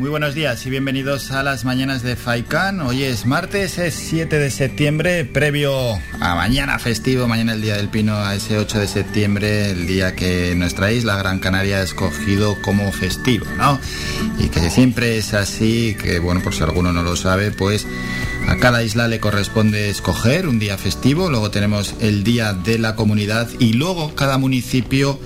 [0.00, 2.80] Muy buenos días y bienvenidos a las mañanas de Faikan.
[2.80, 5.74] Hoy es martes, es 7 de septiembre, previo
[6.20, 10.16] a mañana festivo, mañana el Día del Pino, a ese 8 de septiembre, el día
[10.16, 13.78] que nuestra isla Gran Canaria ha escogido como festivo, ¿no?
[14.38, 17.86] Y que siempre es así, que bueno, por si alguno no lo sabe, pues
[18.48, 22.96] a cada isla le corresponde escoger un día festivo, luego tenemos el Día de la
[22.96, 25.20] Comunidad y luego cada municipio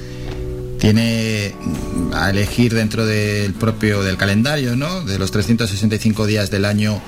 [0.84, 1.54] tiene
[2.12, 5.00] a elegir dentro del propio del calendario, ¿no?
[5.00, 7.00] De los 365 días del año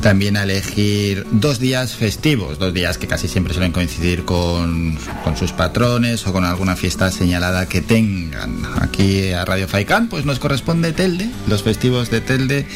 [0.00, 5.36] también a elegir dos días festivos, dos días que casi siempre suelen coincidir con, con,
[5.36, 8.64] sus patrones o con alguna fiesta señalada que tengan.
[8.80, 12.66] Aquí a Radio Faicán pues nos corresponde Telde, los festivos de Telde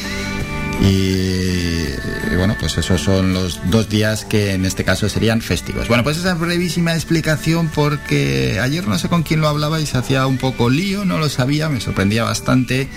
[0.79, 5.87] y, y, bueno, pues esos son los dos días que en este caso serían festivos.
[5.87, 9.97] Bueno, pues esa brevísima explicación porque ayer no sé con quién lo hablaba y se
[9.97, 12.87] hacía un poco lío, no lo sabía, me sorprendía bastante.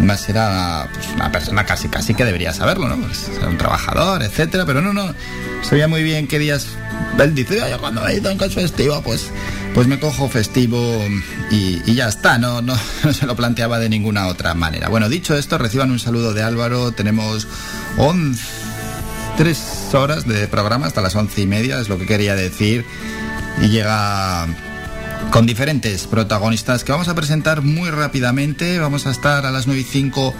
[0.00, 2.96] Más era pues, una persona casi casi que debería saberlo, ¿no?
[2.96, 5.14] Pues, un trabajador, etcétera, pero no, no,
[5.62, 6.66] sabía muy bien qué días.
[7.18, 9.30] Él dice, oye, cuando hay un caso festivo, pues
[9.76, 11.04] pues me cojo festivo
[11.50, 12.74] y, y, ya está, no, no,
[13.04, 14.88] no se lo planteaba de ninguna otra manera.
[14.88, 17.46] Bueno, dicho esto, reciban un saludo de Álvaro, tenemos
[17.98, 18.42] 11,
[19.36, 22.86] 3 horas de programa hasta las once y media, es lo que quería decir,
[23.62, 24.46] y llega
[25.30, 29.82] con diferentes protagonistas que vamos a presentar muy rápidamente, vamos a estar a las 9
[29.82, 30.34] y 5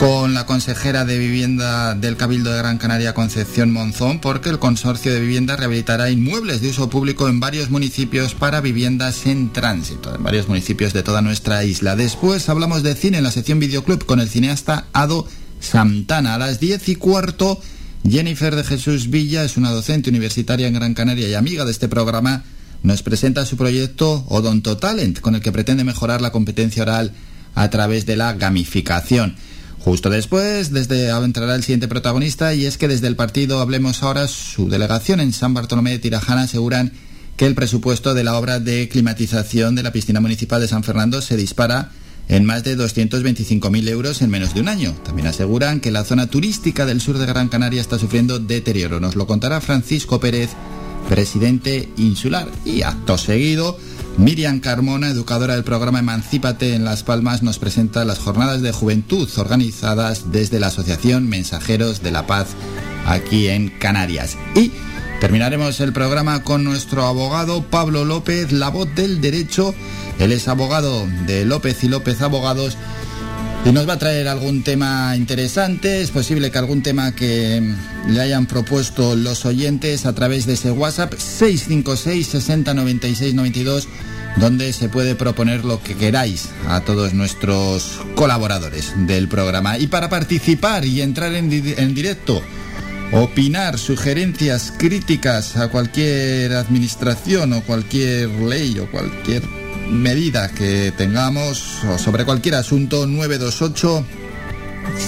[0.00, 5.12] con la consejera de vivienda del Cabildo de Gran Canaria, Concepción Monzón, porque el consorcio
[5.12, 10.22] de vivienda rehabilitará inmuebles de uso público en varios municipios para viviendas en tránsito, en
[10.22, 11.94] varios municipios de toda nuestra isla.
[11.94, 15.28] Después hablamos de cine en la sección Videoclub con el cineasta Ado
[15.60, 16.34] Santana.
[16.34, 17.60] A las 10 y cuarto,
[18.08, 21.88] Jennifer de Jesús Villa es una docente universitaria en Gran Canaria y amiga de este
[21.88, 22.44] programa.
[22.82, 27.12] Nos presenta su proyecto Odonto Talent, con el que pretende mejorar la competencia oral
[27.54, 29.36] a través de la gamificación.
[29.78, 34.28] Justo después, desde entrará el siguiente protagonista y es que desde el partido Hablemos Ahora,
[34.28, 36.92] su delegación en San Bartolomé de Tirajana aseguran
[37.38, 41.22] que el presupuesto de la obra de climatización de la piscina municipal de San Fernando
[41.22, 41.90] se dispara
[42.28, 44.92] en más de 225.000 euros en menos de un año.
[45.04, 49.00] También aseguran que la zona turística del sur de Gran Canaria está sufriendo deterioro.
[49.00, 50.50] Nos lo contará Francisco Pérez,
[51.08, 52.48] presidente insular.
[52.64, 53.78] Y acto seguido,
[54.16, 59.28] Miriam Carmona, educadora del programa Emancípate en Las Palmas, nos presenta las jornadas de juventud
[59.36, 62.48] organizadas desde la Asociación Mensajeros de la Paz
[63.06, 64.36] aquí en Canarias.
[64.54, 64.70] Y
[65.20, 69.74] terminaremos el programa con nuestro abogado Pablo López, la voz del derecho.
[70.18, 72.76] Él es abogado de López y López Abogados
[73.64, 76.02] y nos va a traer algún tema interesante.
[76.02, 77.62] Es posible que algún tema que
[78.08, 83.88] le hayan propuesto los oyentes a través de ese WhatsApp 656 60 96 92
[84.36, 89.78] donde se puede proponer lo que queráis a todos nuestros colaboradores del programa.
[89.78, 92.42] Y para participar y entrar en, en directo,
[93.12, 99.42] opinar, sugerencias, críticas a cualquier administración o cualquier ley o cualquier
[99.88, 104.04] medida que tengamos sobre cualquier asunto 928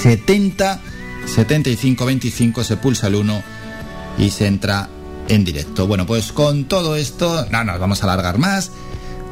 [0.02, 0.80] 70
[1.26, 3.42] 75 25 se pulsa el 1
[4.18, 4.88] y se entra
[5.28, 5.86] en directo.
[5.86, 8.70] Bueno, pues con todo esto no nos vamos a alargar más.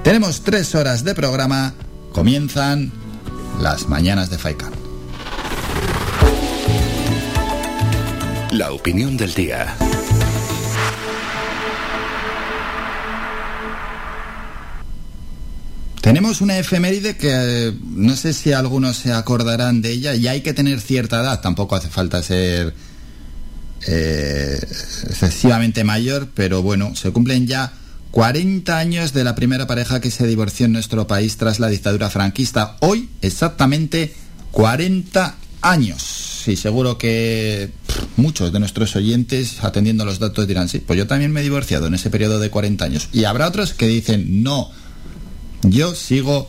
[0.03, 1.75] Tenemos tres horas de programa.
[2.13, 2.93] Comienzan
[3.61, 4.84] las mañanas de Faikan.
[8.55, 9.75] La opinión del día.
[16.01, 20.43] Tenemos una efeméride que eh, no sé si algunos se acordarán de ella y hay
[20.43, 22.77] que tener cierta edad, tampoco hace falta ser
[23.89, 27.73] eh, excesivamente mayor, pero bueno, se cumplen ya
[28.13, 32.09] 40 años de la primera pareja que se divorció en nuestro país tras la dictadura
[32.09, 32.77] franquista.
[32.79, 34.15] Hoy exactamente
[34.53, 36.34] 40 años.
[36.45, 37.71] Sí, seguro que
[38.19, 41.87] muchos de nuestros oyentes, atendiendo los datos, dirán, sí, pues yo también me he divorciado
[41.87, 43.09] en ese periodo de 40 años.
[43.15, 44.71] Y habrá otros que dicen, no,
[45.63, 46.47] yo sigo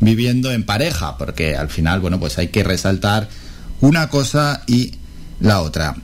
[0.00, 3.30] viviendo en pareja, porque al final, bueno, pues hay que resaltar
[3.80, 4.96] una cosa y
[5.40, 5.96] la otra.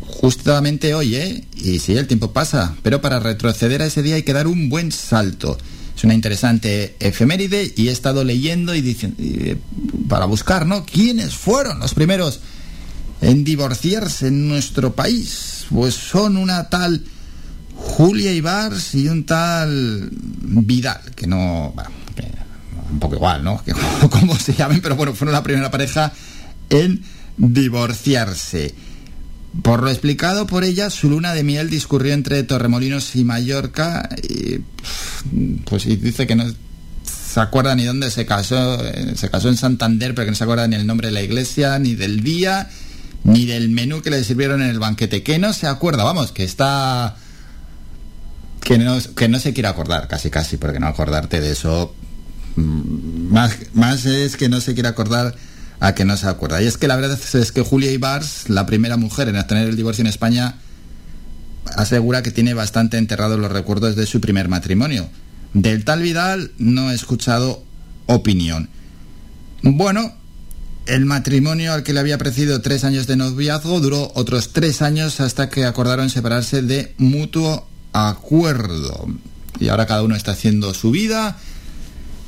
[0.00, 1.44] Justamente hoy, ¿eh?
[1.56, 4.68] Y sí, el tiempo pasa, pero para retroceder a ese día hay que dar un
[4.68, 5.58] buen salto.
[5.96, 9.20] Es una interesante efeméride y he estado leyendo y diciendo,
[10.08, 10.86] para buscar, ¿no?
[10.86, 12.38] ¿Quiénes fueron los primeros
[13.20, 15.66] en divorciarse en nuestro país.
[15.70, 17.04] Pues son una tal
[17.74, 21.74] Julia Ibars y un tal Vidal, que no...
[22.90, 23.62] Un poco igual, ¿no?
[23.64, 23.72] Que,
[24.10, 26.12] como se llamen, pero bueno, fueron la primera pareja
[26.70, 27.02] en
[27.36, 28.74] divorciarse.
[29.62, 34.08] Por lo explicado por ella, su luna de miel discurrió entre Torremolinos y Mallorca.
[34.22, 34.60] Y,
[35.64, 36.44] pues y dice que no
[37.04, 38.84] se acuerda ni dónde se casó.
[38.84, 41.22] Eh, se casó en Santander, pero que no se acuerda ni el nombre de la
[41.22, 42.68] iglesia, ni del día,
[43.24, 45.22] ni del menú que le sirvieron en el banquete.
[45.22, 47.16] Que no se acuerda, vamos, que está.
[48.62, 51.94] Que no, que no se quiere acordar, casi casi, porque no acordarte de eso.
[52.56, 55.34] Mm, más, más es que no se quiere acordar
[55.80, 56.62] a que no se acuerda.
[56.62, 59.76] Y es que la verdad es que Julia Ibars, la primera mujer en obtener el
[59.76, 60.56] divorcio en España,
[61.76, 65.08] asegura que tiene bastante enterrados los recuerdos de su primer matrimonio.
[65.52, 67.64] Del tal Vidal no he escuchado
[68.06, 68.68] opinión.
[69.62, 70.12] Bueno,
[70.86, 75.20] el matrimonio al que le había precedido tres años de noviazgo duró otros tres años
[75.20, 79.06] hasta que acordaron separarse de mutuo acuerdo.
[79.60, 81.38] Y ahora cada uno está haciendo su vida,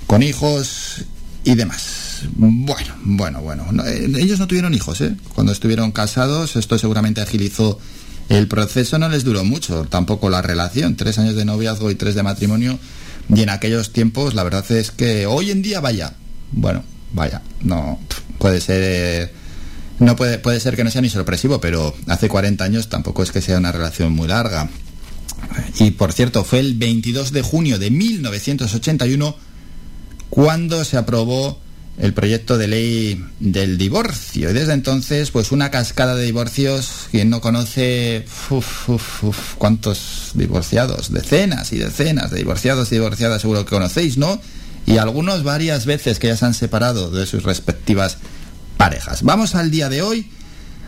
[0.07, 1.05] con hijos
[1.45, 2.23] y demás.
[2.35, 3.67] Bueno, bueno, bueno.
[3.85, 5.17] Eh, ellos no tuvieron hijos, ¿eh?
[5.35, 7.79] Cuando estuvieron casados, esto seguramente agilizó
[8.29, 10.97] el proceso, no les duró mucho, tampoco la relación.
[10.97, 12.79] Tres años de noviazgo y tres de matrimonio.
[13.35, 16.15] Y en aquellos tiempos, la verdad es que hoy en día, vaya,
[16.53, 16.85] bueno,
[17.17, 17.99] vaya, no
[18.39, 19.33] puede ser.
[19.99, 23.33] No puede, puede ser que no sea ni sorpresivo, pero hace 40 años tampoco es
[23.33, 24.69] que sea una relación muy larga.
[25.79, 29.37] Y por cierto, fue el 22 de junio de 1981
[30.29, 31.59] cuando se aprobó
[31.99, 34.51] el proyecto de ley del divorcio.
[34.51, 38.27] Y desde entonces, pues una cascada de divorcios, quien no conoce,
[39.57, 44.39] cuántos divorciados, decenas y decenas de divorciados y divorciadas seguro que conocéis, ¿no?
[44.87, 48.19] Y algunos varias veces que ya se han separado de sus respectivas
[48.77, 49.23] parejas.
[49.23, 50.31] Vamos al día de hoy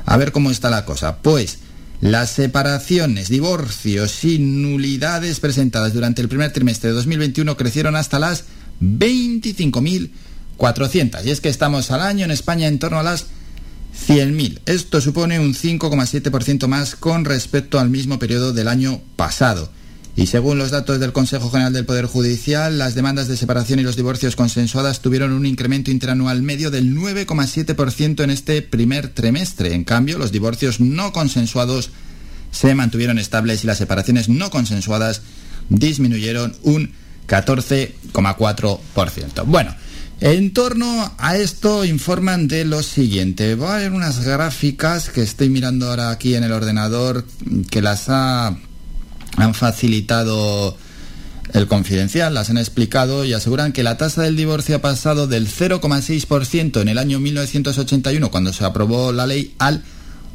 [0.07, 1.19] a ver cómo está la cosa.
[1.19, 1.59] Pues
[2.01, 8.45] las separaciones, divorcios y nulidades presentadas durante el primer trimestre de 2021 crecieron hasta las
[8.81, 10.11] 25.000
[10.59, 11.25] 400.
[11.25, 13.27] Y es que estamos al año en España en torno a las
[14.07, 14.61] 100.000.
[14.67, 19.71] Esto supone un 5,7% más con respecto al mismo periodo del año pasado.
[20.19, 23.85] Y según los datos del Consejo General del Poder Judicial, las demandas de separación y
[23.85, 29.75] los divorcios consensuadas tuvieron un incremento interanual medio del 9,7% en este primer trimestre.
[29.75, 31.91] En cambio, los divorcios no consensuados
[32.51, 35.23] se mantuvieron estables y las separaciones no consensuadas
[35.69, 36.91] disminuyeron un
[37.29, 39.45] 14,4%.
[39.47, 39.73] Bueno,
[40.21, 43.55] en torno a esto informan de lo siguiente.
[43.55, 47.25] Va a haber unas gráficas que estoy mirando ahora aquí en el ordenador
[47.71, 48.59] que las ha,
[49.39, 50.77] han facilitado
[51.53, 55.49] el confidencial, las han explicado y aseguran que la tasa del divorcio ha pasado del
[55.49, 59.83] 0,6% en el año 1981 cuando se aprobó la ley al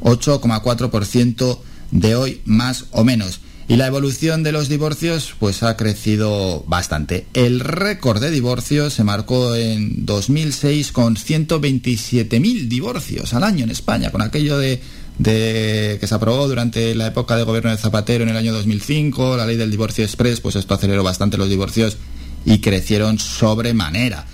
[0.02, 1.58] 8,4%
[1.92, 3.40] de hoy más o menos.
[3.66, 7.26] Y la evolución de los divorcios pues ha crecido bastante.
[7.32, 14.10] El récord de divorcios se marcó en 2006 con 127.000 divorcios al año en España,
[14.10, 14.82] con aquello de,
[15.18, 19.36] de, que se aprobó durante la época de gobierno de Zapatero en el año 2005,
[19.36, 21.96] la ley del divorcio express, pues esto aceleró bastante los divorcios
[22.44, 24.26] y crecieron sobremanera.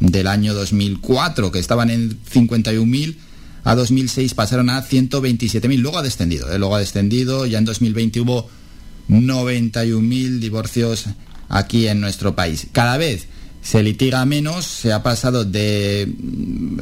[0.00, 3.16] Del año 2004, que estaban en 51.000,
[3.64, 5.78] a 2006 pasaron a 127.000.
[5.78, 6.58] Luego ha descendido, ¿eh?
[6.58, 8.48] luego ha descendido, ya en 2020 hubo
[9.08, 11.06] 91.000 divorcios
[11.48, 12.68] aquí en nuestro país.
[12.70, 13.26] Cada vez
[13.68, 16.78] se litiga menos, se ha pasado de mm,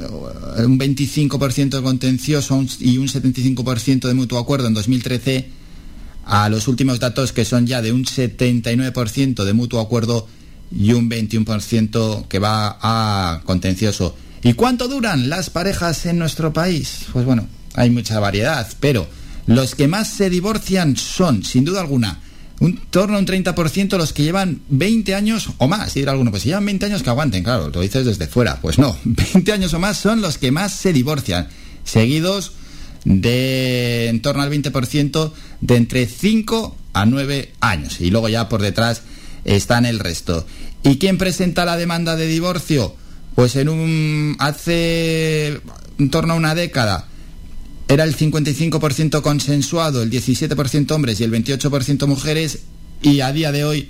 [0.65, 5.49] un 25% de contencioso y un 75% de mutuo acuerdo en 2013
[6.27, 10.29] a los últimos datos que son ya de un 79% de mutuo acuerdo
[10.71, 14.15] y un 21% que va a contencioso.
[14.45, 17.07] ¿Y cuánto duran las parejas en nuestro país?
[17.13, 19.09] Pues bueno, hay mucha variedad, pero
[19.47, 22.21] los que más se divorcian son, sin duda alguna,
[22.61, 25.97] un torno a un 30% los que llevan 20 años o más.
[25.97, 28.61] Y dirá alguno, pues si llevan 20 años que aguanten, claro, lo dices desde fuera.
[28.61, 31.49] Pues no, 20 años o más son los que más se divorcian,
[31.85, 32.53] seguidos
[33.05, 38.01] de en torno al 20% de entre 5 a 9 años.
[38.01, 39.03] Y luego ya por detrás
[39.45, 40.47] están el resto.
[40.83, 42.95] ¿Y quién presenta la demanda de divorcio?
[43.35, 45.61] Pues en un hace
[45.99, 47.07] en torno a una década
[47.89, 52.61] era el 55% consensuado, el 17% hombres y el 28% mujeres,
[53.03, 53.89] y a día de hoy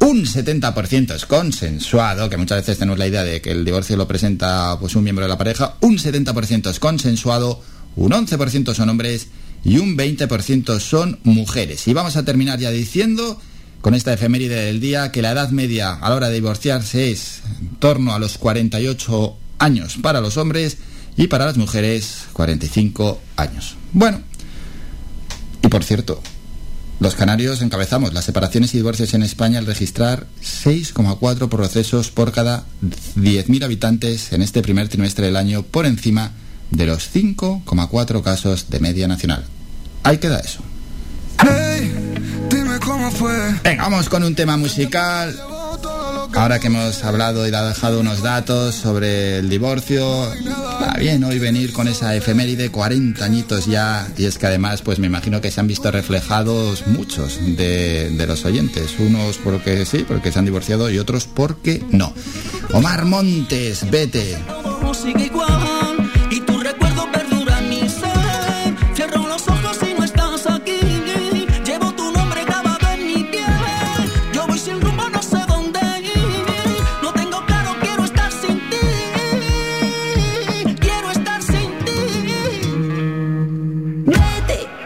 [0.00, 4.08] un 70% es consensuado, que muchas veces tenemos la idea de que el divorcio lo
[4.08, 7.62] presenta pues un miembro de la pareja, un 70% es consensuado,
[7.94, 9.28] un 11% son hombres
[9.64, 11.86] y un 20% son mujeres.
[11.86, 13.40] Y vamos a terminar ya diciendo
[13.80, 17.42] con esta efeméride del día que la edad media a la hora de divorciarse es
[17.60, 20.78] en torno a los 48 años para los hombres
[21.16, 23.76] y para las mujeres 45 años.
[23.92, 24.20] Bueno,
[25.62, 26.20] y por cierto,
[27.00, 32.64] los canarios encabezamos las separaciones y divorcios en España al registrar 6,4 procesos por cada
[33.16, 36.30] 10.000 habitantes en este primer trimestre del año por encima
[36.70, 39.44] de los 5,4 casos de media nacional.
[40.04, 40.60] Ahí queda eso.
[42.50, 43.36] dime cómo fue.
[43.62, 45.51] Venga, vamos con un tema musical.
[46.34, 51.72] Ahora que hemos hablado y dejado unos datos sobre el divorcio, está bien hoy venir
[51.72, 55.60] con esa efeméride 40 añitos ya, y es que además, pues me imagino que se
[55.60, 60.90] han visto reflejados muchos de, de los oyentes, unos porque sí, porque se han divorciado
[60.90, 62.12] y otros porque no.
[62.72, 64.38] Omar Montes, vete.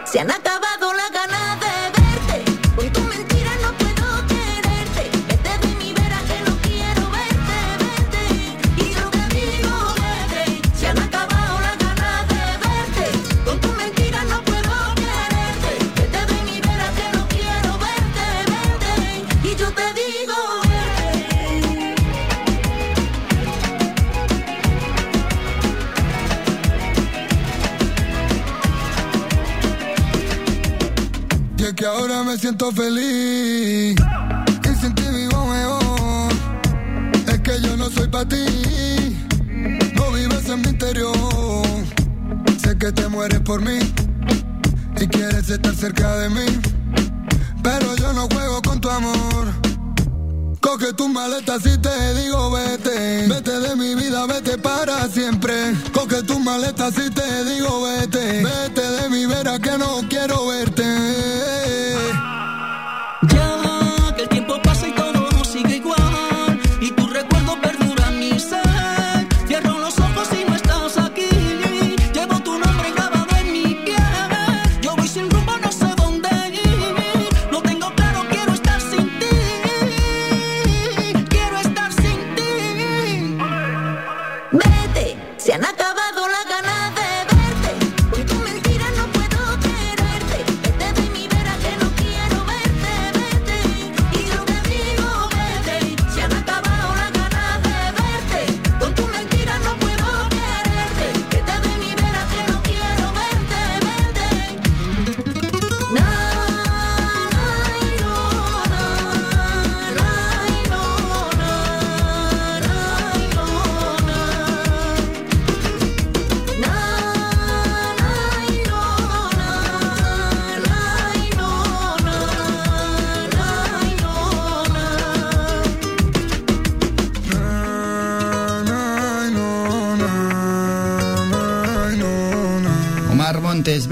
[0.09, 0.46] Siento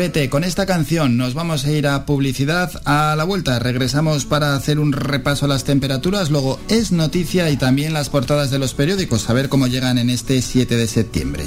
[0.05, 2.69] Con esta canción nos vamos a ir a publicidad.
[2.85, 6.29] A la vuelta regresamos para hacer un repaso a las temperaturas.
[6.29, 9.27] Luego es noticia y también las portadas de los periódicos.
[9.31, 11.43] A ver cómo llegan en este 7 de septiembre.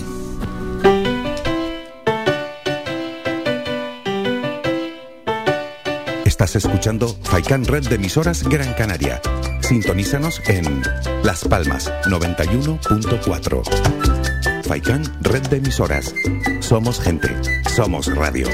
[6.24, 9.22] Estás escuchando Faikan Red de emisoras Gran Canaria.
[9.60, 10.82] Sintonízanos en
[11.22, 14.64] Las Palmas 91.4.
[14.64, 16.12] Faikan Red de emisoras.
[16.60, 17.57] Somos gente.
[17.78, 18.48] Somos Radio.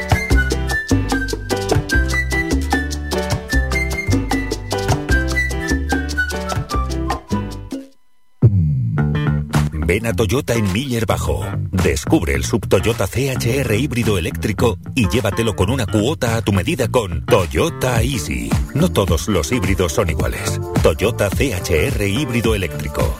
[9.86, 11.42] Ven a Toyota en Miller Bajo.
[11.70, 16.88] Descubre el sub Toyota CHR híbrido eléctrico y llévatelo con una cuota a tu medida
[16.88, 18.50] con Toyota Easy.
[18.74, 20.60] No todos los híbridos son iguales.
[20.82, 23.14] Toyota CHR híbrido eléctrico.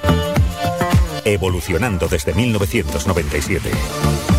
[1.25, 4.34] Evolucionando desde 1997.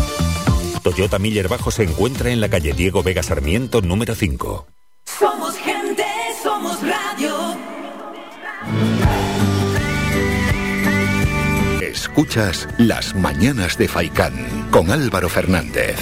[0.96, 4.66] Toyota Miller Bajo se encuentra en la calle Diego Vega Sarmiento número 5.
[5.04, 6.06] Somos gente,
[6.42, 7.34] somos radio.
[11.82, 15.98] Escuchas Las Mañanas de Faicán con Álvaro Fernández.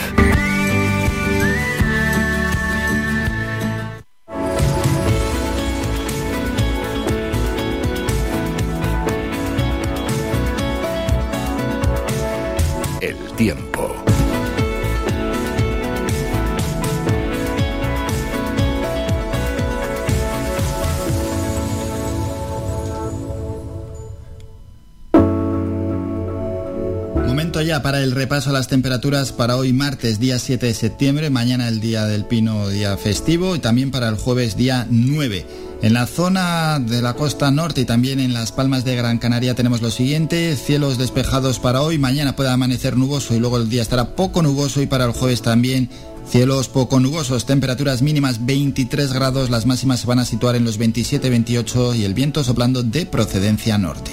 [27.84, 31.80] Para el repaso a las temperaturas para hoy martes día 7 de septiembre, mañana el
[31.80, 35.44] día del pino, día festivo y también para el jueves día 9.
[35.82, 39.54] En la zona de la costa norte y también en las palmas de Gran Canaria
[39.54, 43.82] tenemos lo siguiente, cielos despejados para hoy, mañana puede amanecer nuboso y luego el día
[43.82, 45.90] estará poco nuboso y para el jueves también
[46.26, 50.80] cielos poco nubosos, temperaturas mínimas 23 grados, las máximas se van a situar en los
[50.80, 54.12] 27-28 y el viento soplando de procedencia norte.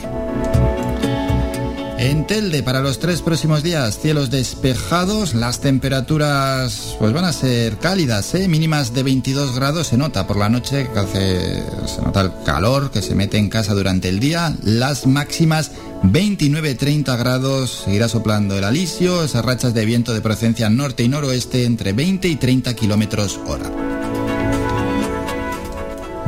[2.01, 7.77] En Telde, para los tres próximos días, cielos despejados, las temperaturas pues van a ser
[7.77, 8.47] cálidas, ¿eh?
[8.47, 13.03] mínimas de 22 grados, se nota por la noche, que se nota el calor que
[13.03, 19.23] se mete en casa durante el día, las máximas 29-30 grados, seguirá soplando el alisio,
[19.23, 23.90] esas rachas de viento de procedencia norte y noroeste entre 20 y 30 kilómetros hora.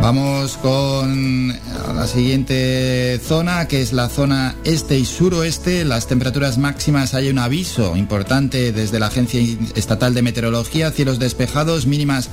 [0.03, 1.48] Vamos con
[1.95, 5.86] la siguiente zona, que es la zona este y suroeste.
[5.86, 9.39] Las temperaturas máximas hay un aviso importante desde la Agencia
[9.75, 12.29] Estatal de Meteorología, cielos despejados, mínimas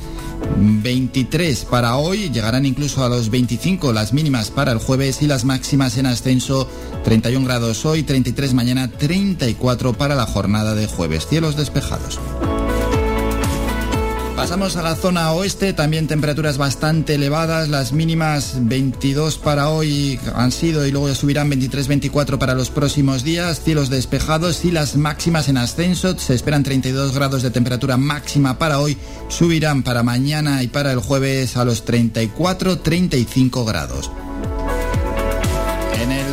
[0.58, 5.44] 23 para hoy, llegarán incluso a los 25 las mínimas para el jueves y las
[5.44, 6.68] máximas en ascenso
[7.04, 12.18] 31 grados hoy, 33 mañana, 34 para la jornada de jueves, cielos despejados.
[14.40, 20.50] Pasamos a la zona oeste, también temperaturas bastante elevadas, las mínimas 22 para hoy han
[20.50, 25.50] sido y luego ya subirán 23-24 para los próximos días, cielos despejados y las máximas
[25.50, 28.96] en ascenso, se esperan 32 grados de temperatura máxima para hoy,
[29.28, 34.10] subirán para mañana y para el jueves a los 34-35 grados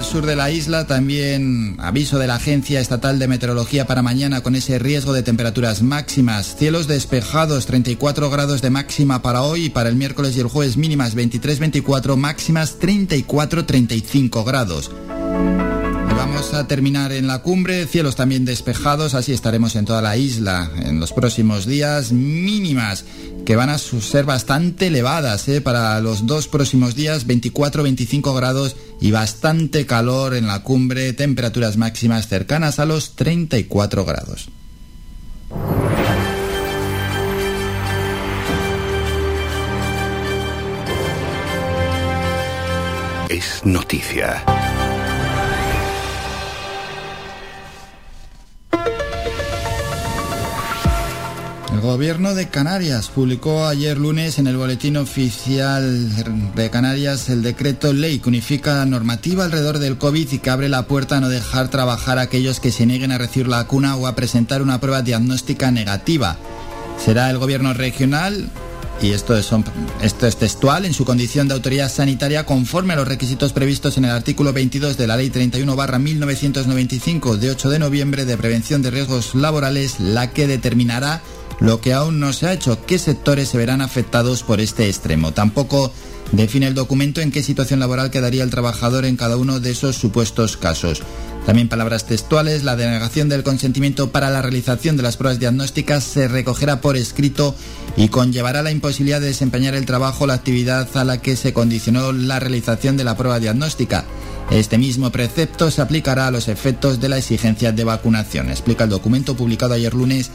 [0.08, 4.56] sur de la isla también aviso de la Agencia Estatal de Meteorología para mañana con
[4.56, 6.56] ese riesgo de temperaturas máximas.
[6.56, 10.78] Cielos despejados, 34 grados de máxima para hoy y para el miércoles y el jueves
[10.78, 14.92] mínimas 23-24, máximas 34-35 grados.
[16.18, 20.70] Vamos a terminar en la cumbre, cielos también despejados, así estaremos en toda la isla
[20.84, 23.06] en los próximos días, mínimas
[23.46, 25.62] que van a ser bastante elevadas ¿eh?
[25.62, 32.28] para los dos próximos días, 24-25 grados y bastante calor en la cumbre, temperaturas máximas
[32.28, 34.50] cercanas a los 34 grados.
[43.30, 44.44] Es noticia.
[51.78, 56.10] El gobierno de Canarias publicó ayer lunes en el boletín oficial
[56.56, 60.70] de Canarias el decreto ley que unifica la normativa alrededor del COVID y que abre
[60.70, 63.96] la puerta a no dejar trabajar a aquellos que se nieguen a recibir la vacuna
[63.96, 66.38] o a presentar una prueba diagnóstica negativa.
[66.98, 68.50] Será el gobierno regional
[69.00, 69.52] y esto es,
[70.02, 74.06] esto es textual, en su condición de autoridad sanitaria conforme a los requisitos previstos en
[74.06, 78.90] el artículo 22 de la Ley 31 1995 de 8 de noviembre de prevención de
[78.90, 81.22] riesgos laborales, la que determinará
[81.60, 85.34] lo que aún no se ha hecho, qué sectores se verán afectados por este extremo.
[85.34, 85.92] Tampoco
[86.32, 89.96] define el documento en qué situación laboral quedaría el trabajador en cada uno de esos
[89.96, 91.02] supuestos casos.
[91.46, 96.28] También palabras textuales, la denegación del consentimiento para la realización de las pruebas diagnósticas se
[96.28, 97.56] recogerá por escrito
[97.96, 101.54] y conllevará la imposibilidad de desempeñar el trabajo o la actividad a la que se
[101.54, 104.04] condicionó la realización de la prueba diagnóstica.
[104.52, 108.90] Este mismo precepto se aplicará a los efectos de la exigencia de vacunación, explica el
[108.90, 110.32] documento publicado ayer lunes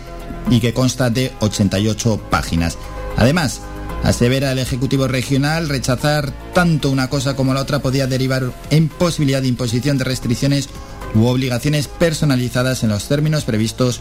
[0.51, 2.79] y que consta de 88 páginas.
[3.17, 3.61] Además,
[4.03, 9.43] asevera el Ejecutivo Regional rechazar tanto una cosa como la otra podía derivar en posibilidad
[9.43, 10.69] de imposición de restricciones
[11.15, 14.01] u obligaciones personalizadas en los términos previstos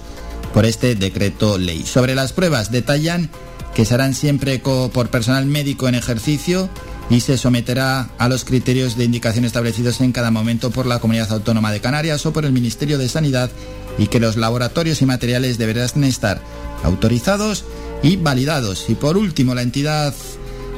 [0.54, 1.84] por este decreto ley.
[1.84, 3.30] Sobre las pruebas detallan
[3.74, 6.70] que se harán siempre por personal médico en ejercicio
[7.10, 11.32] y se someterá a los criterios de indicación establecidos en cada momento por la Comunidad
[11.32, 13.50] Autónoma de Canarias o por el Ministerio de Sanidad
[13.98, 16.42] y que los laboratorios y materiales deberán estar
[16.84, 17.66] autorizados
[18.04, 18.90] y validados.
[18.90, 20.14] Y por último, la entidad,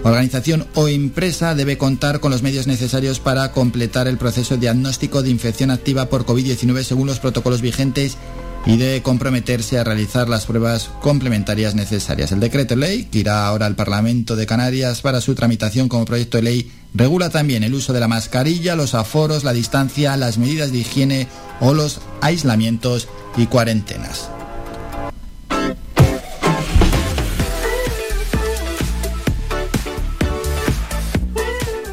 [0.03, 5.29] organización o empresa debe contar con los medios necesarios para completar el proceso diagnóstico de
[5.29, 8.17] infección activa por COVID-19 según los protocolos vigentes
[8.65, 12.31] y debe comprometerse a realizar las pruebas complementarias necesarias.
[12.31, 16.37] El decreto ley, que irá ahora al Parlamento de Canarias para su tramitación como proyecto
[16.37, 20.71] de ley, regula también el uso de la mascarilla, los aforos, la distancia, las medidas
[20.71, 21.27] de higiene
[21.59, 24.29] o los aislamientos y cuarentenas.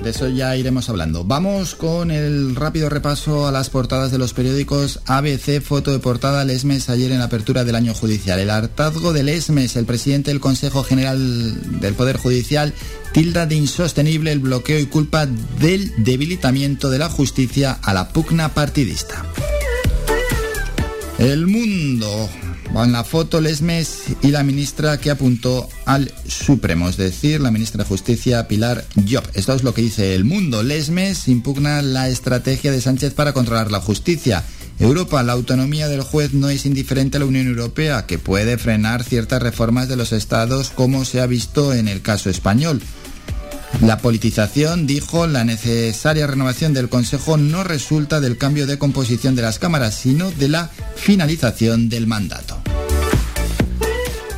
[0.02, 1.24] De eso ya iremos hablando.
[1.24, 6.44] Vamos con el rápido repaso a las portadas de los periódicos ABC, foto de portada
[6.44, 8.38] Lesmes ayer en la apertura del año judicial.
[8.38, 12.72] El hartazgo de Lesmes, el presidente del Consejo General del Poder Judicial,
[13.12, 18.54] tilda de insostenible el bloqueo y culpa del debilitamiento de la justicia a la pugna
[18.54, 19.26] partidista.
[21.18, 22.30] El mundo.
[22.74, 27.84] En la foto Lesmes y la ministra que apuntó al Supremo, es decir, la ministra
[27.84, 29.24] de Justicia Pilar Job.
[29.34, 30.62] Esto es lo que dice el mundo.
[30.62, 34.44] Lesmes impugna la estrategia de Sánchez para controlar la justicia.
[34.78, 39.04] Europa, la autonomía del juez no es indiferente a la Unión Europea, que puede frenar
[39.04, 42.80] ciertas reformas de los estados como se ha visto en el caso español.
[43.82, 49.42] La politización, dijo, la necesaria renovación del Consejo no resulta del cambio de composición de
[49.42, 52.60] las cámaras, sino de la finalización del mandato.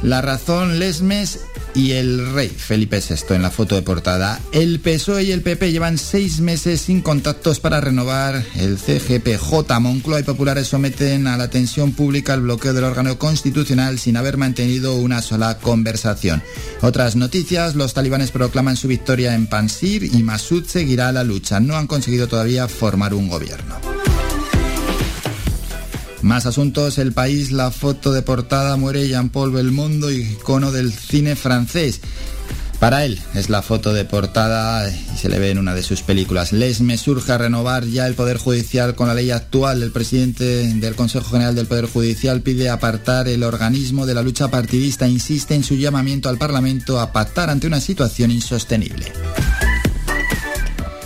[0.03, 1.41] La razón Lesmes
[1.75, 4.41] y el rey Felipe VI en la foto de portada.
[4.53, 9.81] El PSOE y el PP llevan seis meses sin contactos para renovar el CGPJ.
[9.81, 14.37] Moncloa y populares someten a la atención pública el bloqueo del órgano constitucional sin haber
[14.37, 16.43] mantenido una sola conversación.
[16.81, 21.61] Otras noticias, los talibanes proclaman su victoria en Pansir y Masud seguirá la lucha.
[21.61, 24.12] No han conseguido todavía formar un gobierno.
[26.23, 32.01] Más asuntos, el país, la foto de portada muere Jean-Paul Belmondo, icono del cine francés.
[32.79, 36.03] Para él es la foto de portada y se le ve en una de sus
[36.03, 36.53] películas.
[36.53, 39.83] Les me surge a renovar ya el Poder Judicial con la ley actual.
[39.83, 44.49] El presidente del Consejo General del Poder Judicial pide apartar el organismo de la lucha
[44.49, 45.07] partidista.
[45.07, 49.13] Insiste en su llamamiento al Parlamento a pactar ante una situación insostenible.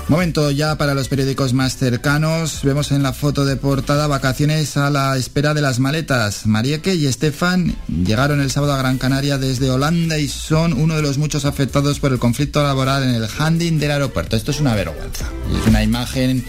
[0.08, 2.60] Momento ya para los periódicos más cercanos.
[2.62, 6.46] Vemos en la foto de portada vacaciones a la espera de las maletas.
[6.46, 11.02] Marieke y Estefan llegaron el sábado a Gran Canaria desde Holanda y son uno de
[11.02, 14.36] los muchos afectados por el conflicto laboral en el handing del aeropuerto.
[14.36, 15.28] Esto es una vergüenza.
[15.60, 16.44] es una imagen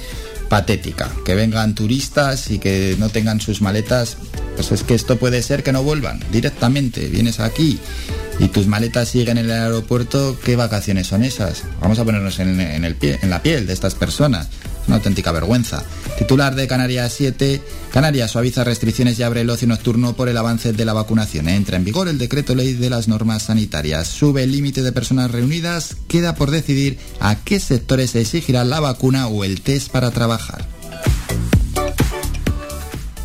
[0.50, 1.12] patética.
[1.26, 4.18] Que vengan turistas y que no tengan sus maletas.
[4.56, 7.08] Pues es que esto puede ser que no vuelvan directamente.
[7.08, 7.80] Vienes aquí
[8.40, 11.64] y tus maletas siguen en el aeropuerto, ¿qué vacaciones son esas?
[11.82, 14.50] Vamos a ponernos en, el pie, en la piel de estas personas.
[14.88, 15.84] Una auténtica vergüenza.
[16.18, 17.62] Titular de Canarias 7.
[17.92, 21.50] Canarias suaviza restricciones y abre el ocio nocturno por el avance de la vacunación.
[21.50, 24.08] Entra en vigor el decreto ley de las normas sanitarias.
[24.08, 25.98] Sube el límite de personas reunidas.
[26.08, 30.77] Queda por decidir a qué sectores se exigirá la vacuna o el test para trabajar.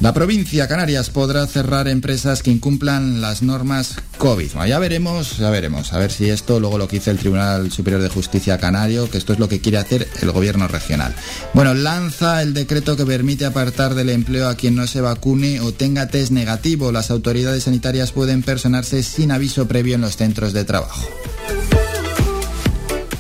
[0.03, 4.51] La provincia Canarias podrá cerrar empresas que incumplan las normas COVID.
[4.67, 8.03] ya veremos, ya veremos, a ver si esto luego lo que dice el Tribunal Superior
[8.03, 11.15] de Justicia Canario, que esto es lo que quiere hacer el gobierno regional.
[11.55, 15.73] Bueno, lanza el decreto que permite apartar del empleo a quien no se vacune o
[15.73, 16.91] tenga test negativo.
[16.91, 21.07] Las autoridades sanitarias pueden personarse sin aviso previo en los centros de trabajo.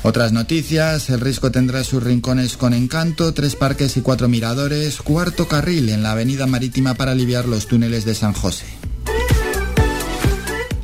[0.05, 5.47] Otras noticias, el Risco tendrá sus rincones con encanto, tres parques y cuatro miradores, cuarto
[5.47, 8.67] carril en la avenida marítima para aliviar los túneles de San José.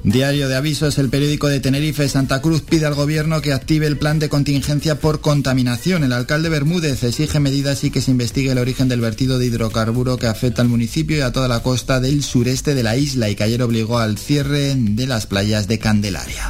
[0.05, 3.99] Diario de avisos, el periódico de Tenerife Santa Cruz pide al gobierno que active el
[3.99, 6.05] plan de contingencia por contaminación.
[6.05, 10.17] El alcalde Bermúdez exige medidas y que se investigue el origen del vertido de hidrocarburo
[10.17, 13.35] que afecta al municipio y a toda la costa del sureste de la isla y
[13.35, 16.49] que ayer obligó al cierre de las playas de Candelaria.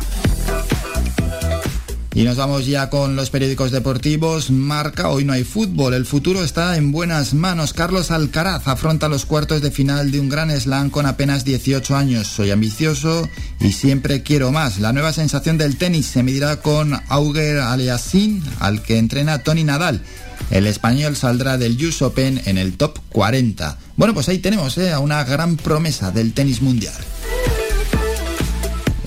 [2.19, 4.51] Y nos vamos ya con los periódicos deportivos.
[4.51, 7.73] Marca, hoy no hay fútbol, el futuro está en buenas manos.
[7.73, 12.27] Carlos Alcaraz afronta los cuartos de final de un gran slam con apenas 18 años.
[12.27, 13.29] Soy ambicioso
[13.61, 14.81] y siempre quiero más.
[14.81, 20.03] La nueva sensación del tenis se medirá con Auger Aliassime, al que entrena Tony Nadal.
[20.51, 23.79] El español saldrá del US Open en el top 40.
[23.97, 26.97] Bueno, pues ahí tenemos eh, a una gran promesa del tenis mundial.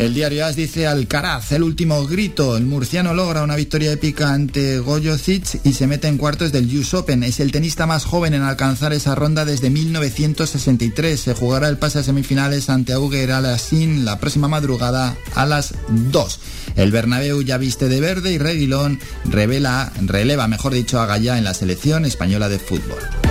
[0.01, 2.57] El diario AS dice Alcaraz, el último grito.
[2.57, 5.15] El murciano logra una victoria épica ante Goyo
[5.63, 7.21] y se mete en cuartos del US Open.
[7.21, 11.19] Es el tenista más joven en alcanzar esa ronda desde 1963.
[11.19, 16.39] Se jugará el pase a semifinales ante Auger Alassin la próxima madrugada a las 2.
[16.77, 21.43] El Bernabéu ya viste de verde y Reguilón revela, releva, mejor dicho, a Gallá en
[21.43, 23.30] la selección española de fútbol.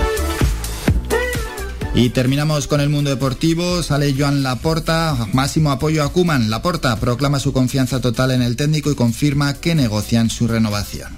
[1.93, 3.83] Y terminamos con el mundo deportivo.
[3.83, 6.49] Sale Joan Laporta, máximo apoyo a Kuman.
[6.49, 11.11] Laporta proclama su confianza total en el técnico y confirma que negocian su renovación.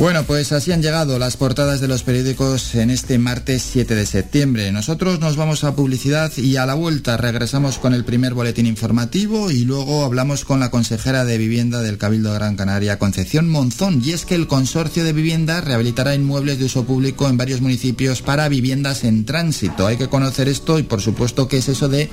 [0.00, 4.06] Bueno, pues así han llegado las portadas de los periódicos en este martes 7 de
[4.06, 4.72] septiembre.
[4.72, 9.50] Nosotros nos vamos a publicidad y a la vuelta regresamos con el primer boletín informativo
[9.50, 14.00] y luego hablamos con la consejera de vivienda del Cabildo de Gran Canaria, Concepción Monzón.
[14.02, 18.22] Y es que el consorcio de vivienda rehabilitará inmuebles de uso público en varios municipios
[18.22, 19.86] para viviendas en tránsito.
[19.86, 22.08] Hay que conocer esto y por supuesto qué es eso de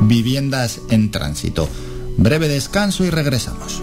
[0.00, 1.68] viviendas en tránsito.
[2.16, 3.82] Breve descanso y regresamos.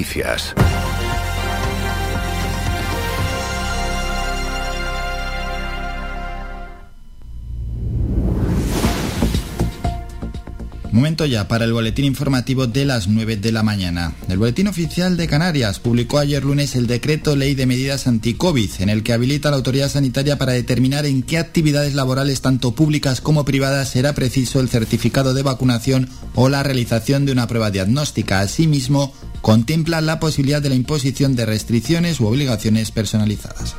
[0.00, 0.69] Noticias.
[10.92, 14.12] Momento ya para el boletín informativo de las 9 de la mañana.
[14.28, 18.88] El boletín oficial de Canarias publicó ayer lunes el decreto ley de medidas anti-COVID, en
[18.88, 23.20] el que habilita a la autoridad sanitaria para determinar en qué actividades laborales, tanto públicas
[23.20, 28.40] como privadas, será preciso el certificado de vacunación o la realización de una prueba diagnóstica.
[28.40, 33.76] Asimismo, contempla la posibilidad de la imposición de restricciones u obligaciones personalizadas.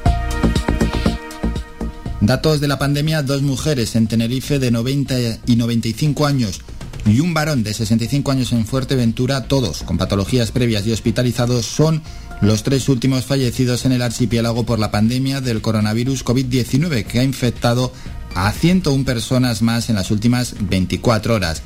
[2.21, 5.15] Datos de la pandemia, dos mujeres en Tenerife de 90
[5.47, 6.61] y 95 años
[7.05, 12.01] y un varón de 65 años en Fuerteventura, todos con patologías previas y hospitalizados, son
[12.41, 17.23] los tres últimos fallecidos en el archipiélago por la pandemia del coronavirus COVID-19 que ha
[17.23, 17.91] infectado
[18.35, 21.61] a 101 personas más en las últimas 24 horas.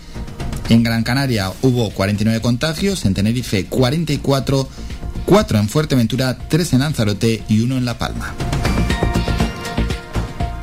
[0.69, 4.67] En Gran Canaria hubo 49 contagios, en Tenerife 44,
[5.25, 8.33] 4 en Fuerteventura, 3 en Lanzarote y 1 en La Palma.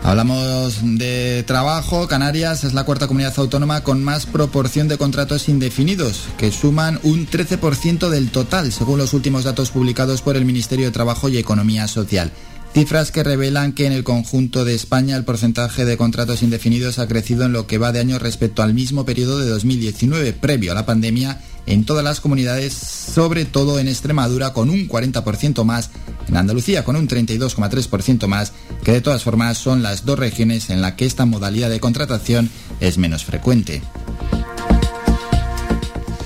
[0.05, 2.09] Hablamos de trabajo.
[2.09, 7.27] Canarias es la cuarta comunidad autónoma con más proporción de contratos indefinidos, que suman un
[7.27, 11.87] 13% del total, según los últimos datos publicados por el Ministerio de Trabajo y Economía
[11.87, 12.33] Social.
[12.75, 17.07] Cifras que revelan que en el conjunto de España el porcentaje de contratos indefinidos ha
[17.07, 20.75] crecido en lo que va de año respecto al mismo periodo de 2019, previo a
[20.75, 25.91] la pandemia, en todas las comunidades, sobre todo en Extremadura con un 40% más,
[26.29, 28.53] en Andalucía con un 32,3% más,
[28.85, 32.51] que de todas formas son las dos regiones en las que esta modalidad de contratación
[32.81, 33.83] es menos frecuente.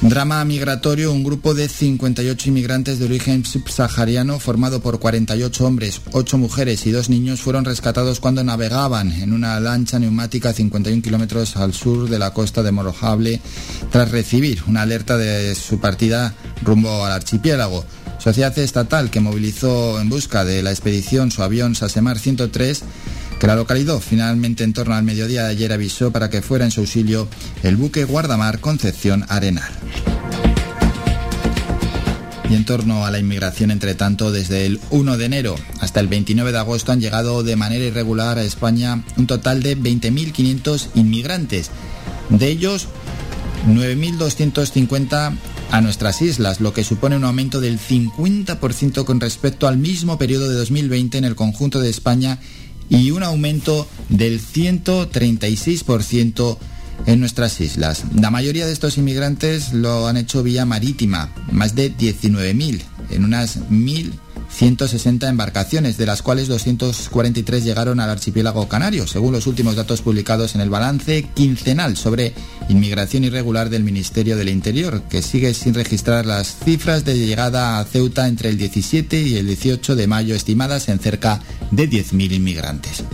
[0.02, 6.38] Drama migratorio, un grupo de 58 inmigrantes de origen subsahariano formado por 48 hombres, 8
[6.38, 11.56] mujeres y 2 niños fueron rescatados cuando navegaban en una lancha neumática a 51 kilómetros
[11.56, 13.40] al sur de la costa de Morojable
[13.90, 17.84] tras recibir una alerta de su partida rumbo al archipiélago.
[18.18, 22.82] Sociedad estatal que movilizó en busca de la expedición su avión Sasemar 103
[23.38, 26.70] que la localidad finalmente en torno al mediodía de ayer avisó para que fuera en
[26.70, 27.28] su auxilio
[27.62, 29.72] el buque guardamar Concepción Arenal.
[32.48, 36.06] Y en torno a la inmigración, entre tanto, desde el 1 de enero hasta el
[36.06, 41.70] 29 de agosto han llegado de manera irregular a España un total de 20.500 inmigrantes.
[42.30, 42.86] De ellos,
[43.66, 45.36] 9.250
[45.72, 50.48] a nuestras islas, lo que supone un aumento del 50% con respecto al mismo periodo
[50.48, 52.38] de 2020 en el conjunto de España
[52.88, 56.56] y un aumento del 136%
[57.06, 58.04] en nuestras islas.
[58.14, 63.58] La mayoría de estos inmigrantes lo han hecho vía marítima, más de 19.000, en unas
[64.50, 70.54] 1.160 embarcaciones, de las cuales 243 llegaron al archipiélago canario, según los últimos datos publicados
[70.54, 72.34] en el balance quincenal sobre
[72.68, 77.84] inmigración irregular del Ministerio del Interior, que sigue sin registrar las cifras de llegada a
[77.84, 83.04] Ceuta entre el 17 y el 18 de mayo, estimadas en cerca de 10.000 inmigrantes.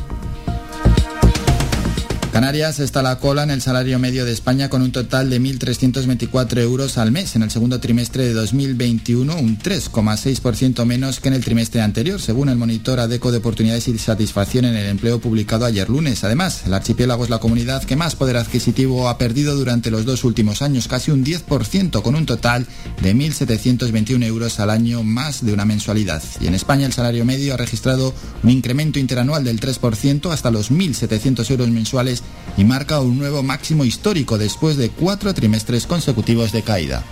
[2.32, 5.38] Canarias está a la cola en el salario medio de España con un total de
[5.38, 11.34] 1.324 euros al mes en el segundo trimestre de 2021, un 3,6% menos que en
[11.34, 15.66] el trimestre anterior, según el monitor ADECO de oportunidades y satisfacción en el empleo publicado
[15.66, 16.24] ayer lunes.
[16.24, 20.24] Además, el archipiélago es la comunidad que más poder adquisitivo ha perdido durante los dos
[20.24, 22.66] últimos años, casi un 10%, con un total
[23.02, 26.22] de 1.721 euros al año más de una mensualidad.
[26.40, 30.70] Y en España el salario medio ha registrado un incremento interanual del 3% hasta los
[30.70, 32.21] 1.700 euros mensuales
[32.56, 37.02] y marca un nuevo máximo histórico después de cuatro trimestres consecutivos de caída.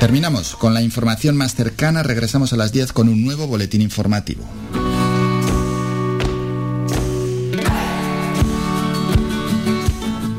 [0.00, 4.44] Terminamos con la información más cercana, regresamos a las 10 con un nuevo boletín informativo.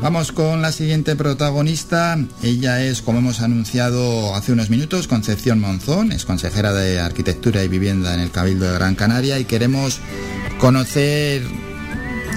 [0.02, 2.18] Vamos con la siguiente protagonista.
[2.42, 7.68] Ella es, como hemos anunciado hace unos minutos, Concepción Monzón, es consejera de Arquitectura y
[7.68, 10.00] Vivienda en el Cabildo de Gran Canaria y queremos
[10.58, 11.42] conocer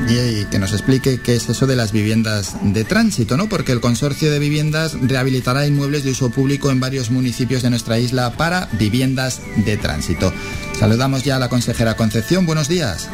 [0.08, 3.50] y, que nos explique qué es eso de las viviendas de tránsito, ¿no?
[3.50, 8.00] Porque el consorcio de viviendas rehabilitará inmuebles de uso público en varios municipios de nuestra
[8.00, 10.34] isla para viviendas de tránsito.
[10.78, 12.46] Saludamos ya a la consejera Concepción.
[12.46, 13.10] Buenos días.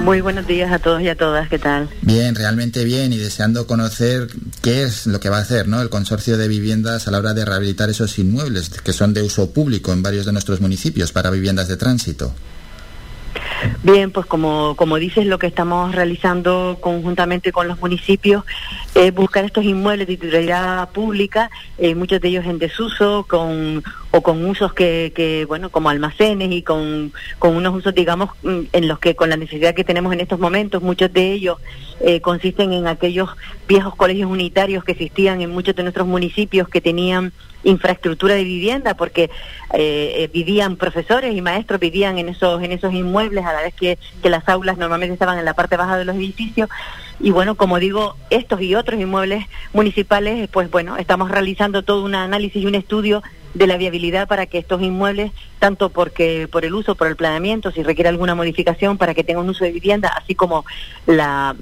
[0.00, 1.88] Muy buenos días a todos y a todas, ¿qué tal?
[2.02, 4.28] Bien, realmente bien y deseando conocer
[4.62, 5.80] qué es lo que va a hacer ¿no?
[5.80, 9.50] el consorcio de viviendas a la hora de rehabilitar esos inmuebles que son de uso
[9.50, 12.32] público en varios de nuestros municipios para viviendas de tránsito.
[13.82, 18.44] Bien, pues como, como dices, lo que estamos realizando conjuntamente con los municipios
[18.94, 24.22] es buscar estos inmuebles de titularidad pública, eh, muchos de ellos en desuso, con o
[24.22, 28.88] con usos que, que bueno, como almacenes y con, con, unos usos, digamos, mm, en
[28.88, 31.58] los que con la necesidad que tenemos en estos momentos, muchos de ellos
[32.00, 33.30] eh, consisten en aquellos
[33.66, 37.32] viejos colegios unitarios que existían en muchos de nuestros municipios que tenían
[37.64, 39.24] infraestructura de vivienda porque
[39.72, 43.74] eh, eh, vivían profesores y maestros vivían en esos en esos inmuebles a la vez
[43.74, 46.68] que, que las aulas normalmente estaban en la parte baja de los edificios.
[47.18, 52.14] Y bueno como digo estos y otros inmuebles municipales pues bueno estamos realizando todo un
[52.14, 53.22] análisis y un estudio
[53.56, 57.70] de la viabilidad para que estos inmuebles, tanto porque por el uso, por el planeamiento,
[57.70, 60.66] si requiere alguna modificación para que tengan un uso de vivienda, así como
[61.06, 61.56] la,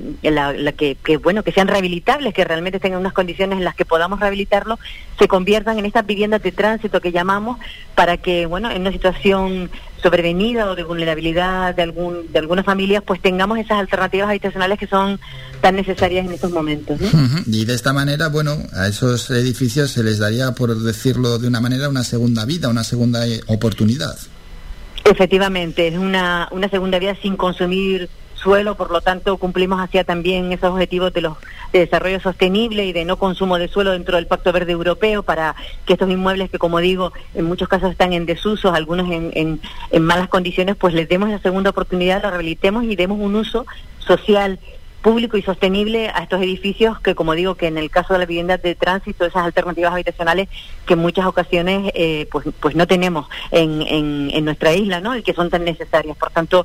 [0.77, 4.19] que, que, bueno, que sean rehabilitables, que realmente tengan unas condiciones en las que podamos
[4.19, 4.81] rehabilitarlo,
[5.21, 7.59] se conviertan en estas viviendas de tránsito que llamamos,
[7.95, 9.71] para que, bueno, en una situación
[10.05, 14.87] sobrevenida o de vulnerabilidad de algún de algunas familias, pues tengamos esas alternativas habitacionales que
[14.87, 15.19] son
[15.63, 17.01] tan necesarias en estos momentos.
[17.47, 21.63] Y de esta manera, bueno, a esos edificios se les daría, por decirlo de una
[21.63, 24.15] manera, una segunda vida, una segunda eh, oportunidad.
[25.05, 28.11] Efectivamente, es una, una segunda vida sin consumir
[28.45, 31.39] suelo, por lo tanto cumplimos hacia también esos objetivos de los
[31.73, 35.57] de desarrollo sostenible y de no consumo de suelo dentro del Pacto Verde Europeo para
[35.87, 40.03] que estos inmuebles que como digo en muchos casos están en desuso, algunos en, en,
[40.05, 43.67] malas condiciones, pues les demos la segunda oportunidad, los rehabilitemos y demos un uso
[43.99, 44.61] social
[45.05, 48.27] público y sostenible a estos edificios que, como digo, que en el caso de las
[48.27, 50.49] viviendas de tránsito, esas alternativas habitacionales
[50.87, 55.15] que en muchas ocasiones eh, pues, pues no tenemos en, en, en, nuestra isla, ¿no?
[55.15, 56.17] Y que son tan necesarias.
[56.17, 56.65] Por tanto,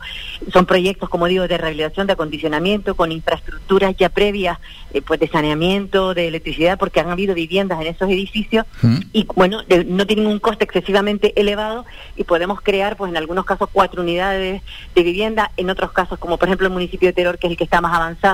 [0.53, 4.57] son proyectos, como digo, de rehabilitación, de acondicionamiento, con infraestructuras ya previas,
[4.93, 8.65] eh, pues de saneamiento, de electricidad, porque han habido viviendas en esos edificios
[9.11, 13.43] y, bueno, de, no tienen un coste excesivamente elevado y podemos crear, pues en algunos
[13.43, 14.61] casos, cuatro unidades
[14.95, 17.57] de vivienda, en otros casos, como por ejemplo el municipio de Teror, que es el
[17.57, 18.28] que está más avanzado,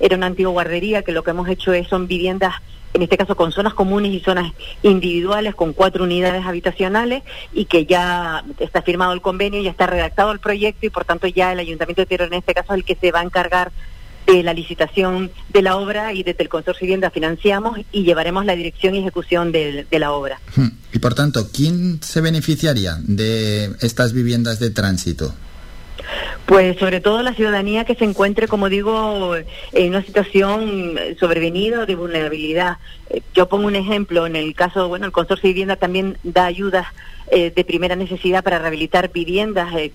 [0.00, 2.54] era una antigua guardería, que lo que hemos hecho es son viviendas
[2.94, 7.22] en este caso con zonas comunes y zonas individuales con cuatro unidades habitacionales
[7.52, 11.26] y que ya está firmado el convenio, ya está redactado el proyecto y por tanto
[11.26, 13.72] ya el Ayuntamiento de Tierra en este caso es el que se va a encargar
[14.26, 18.56] de la licitación de la obra y desde el Consorcio Vivienda financiamos y llevaremos la
[18.56, 20.38] dirección y ejecución de, de la obra.
[20.54, 20.68] Hmm.
[20.92, 25.34] Y por tanto, ¿quién se beneficiaría de estas viviendas de tránsito?
[26.46, 29.36] Pues sobre todo la ciudadanía que se encuentre, como digo,
[29.72, 32.78] en una situación sobrevenida o de vulnerabilidad.
[33.10, 36.46] Eh, yo pongo un ejemplo, en el caso, bueno, el Consorcio de Vivienda también da
[36.46, 36.86] ayudas
[37.30, 39.90] eh, de primera necesidad para rehabilitar viviendas eh,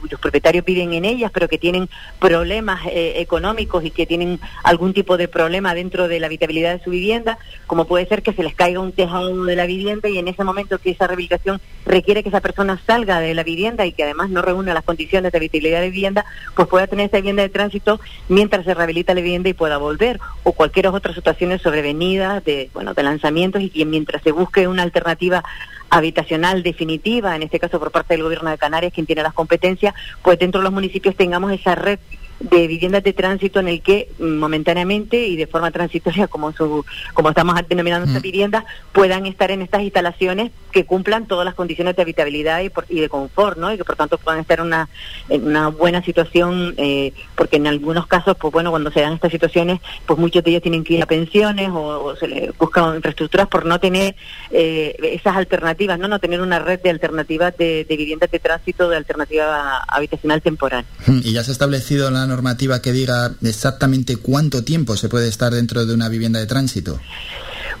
[0.00, 4.92] cuyos propietarios viven en ellas, pero que tienen problemas eh, económicos y que tienen algún
[4.92, 8.42] tipo de problema dentro de la habitabilidad de su vivienda, como puede ser que se
[8.42, 12.22] les caiga un tejado de la vivienda y en ese momento que esa rehabilitación requiere
[12.22, 15.38] que esa persona salga de la vivienda y que además no reúna las condiciones de
[15.38, 19.48] habitabilidad de vivienda, pues pueda tener esa vivienda de tránsito mientras se rehabilita la vivienda
[19.48, 24.22] y pueda volver, o cualquier otra situaciones sobrevenidas de, bueno, de lanzamientos y que mientras
[24.22, 25.42] se busque una alternativa
[25.90, 29.94] habitacional definitiva, en este caso por parte del Gobierno de Canarias, quien tiene las competencias,
[30.22, 31.98] pues dentro de los municipios tengamos esa red
[32.40, 36.84] de viviendas de tránsito en el que mm, momentáneamente y de forma transitoria, como su,
[37.14, 38.24] como estamos denominando estas mm.
[38.24, 43.00] viviendas, puedan estar en estas instalaciones que cumplan todas las condiciones de habitabilidad y, y
[43.00, 43.72] de confort, ¿no?
[43.72, 44.88] Y que por tanto puedan estar en una,
[45.28, 49.32] en una buena situación, eh, porque en algunos casos, pues bueno, cuando se dan estas
[49.32, 53.48] situaciones, pues muchos de ellos tienen que ir a pensiones o, se les buscan infraestructuras
[53.48, 54.14] por no tener
[54.50, 56.08] eh, esas alternativas, ¿no?
[56.08, 60.84] No tener una red de alternativas de, de viviendas de tránsito, de alternativa habitacional temporal.
[61.06, 65.52] Y ya se ha establecido la normativa que diga exactamente cuánto tiempo se puede estar
[65.52, 67.00] dentro de una vivienda de tránsito?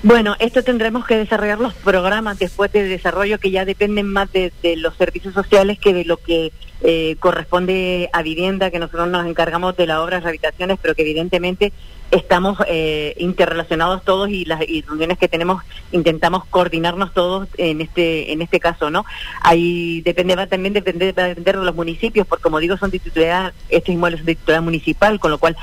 [0.02, 4.52] Bueno, esto tendremos que desarrollar los programas después de desarrollo que ya dependen más de,
[4.76, 9.74] los servicios sociales que de lo que eh, corresponde a vivienda, que nosotros nos encargamos
[9.78, 11.72] de las obras de habitaciones, pero que evidentemente
[12.14, 18.32] estamos eh, interrelacionados todos y las y reuniones que tenemos intentamos coordinarnos todos en este
[18.32, 19.04] en este caso no
[19.40, 22.90] ahí depende va también depende va a depender de los municipios porque como digo son
[22.90, 25.56] titularidad estos inmuebles son de titularidad municipal con lo cual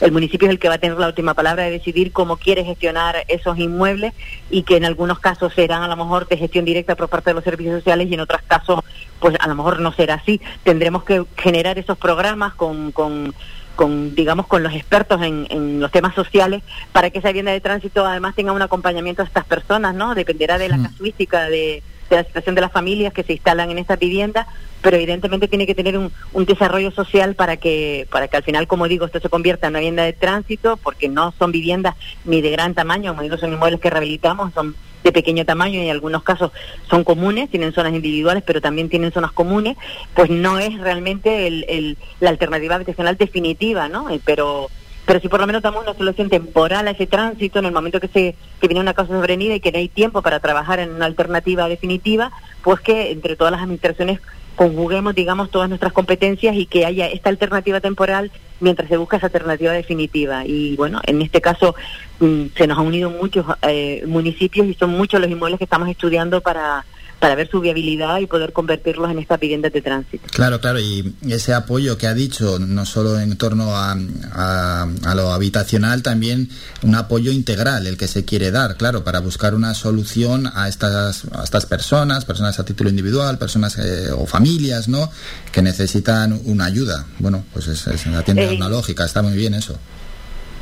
[0.00, 2.64] el municipio es el que va a tener la última palabra de decidir cómo quiere
[2.64, 4.14] gestionar esos inmuebles
[4.48, 7.34] y que en algunos casos serán a lo mejor de gestión directa por parte de
[7.34, 8.80] los servicios sociales y en otros casos
[9.18, 10.40] pues a lo mejor no será así.
[10.62, 13.34] Tendremos que generar esos programas con, con
[13.78, 17.60] con digamos con los expertos en, en, los temas sociales para que esa vivienda de
[17.60, 20.82] tránsito además tenga un acompañamiento a estas personas no dependerá de la mm.
[20.82, 24.48] casuística de, de, la situación de las familias que se instalan en esta vivienda
[24.82, 28.66] pero evidentemente tiene que tener un, un, desarrollo social para que para que al final
[28.66, 32.42] como digo esto se convierta en una vivienda de tránsito porque no son viviendas ni
[32.42, 34.74] de gran tamaño como digo son inmuebles que rehabilitamos son
[35.04, 36.52] de pequeño tamaño y en algunos casos
[36.88, 39.76] son comunes, tienen zonas individuales, pero también tienen zonas comunes,
[40.14, 44.10] pues no es realmente el, el, la alternativa habitacional definitiva, ¿no?
[44.10, 44.68] Eh, pero
[45.06, 47.98] pero si por lo menos damos una solución temporal a ese tránsito en el momento
[47.98, 50.90] que se que viene una causa sobrevenida y que no hay tiempo para trabajar en
[50.90, 52.30] una alternativa definitiva,
[52.62, 54.20] pues que entre todas las administraciones
[54.58, 59.26] conjuguemos, digamos, todas nuestras competencias y que haya esta alternativa temporal mientras se busca esa
[59.26, 60.44] alternativa definitiva.
[60.44, 61.76] Y bueno, en este caso
[62.18, 65.88] mm, se nos han unido muchos eh, municipios y son muchos los inmuebles que estamos
[65.88, 66.84] estudiando para
[67.18, 70.24] para ver su viabilidad y poder convertirlos en estas viviendas de tránsito.
[70.30, 73.96] Claro, claro, y ese apoyo que ha dicho, no solo en torno a,
[74.32, 76.48] a, lo habitacional, también
[76.82, 81.24] un apoyo integral, el que se quiere dar, claro, para buscar una solución a estas,
[81.32, 85.10] a estas personas, personas a título individual, personas eh, o familias, ¿no?,
[85.50, 87.06] que necesitan una ayuda.
[87.18, 89.76] Bueno, pues es, es atiende eh, una lógica, está muy bien eso.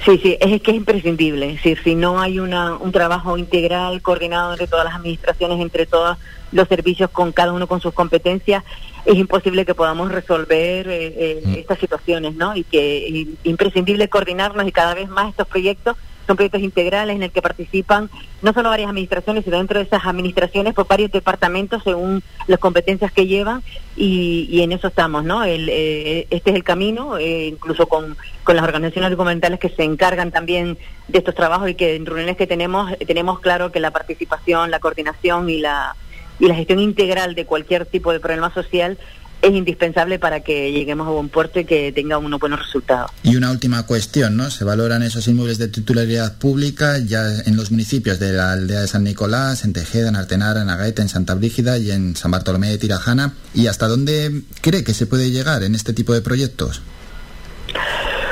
[0.07, 1.49] Sí, sí, es que es imprescindible.
[1.51, 5.85] Es decir, si no hay una, un trabajo integral, coordinado entre todas las administraciones, entre
[5.85, 6.17] todos
[6.53, 8.63] los servicios, con cada uno con sus competencias,
[9.05, 11.55] es imposible que podamos resolver eh, eh, mm.
[11.55, 12.55] estas situaciones, ¿no?
[12.55, 15.97] Y que es imprescindible coordinarnos y cada vez más estos proyectos
[16.27, 18.11] son proyectos integrales en el que participan
[18.43, 23.13] no solo varias administraciones, sino dentro de esas administraciones por varios departamentos según las competencias
[23.13, 23.63] que llevan
[23.97, 25.45] y, en eso estamos, ¿no?
[25.45, 29.85] El, eh, este es el camino, eh, incluso con, con las organizaciones documentales que se
[29.85, 30.77] encargan también
[31.09, 34.81] de estos trabajos y que en reuniones que tenemos tenemos claro que la participación, la
[34.81, 35.95] coordinación y la
[36.39, 38.99] y la gestión integral de cualquier tipo de problema social
[39.47, 43.11] es indispensable para que lleguemos a buen puerto y que tenga unos buenos resultados.
[43.23, 44.51] Y una última cuestión, ¿no?
[44.51, 48.89] Se valoran esos inmuebles de titularidad pública ya en los municipios de la aldea de
[48.89, 52.71] San Nicolás, en Tejeda, en Artenara, en Agaeta, en Santa Brígida y en San Bartolomé
[52.71, 53.35] de Tirajana.
[53.55, 56.83] ¿Y hasta dónde cree que se puede llegar en este tipo de proyectos?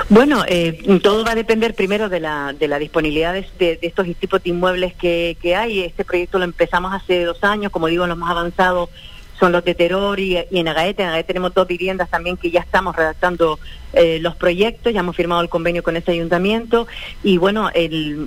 [0.09, 4.07] Bueno, eh, todo va a depender primero de la, de la disponibilidad de, de, estos
[4.17, 5.81] tipos de inmuebles que, que hay.
[5.81, 8.91] Este proyecto lo empezamos hace dos años, como digo, lo hemos avanzado
[9.39, 11.03] son los de Terror y, en Agaete.
[11.03, 13.59] En Agaete tenemos dos viviendas también que ya estamos redactando
[13.93, 16.89] eh, los proyectos, ya hemos firmado el convenio con ese ayuntamiento
[17.23, 18.27] y bueno, el,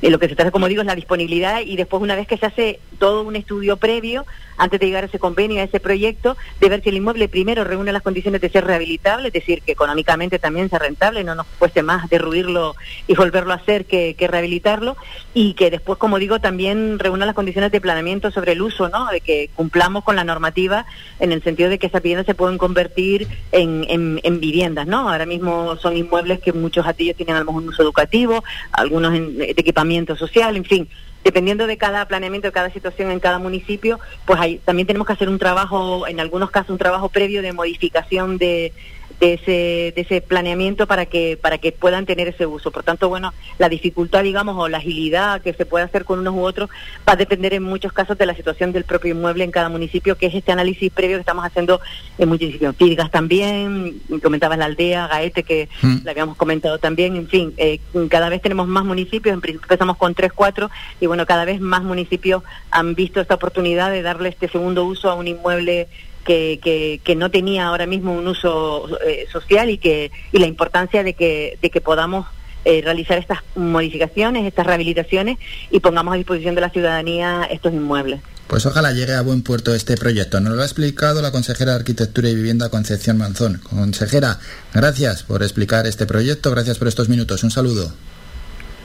[0.00, 2.46] lo que se trata, como digo, es la disponibilidad y después una vez que se
[2.46, 4.24] hace todo un estudio previo,
[4.56, 7.64] antes de llegar a ese convenio, a ese proyecto, de ver si el inmueble primero
[7.64, 11.46] reúne las condiciones de ser rehabilitable, es decir, que económicamente también sea rentable, no nos
[11.58, 12.76] cueste más derruirlo
[13.08, 14.96] y volverlo a hacer que, que rehabilitarlo
[15.32, 19.08] y que después, como digo, también reúna las condiciones de planeamiento sobre el uso, ¿no?
[19.08, 20.86] De que cumplamos con la normativa
[21.20, 25.08] en el sentido de que esas viviendas se pueden convertir en, en, en viviendas ¿no?
[25.08, 28.44] Ahora mismo son inmuebles que muchos de ellos tienen a lo mejor un uso educativo,
[28.72, 30.88] algunos de equipamiento social, en fin.
[31.22, 35.14] Dependiendo de cada planeamiento, de cada situación en cada municipio, pues hay, también tenemos que
[35.14, 38.72] hacer un trabajo, en algunos casos un trabajo previo de modificación de,
[39.20, 42.70] de ese, de ese planeamiento para que, para que puedan tener ese uso.
[42.70, 46.34] Por tanto, bueno, la dificultad, digamos, o la agilidad que se puede hacer con unos
[46.34, 46.70] u otros
[47.08, 50.16] va a depender en muchos casos de la situación del propio inmueble en cada municipio,
[50.16, 51.80] que es este análisis previo que estamos haciendo
[52.18, 52.74] en municipios.
[52.74, 55.96] Pirgas también, comentabas la aldea, Gaete, que mm.
[56.04, 60.32] la habíamos comentado también, en fin, eh, cada vez tenemos más municipios, empezamos con tres,
[60.32, 64.84] cuatro, y bueno, cada vez más municipios han visto esta oportunidad de darle este segundo
[64.84, 65.88] uso a un inmueble
[66.24, 70.46] que, que, que, no tenía ahora mismo un uso eh, social y que y la
[70.46, 72.26] importancia de que, de que podamos
[72.64, 75.38] eh, realizar estas modificaciones, estas rehabilitaciones
[75.70, 78.20] y pongamos a disposición de la ciudadanía estos inmuebles.
[78.46, 80.40] Pues ojalá llegue a buen puerto este proyecto.
[80.40, 83.60] Nos lo ha explicado la consejera de Arquitectura y Vivienda Concepción Manzón.
[83.68, 84.38] Consejera,
[84.72, 87.42] gracias por explicar este proyecto, gracias por estos minutos.
[87.42, 87.92] Un saludo.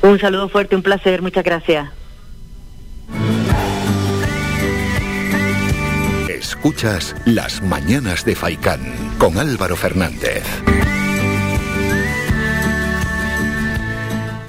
[0.01, 1.89] Un saludo fuerte, un placer, muchas gracias.
[6.59, 8.81] Escuchas Las Mañanas de Faicán
[9.17, 10.43] con Álvaro Fernández.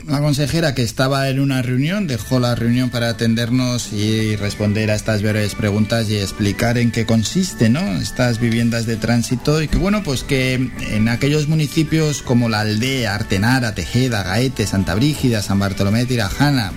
[0.09, 4.97] La consejera que estaba en una reunión dejó la reunión para atendernos y responder a
[4.97, 7.81] estas breves preguntas y explicar en qué consiste, ¿no?
[8.01, 13.15] Estas viviendas de tránsito y que bueno, pues que en aquellos municipios como la aldea,
[13.15, 16.73] Artenara, Tejeda, Gaete, Santa Brígida, San Bartolomé, Tirajana,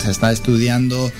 [0.00, 1.10] se está estudiando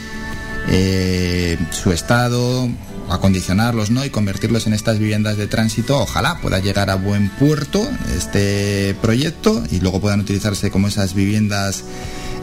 [0.69, 2.69] eh, su estado,
[3.11, 4.05] acondicionarlos ¿no?
[4.05, 7.87] y convertirlos en estas viviendas de tránsito, ojalá pueda llegar a buen puerto
[8.17, 11.85] este proyecto y luego puedan utilizarse como esas viviendas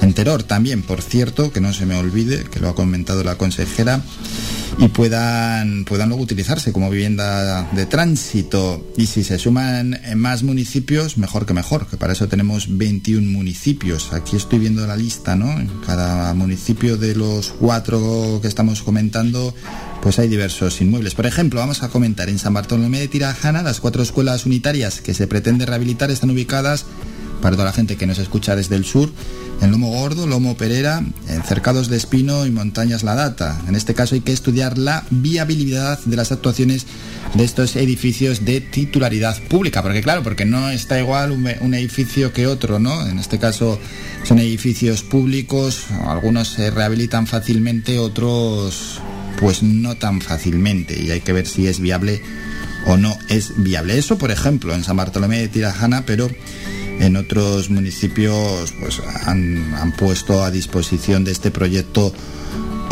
[0.02, 3.38] en Teror también, por cierto, que no se me olvide, que lo ha comentado la
[3.38, 4.02] consejera,
[4.78, 8.86] y puedan, puedan luego utilizarse como vivienda de tránsito.
[8.98, 14.12] Y si se suman más municipios, mejor que mejor, que para eso tenemos 21 municipios.
[14.14, 15.60] Aquí estoy viendo la lista, ¿no?
[15.60, 19.54] En cada municipio de los cuatro que estamos comentando,
[20.06, 21.16] pues hay diversos inmuebles.
[21.16, 25.16] Por ejemplo, vamos a comentar en San Bartolomé de Tirajana, las cuatro escuelas unitarias que
[25.16, 26.86] se pretende rehabilitar están ubicadas
[27.42, 29.12] para toda la gente que nos escucha desde el sur,
[29.64, 33.60] en Lomo Gordo, Lomo Perera, en Cercados de Espino y Montañas La Data.
[33.68, 36.86] En este caso hay que estudiar la viabilidad de las actuaciones
[37.34, 42.46] de estos edificios de titularidad pública, porque claro, porque no está igual un, edificio que
[42.46, 43.08] otro, ¿no?
[43.08, 43.80] En este caso
[44.24, 49.02] son edificios públicos, algunos se rehabilitan fácilmente, otros
[49.40, 52.22] pues no tan fácilmente y hay que ver si es viable
[52.86, 53.98] o no es viable.
[53.98, 56.30] Eso, por ejemplo, en San Bartolomé de Tirajana, pero
[57.00, 62.14] en otros municipios pues, han, puesto a disposición de este proyecto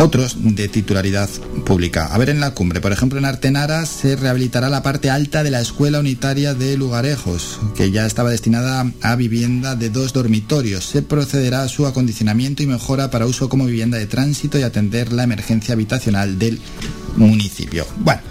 [0.04, 1.30] otros de titularidad
[1.66, 2.08] pública.
[2.08, 5.50] A ver en la cumbre, por ejemplo en Artenara se rehabilitará la parte alta de
[5.50, 10.84] la escuela unitaria de Lugarejos, que ya estaba destinada a vivienda de dos dormitorios.
[10.84, 15.14] Se procederá a su acondicionamiento y mejora para uso como vivienda de tránsito y atender
[15.14, 16.60] la emergencia habitacional del
[17.16, 17.88] municipio.
[18.00, 18.22] Bueno,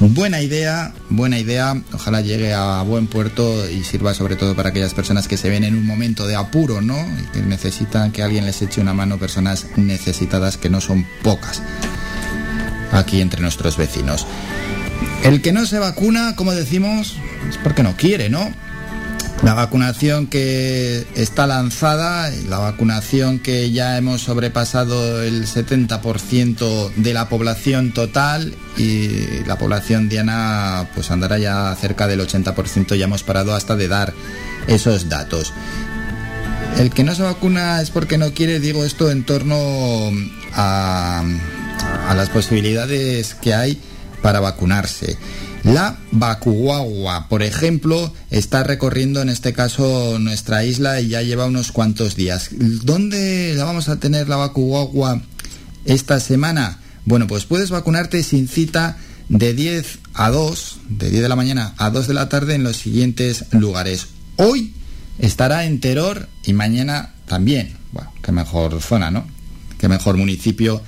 [0.00, 1.82] Buena idea, buena idea.
[1.92, 5.64] Ojalá llegue a buen puerto y sirva sobre todo para aquellas personas que se ven
[5.64, 6.96] en un momento de apuro, ¿no?
[6.96, 11.62] Y que necesitan que alguien les eche una mano, personas necesitadas que no son pocas
[12.92, 14.24] aquí entre nuestros vecinos.
[15.24, 17.16] El que no se vacuna, como decimos,
[17.50, 18.52] es porque no quiere, ¿no?
[19.42, 27.28] La vacunación que está lanzada, la vacunación que ya hemos sobrepasado el 70% de la
[27.28, 33.54] población total y la población diana pues andará ya cerca del 80%, ya hemos parado
[33.54, 34.12] hasta de dar
[34.66, 35.52] esos datos.
[36.76, 40.10] El que no se vacuna es porque no quiere, digo esto en torno
[40.52, 41.22] a,
[42.08, 43.80] a las posibilidades que hay
[44.20, 45.16] para vacunarse.
[45.64, 51.72] La Bakuwawa, por ejemplo, está recorriendo en este caso nuestra isla y ya lleva unos
[51.72, 52.50] cuantos días.
[52.52, 55.20] ¿Dónde la vamos a tener la Bakuwawa
[55.84, 56.78] esta semana?
[57.04, 58.96] Bueno, pues puedes vacunarte sin cita
[59.28, 62.62] de 10 a 2, de 10 de la mañana a 2 de la tarde en
[62.62, 64.08] los siguientes lugares.
[64.36, 64.74] Hoy
[65.18, 67.76] estará en Teror y mañana también.
[67.92, 69.26] Bueno, qué mejor zona, ¿no?
[69.78, 70.82] Qué mejor municipio,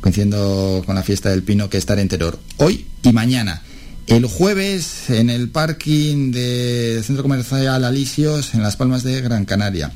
[0.00, 2.38] coincidiendo con la fiesta del Pino, que estar en Teror.
[2.58, 3.62] Hoy y mañana.
[4.06, 9.90] El jueves en el parking del Centro Comercial Alisios en Las Palmas de Gran Canaria.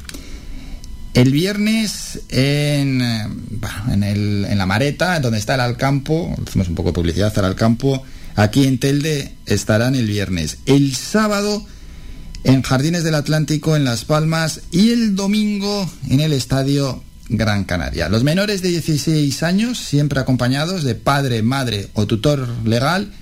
[1.15, 7.37] El viernes en, en, la Mareta, donde está el Alcampo, hacemos un poco de publicidad
[7.39, 8.03] al Alcampo,
[8.35, 10.59] aquí en Telde estarán el viernes.
[10.67, 11.65] El sábado
[12.43, 18.09] en Jardines del Atlántico en Las Palmas y el domingo en el Estadio Gran Canaria.
[18.09, 23.13] Los menores de 16 años, siempre acompañados de padre, madre o tutor legal,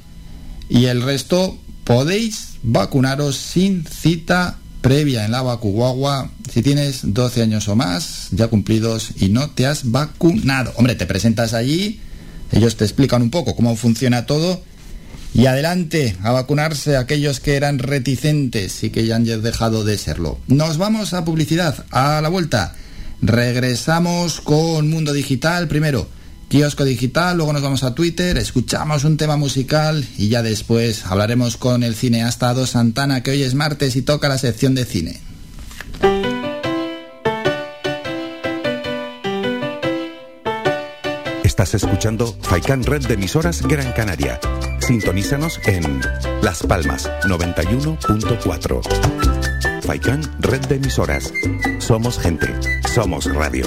[0.69, 7.69] y el resto podéis vacunaros sin cita previa en la vacuguagua si tienes 12 años
[7.69, 10.73] o más ya cumplidos y no te has vacunado.
[10.77, 12.01] Hombre, te presentas allí,
[12.53, 14.63] ellos te explican un poco cómo funciona todo
[15.35, 20.39] y adelante a vacunarse aquellos que eran reticentes y que ya han dejado de serlo.
[20.47, 22.75] Nos vamos a publicidad, a la vuelta.
[23.21, 26.09] Regresamos con Mundo Digital primero
[26.49, 31.57] kiosco digital, luego nos vamos a Twitter, escuchamos un tema musical y ya después hablaremos
[31.57, 35.21] con el cineasta Ado Santana que hoy es martes y toca la sección de cine.
[41.45, 44.39] Estás escuchando Faikan Red de emisoras Gran Canaria.
[44.79, 46.01] Sintonízanos en
[46.41, 49.83] Las Palmas 91.4.
[49.83, 51.33] Faikan Red de emisoras.
[51.79, 52.55] Somos gente,
[52.95, 53.67] somos radio.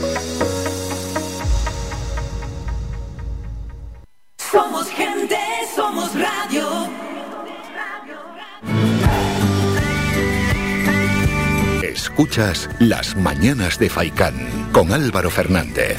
[12.21, 14.35] Escuchas Las Mañanas de Faicán
[14.71, 15.97] con Álvaro Fernández.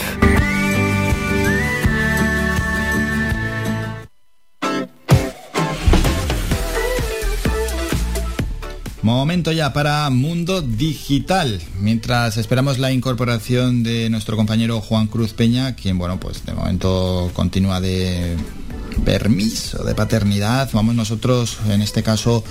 [9.02, 11.60] Momento ya para Mundo Digital.
[11.80, 17.32] Mientras esperamos la incorporación de nuestro compañero Juan Cruz Peña, quien, bueno, pues de momento
[17.34, 18.36] continúa de
[19.04, 22.44] permiso de paternidad, vamos nosotros, en este caso,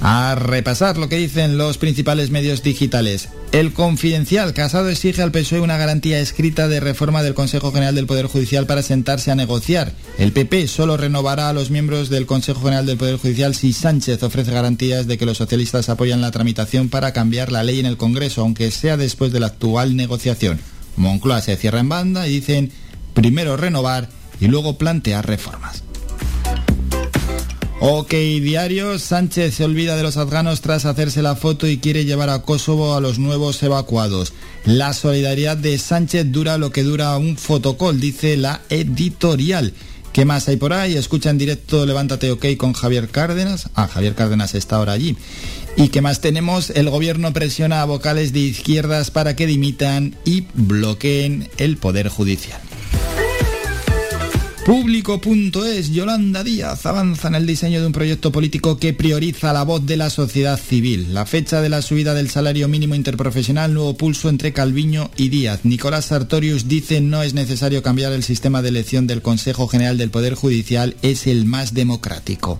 [0.00, 3.28] a repasar lo que dicen los principales medios digitales.
[3.52, 8.06] El Confidencial, Casado exige al PSOE una garantía escrita de reforma del Consejo General del
[8.06, 9.92] Poder Judicial para sentarse a negociar.
[10.18, 14.22] El PP solo renovará a los miembros del Consejo General del Poder Judicial si Sánchez
[14.22, 17.96] ofrece garantías de que los socialistas apoyan la tramitación para cambiar la ley en el
[17.96, 20.60] Congreso, aunque sea después de la actual negociación.
[20.96, 22.72] Moncloa se cierra en banda y dicen
[23.14, 24.08] primero renovar
[24.40, 25.85] y luego plantear reformas.
[27.78, 32.30] Ok, diario, Sánchez se olvida de los afganos tras hacerse la foto y quiere llevar
[32.30, 34.32] a Kosovo a los nuevos evacuados.
[34.64, 39.74] La solidaridad de Sánchez dura lo que dura un fotocall, dice la editorial.
[40.14, 40.96] ¿Qué más hay por ahí?
[40.96, 43.68] Escucha en directo Levántate OK con Javier Cárdenas.
[43.74, 45.14] Ah, Javier Cárdenas está ahora allí.
[45.76, 46.70] ¿Y qué más tenemos?
[46.70, 52.65] El gobierno presiona a vocales de izquierdas para que dimitan y bloqueen el Poder Judicial.
[54.66, 59.86] Público.es, Yolanda Díaz avanza en el diseño de un proyecto político que prioriza la voz
[59.86, 61.14] de la sociedad civil.
[61.14, 65.60] La fecha de la subida del salario mínimo interprofesional, nuevo pulso entre Calviño y Díaz.
[65.62, 70.10] Nicolás Sartorius dice no es necesario cambiar el sistema de elección del Consejo General del
[70.10, 72.58] Poder Judicial, es el más democrático.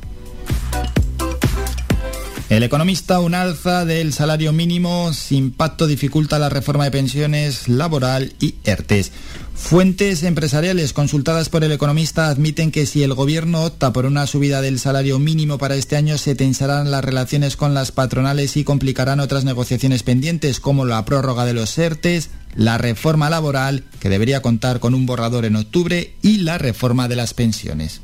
[2.48, 8.34] El economista, un alza del salario mínimo sin pacto dificulta la reforma de pensiones laboral
[8.40, 9.11] y ERTES.
[9.57, 14.61] Fuentes empresariales consultadas por el economista admiten que si el gobierno opta por una subida
[14.61, 19.18] del salario mínimo para este año se tensarán las relaciones con las patronales y complicarán
[19.18, 24.78] otras negociaciones pendientes como la prórroga de los ERTES, la reforma laboral, que debería contar
[24.78, 28.02] con un borrador en octubre, y la reforma de las pensiones.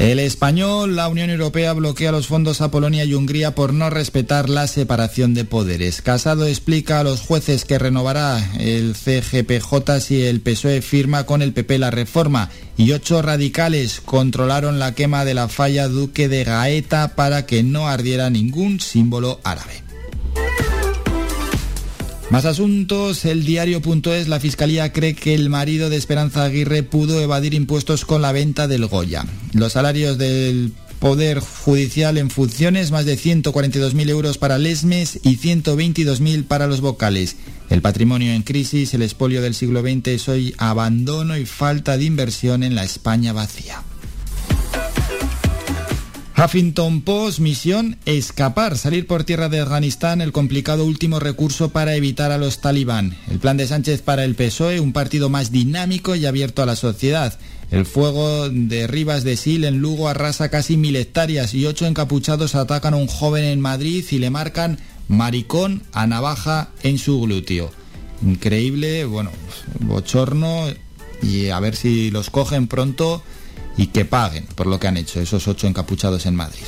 [0.00, 4.48] El español, la Unión Europea bloquea los fondos a Polonia y Hungría por no respetar
[4.48, 6.00] la separación de poderes.
[6.00, 11.52] Casado explica a los jueces que renovará el CGPJ si el PSOE firma con el
[11.52, 12.48] PP la reforma
[12.78, 17.86] y ocho radicales controlaron la quema de la falla Duque de Gaeta para que no
[17.86, 19.82] ardiera ningún símbolo árabe.
[22.30, 27.54] Más asuntos, el diario.es, la Fiscalía cree que el marido de Esperanza Aguirre pudo evadir
[27.54, 29.24] impuestos con la venta del Goya.
[29.52, 36.44] Los salarios del Poder Judicial en funciones, más de 142.000 euros para Lesmes y 122.000
[36.44, 37.34] para los vocales.
[37.68, 42.04] El patrimonio en crisis, el expolio del siglo XX es hoy abandono y falta de
[42.04, 43.82] inversión en la España vacía.
[46.42, 52.32] Huffington Post, misión, escapar, salir por tierra de Afganistán, el complicado último recurso para evitar
[52.32, 53.14] a los talibán.
[53.30, 56.76] El plan de Sánchez para el PSOE, un partido más dinámico y abierto a la
[56.76, 57.38] sociedad.
[57.70, 62.54] El fuego de Rivas de Sil en Lugo arrasa casi mil hectáreas y ocho encapuchados
[62.54, 64.78] atacan a un joven en Madrid y le marcan
[65.08, 67.70] maricón a navaja en su glúteo.
[68.26, 69.30] Increíble, bueno,
[69.80, 70.68] bochorno
[71.22, 73.22] y a ver si los cogen pronto
[73.76, 76.64] y que paguen por lo que han hecho esos ocho encapuchados en Madrid.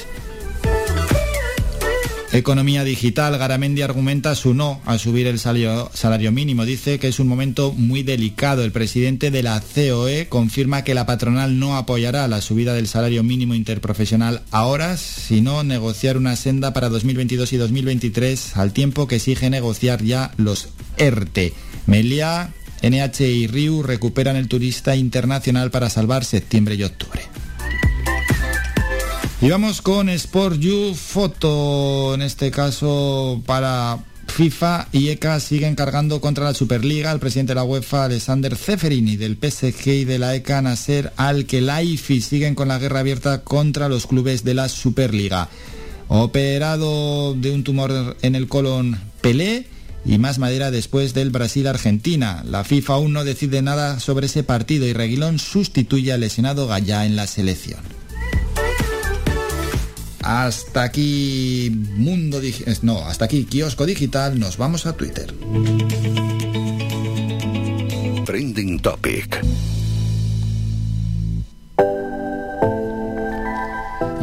[2.34, 6.64] Economía digital, Garamendi argumenta su no a subir el salario, salario, mínimo.
[6.64, 8.64] Dice que es un momento muy delicado.
[8.64, 13.22] El presidente de la COE confirma que la patronal no apoyará la subida del salario
[13.22, 19.50] mínimo interprofesional ahora, sino negociar una senda para 2022 y 2023 al tiempo que exige
[19.50, 21.52] negociar ya los ERTE.
[21.84, 27.22] Melia NH y Riu recuperan el turista internacional para salvar septiembre y octubre.
[29.40, 36.20] Y vamos con Sport You Foto, en este caso para FIFA y ECA siguen cargando
[36.20, 37.12] contra la Superliga.
[37.12, 42.20] El presidente de la UEFA, Alexander Zeferini, del PSG y de la ECA, Nasser Al-Khelaifi,
[42.20, 45.48] siguen con la guerra abierta contra los clubes de la Superliga.
[46.08, 49.66] Operado de un tumor en el colon Pelé
[50.04, 52.42] y más madera después del Brasil-Argentina.
[52.46, 57.06] La FIFA aún no decide nada sobre ese partido y Reguilón sustituye al lesionado Gallá
[57.06, 57.80] en la selección.
[60.22, 62.40] Hasta aquí Mundo
[62.82, 65.34] no, hasta aquí Kiosco Digital, nos vamos a Twitter.
[68.24, 69.71] Trending Topic.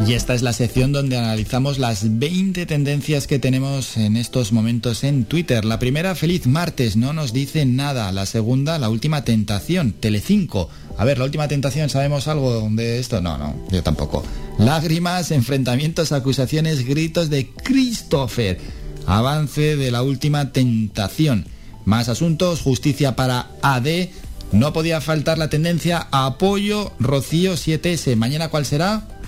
[0.06, 5.04] Y esta es la sección donde analizamos las 20 tendencias que tenemos en estos momentos
[5.04, 5.64] en Twitter.
[5.64, 8.10] La primera, feliz martes, no nos dice nada.
[8.10, 10.68] La segunda, la última tentación, Telecinco.
[10.98, 13.20] A ver, la última tentación, ¿sabemos algo de esto?
[13.20, 14.24] No, no, yo tampoco.
[14.58, 18.58] Lágrimas, enfrentamientos, acusaciones, gritos de Christopher.
[19.06, 21.46] Avance de la última tentación.
[21.84, 24.08] Más asuntos, justicia para AD.
[24.52, 28.16] No podía faltar la tendencia apoyo Rocío 7S.
[28.16, 29.19] ¿Mañana cuál será?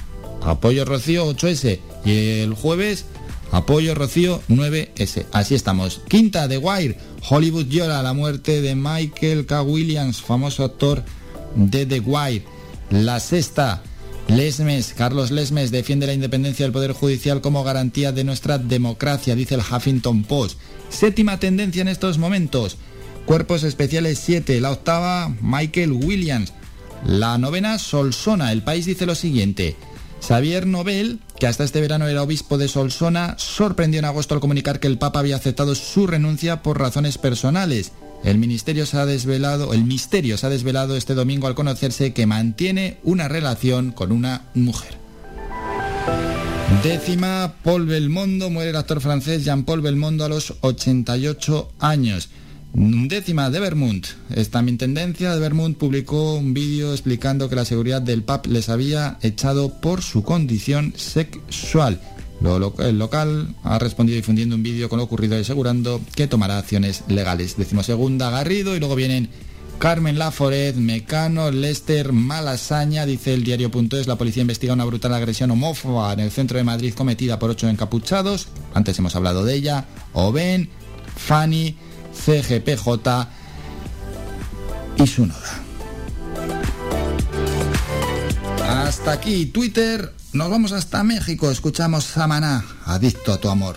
[0.44, 1.80] Apoyo Rocío 8S.
[2.04, 3.06] Y el jueves,
[3.50, 5.26] Apoyo Rocío 9S.
[5.32, 6.00] Así estamos.
[6.08, 6.98] Quinta, de Wire.
[7.28, 9.62] Hollywood llora la muerte de Michael K.
[9.62, 11.04] Williams, famoso actor
[11.54, 12.44] de The Wire.
[12.90, 13.82] La sexta,
[14.28, 19.54] Lesmes, Carlos Lesmes defiende la independencia del Poder Judicial como garantía de nuestra democracia, dice
[19.54, 20.58] el Huffington Post.
[20.88, 22.76] Séptima tendencia en estos momentos.
[23.26, 24.60] Cuerpos especiales 7.
[24.60, 26.52] La octava, Michael Williams.
[27.04, 28.52] La novena, Solsona.
[28.52, 29.76] El país dice lo siguiente.
[30.26, 34.78] Xavier Nobel, que hasta este verano era obispo de Solsona, sorprendió en agosto al comunicar
[34.78, 37.92] que el Papa había aceptado su renuncia por razones personales.
[38.24, 42.26] El ministerio se ha desvelado, el misterio se ha desvelado este domingo al conocerse que
[42.26, 44.94] mantiene una relación con una mujer.
[46.84, 52.28] Décima, Paul Belmondo, muere el actor francés Jean-Paul Belmondo a los 88 años.
[52.74, 54.06] Décima de Vermont.
[54.34, 55.34] Esta también tendencia.
[55.34, 60.00] De Vermont publicó un vídeo explicando que la seguridad del pub les había echado por
[60.00, 62.00] su condición sexual.
[62.78, 67.04] el local ha respondido difundiendo un vídeo con lo ocurrido y asegurando que tomará acciones
[67.08, 67.56] legales.
[67.82, 69.28] segunda Garrido y luego vienen
[69.78, 76.12] Carmen Laforet, Mecano, Lester, Malasaña, dice el diario.es, la policía investiga una brutal agresión homófoba
[76.12, 78.48] en el centro de Madrid cometida por ocho encapuchados.
[78.72, 79.86] Antes hemos hablado de ella.
[80.12, 80.70] Oben,
[81.16, 81.76] Fanny,
[82.14, 83.26] CGPJ
[84.96, 85.58] y su noda.
[88.68, 93.76] Hasta aquí Twitter, nos vamos hasta México, escuchamos Samaná, adicto a tu amor.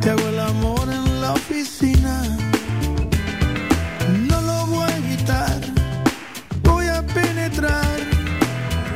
[0.00, 2.22] Te hago el amor en la oficina.
[4.28, 5.60] No lo voy a evitar.
[6.62, 7.98] Voy a penetrar.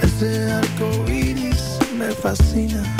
[0.03, 2.96] Ese arco iris me fascina.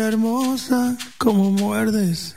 [0.00, 2.35] hermosa como muerdes.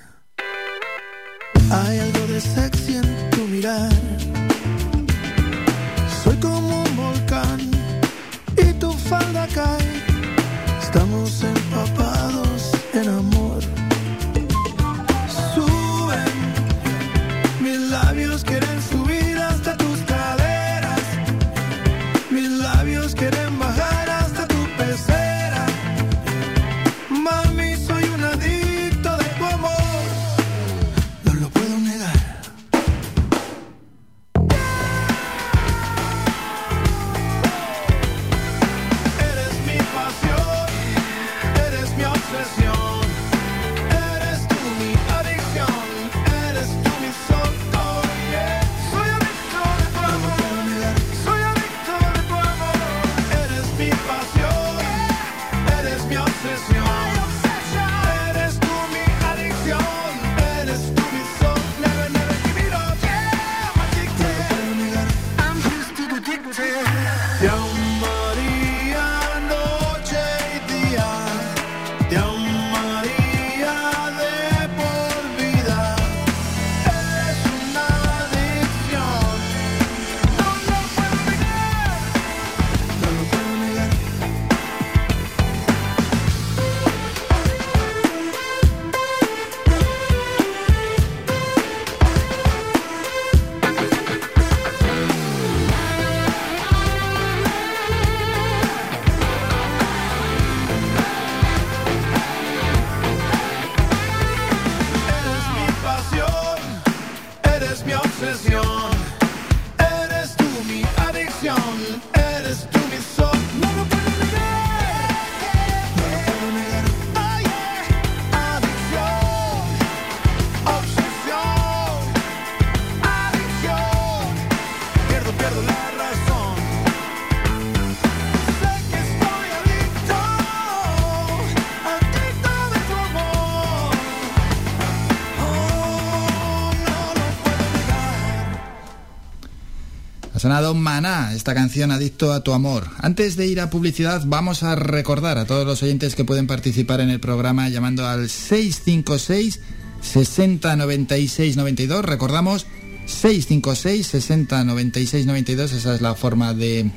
[140.59, 142.83] Sonado Maná, esta canción Adicto a tu amor.
[142.97, 146.99] Antes de ir a publicidad, vamos a recordar a todos los oyentes que pueden participar
[146.99, 149.61] en el programa llamando al 656
[150.01, 152.03] 60 96 92.
[152.03, 152.65] Recordamos
[153.05, 155.71] 656 60 96 92.
[155.71, 156.91] Esa es la forma de,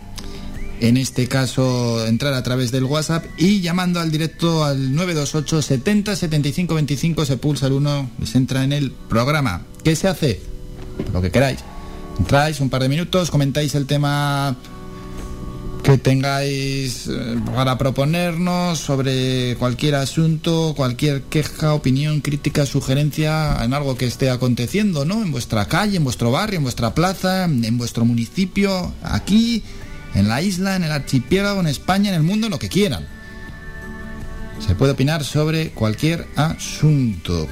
[0.81, 6.17] en este caso, entrar a través del WhatsApp y llamando al directo al 928 70
[6.17, 9.63] 75 25 se pulsa el 1 y se entra en el programa.
[9.85, 10.41] ¿Qué se hace?
[11.13, 11.61] Lo que queráis.
[12.19, 14.57] Entráis un par de minutos, comentáis el tema
[15.83, 23.97] que tengáis eh, para proponernos sobre cualquier asunto, cualquier queja, opinión, crítica, sugerencia en algo
[23.97, 25.23] que esté aconteciendo, ¿no?
[25.23, 29.65] En vuestra calle, en vuestro barrio, en vuestra plaza, en vuestro municipio, aquí,
[30.15, 33.09] en la isla, en el archipiélago, en España, en el mundo, lo que quieran.
[34.65, 37.49] Se puede opinar sobre cualquier asunto.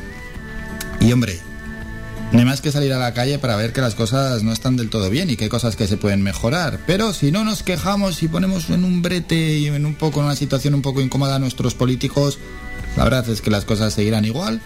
[1.01, 1.41] Y hombre,
[2.33, 4.77] no hay más que salir a la calle para ver que las cosas no están
[4.77, 6.79] del todo bien y que hay cosas que se pueden mejorar.
[6.87, 10.27] Pero si no nos quejamos y ponemos en un brete y en un poco en
[10.27, 12.39] una situación un poco incómoda a nuestros políticos,
[12.97, 14.61] la verdad es que las cosas seguirán igual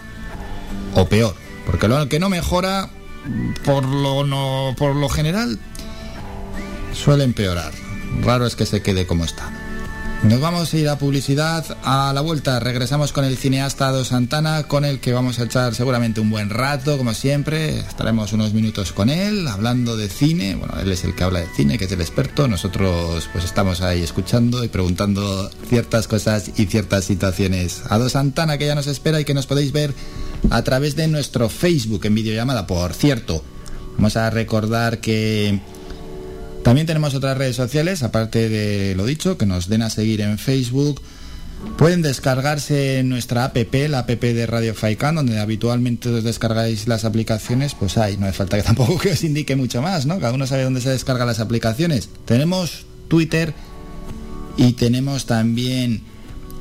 [0.93, 1.35] o peor.
[1.65, 2.89] Porque lo que no mejora,
[3.63, 5.59] por lo, no, por lo general,
[6.93, 7.71] suele empeorar.
[8.21, 9.51] Raro es que se quede como está.
[10.23, 11.77] Nos vamos a ir a publicidad.
[11.83, 15.75] A la vuelta regresamos con el cineasta Ado Santana, con el que vamos a echar
[15.75, 17.77] seguramente un buen rato, como siempre.
[17.79, 20.55] Estaremos unos minutos con él, hablando de cine.
[20.55, 22.47] Bueno, él es el que habla de cine, que es el experto.
[22.47, 27.83] Nosotros pues estamos ahí escuchando y preguntando ciertas cosas y ciertas situaciones.
[27.89, 29.93] Ado Santana, que ya nos espera y que nos podéis ver
[30.49, 32.65] a través de nuestro Facebook en videollamada.
[32.65, 33.43] Por cierto,
[33.97, 35.59] vamos a recordar que
[36.65, 40.39] también tenemos otras redes sociales, aparte de lo dicho, que nos den a seguir en
[40.39, 40.99] Facebook.
[41.77, 43.55] Pueden descargarse nuestra app,
[43.87, 48.37] la app de Radio Faikan, donde habitualmente os descargáis las aplicaciones, pues hay, no hace
[48.37, 50.19] falta que tampoco que os indique mucho más, ¿no?
[50.19, 52.09] Cada uno sabe dónde se descargan las aplicaciones.
[52.25, 53.53] Tenemos Twitter
[54.57, 56.01] y tenemos también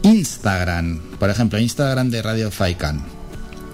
[0.02, 3.06] Instagram, por ejemplo, Instagram de Radio Faikan.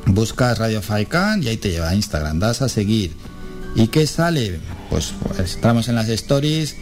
[0.07, 3.17] Buscas Radio Faikan y ahí te lleva a Instagram, das a seguir.
[3.75, 4.61] ¿Y qué sale?
[4.91, 6.77] Pues, pues estamos en las stories.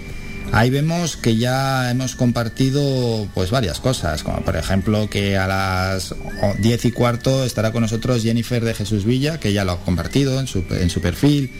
[0.51, 6.15] Ahí vemos que ya hemos compartido pues varias cosas, como por ejemplo que a las
[6.59, 10.41] 10 y cuarto estará con nosotros Jennifer de Jesús Villa, que ya lo ha compartido
[10.41, 11.51] en su, en su perfil.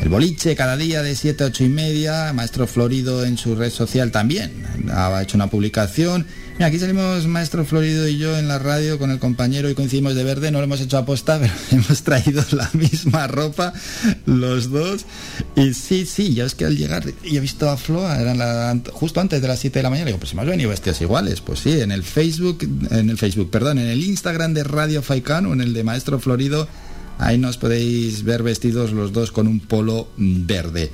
[0.00, 3.70] El boliche cada día de 7 a 8 y media, Maestro Florido en su red
[3.70, 4.64] social también.
[4.90, 6.26] Ha hecho una publicación.
[6.62, 10.24] Aquí salimos Maestro Florido y yo en la radio con el compañero y coincidimos de
[10.24, 10.50] verde.
[10.50, 13.72] No lo hemos hecho aposta, pero hemos traído la misma ropa
[14.26, 15.06] los dos.
[15.56, 19.22] Y sí, sí, ya es que al llegar y he visto a Flo, eran justo
[19.22, 20.08] antes de las 7 de la mañana.
[20.08, 21.40] Digo, pues hemos venido vestidos iguales.
[21.40, 22.58] Pues sí, en el Facebook,
[22.90, 26.20] en el Facebook, perdón, en el Instagram de Radio Faicán o en el de Maestro
[26.20, 26.68] Florido.
[27.16, 30.90] Ahí nos podéis ver vestidos los dos con un polo verde.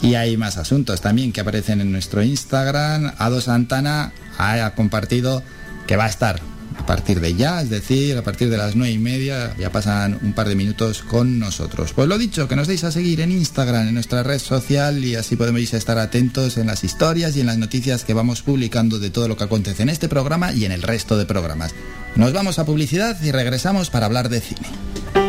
[0.00, 3.12] Y hay más asuntos también que aparecen en nuestro Instagram.
[3.18, 5.42] Ado Santana ha compartido
[5.86, 6.40] que va a estar
[6.78, 10.18] a partir de ya, es decir, a partir de las nueve y media, ya pasan
[10.22, 11.92] un par de minutos con nosotros.
[11.92, 15.16] Pues lo dicho, que nos deis a seguir en Instagram, en nuestra red social, y
[15.16, 19.10] así podemos estar atentos en las historias y en las noticias que vamos publicando de
[19.10, 21.74] todo lo que acontece en este programa y en el resto de programas.
[22.16, 25.27] Nos vamos a publicidad y regresamos para hablar de cine.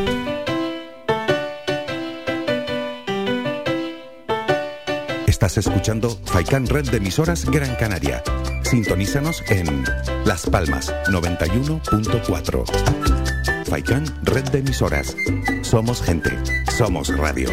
[5.41, 8.21] Estás escuchando Faikan Red de Emisoras Gran Canaria.
[8.63, 9.85] Sintonízanos en
[10.25, 13.63] Las Palmas 91.4.
[13.63, 15.15] Faikan Red de Emisoras.
[15.61, 16.37] Somos gente.
[16.77, 17.49] Somos radio.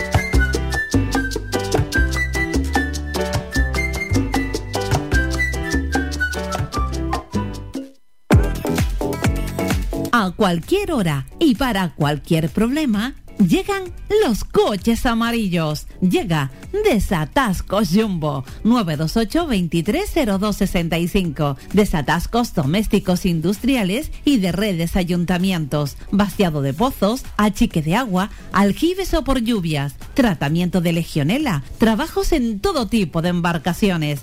[10.11, 13.15] A cualquier hora y para cualquier problema.
[13.39, 13.93] Llegan
[14.25, 15.87] los coches amarillos.
[16.01, 16.51] Llega
[16.85, 21.59] Desatascos Jumbo 928 230265.
[21.75, 25.99] Desatascos domésticos industriales y de redes ayuntamientos.
[26.11, 29.97] Vaciado de pozos, achique de agua, aljibes o por lluvias.
[30.15, 31.63] Tratamiento de legionela.
[31.77, 34.23] Trabajos en todo tipo de embarcaciones.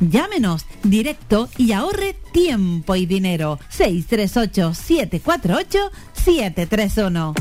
[0.00, 3.58] Llámenos directo y ahorre tiempo y dinero.
[3.70, 7.34] 638 748 731.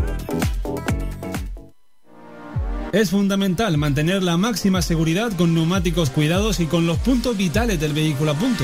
[2.93, 7.91] Es fundamental mantener la máxima seguridad con neumáticos cuidados y con los puntos vitales del
[7.91, 8.63] vehículo a punto.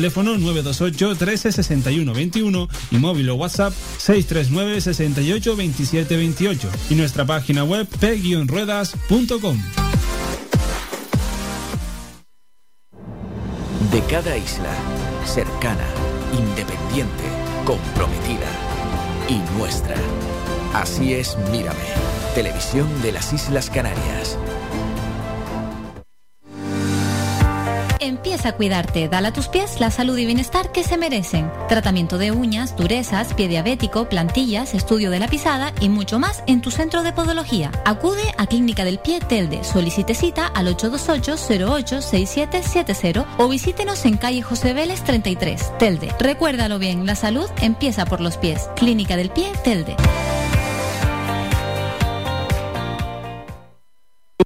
[0.01, 7.23] teléfono 928 13 61 21 y móvil o WhatsApp 639 68 27 28 y nuestra
[7.23, 9.61] página web p-ruedas.com.
[13.91, 14.73] De cada isla,
[15.23, 15.85] cercana,
[16.35, 17.23] independiente,
[17.63, 18.49] comprometida
[19.29, 19.95] y nuestra.
[20.73, 21.77] Así es Mírame,
[22.33, 24.39] televisión de las Islas Canarias.
[28.03, 31.51] Empieza a cuidarte, dale a tus pies la salud y bienestar que se merecen.
[31.69, 36.61] Tratamiento de uñas, durezas, pie diabético, plantillas, estudio de la pisada y mucho más en
[36.61, 37.69] tu centro de podología.
[37.85, 44.73] Acude a Clínica del Pie Telde, solicite cita al 828-086770 o visítenos en calle José
[44.73, 46.11] Vélez 33, Telde.
[46.17, 48.67] Recuérdalo bien, la salud empieza por los pies.
[48.75, 49.95] Clínica del Pie Telde.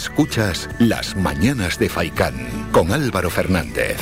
[0.00, 2.34] Escuchas Las Mañanas de Faicán
[2.72, 3.98] con Álvaro Fernández.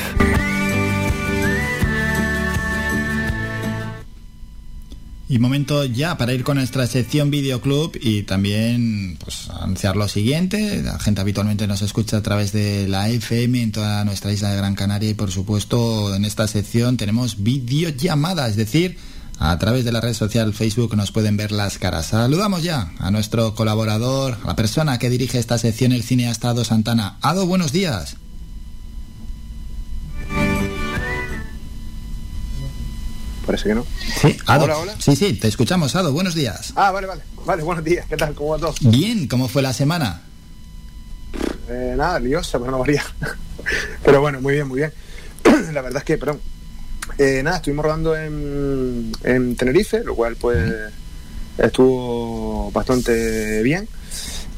[5.27, 10.81] Y momento ya para ir con nuestra sección Videoclub y también pues, anunciar lo siguiente.
[10.81, 14.57] La gente habitualmente nos escucha a través de la FM en toda nuestra isla de
[14.57, 18.97] Gran Canaria y por supuesto en esta sección tenemos videollamada, es decir,
[19.39, 22.07] a través de la red social Facebook nos pueden ver las caras.
[22.07, 26.65] Saludamos ya a nuestro colaborador, a la persona que dirige esta sección, el cineasta Ado
[26.65, 27.17] Santana.
[27.21, 28.17] Ado, buenos días.
[33.45, 33.85] Parece que no.
[34.21, 34.65] Sí, Ado.
[34.65, 34.95] Hola, hola.
[34.99, 36.11] Sí, sí, te escuchamos, Ado.
[36.11, 36.73] Buenos días.
[36.75, 37.23] Ah, vale, vale.
[37.45, 38.05] Vale, buenos días.
[38.07, 38.35] ¿Qué tal?
[38.35, 38.75] ¿Cómo va todo?
[38.81, 40.21] Bien, ¿cómo fue la semana?
[41.69, 43.03] Eh, nada, liosa, pero no varía.
[44.03, 44.93] pero bueno, muy bien, muy bien.
[45.73, 46.41] la verdad es que, perdón.
[47.19, 50.57] Eh, nada, estuvimos rodando en, en Tenerife, lo cual pues
[51.57, 53.89] estuvo bastante bien.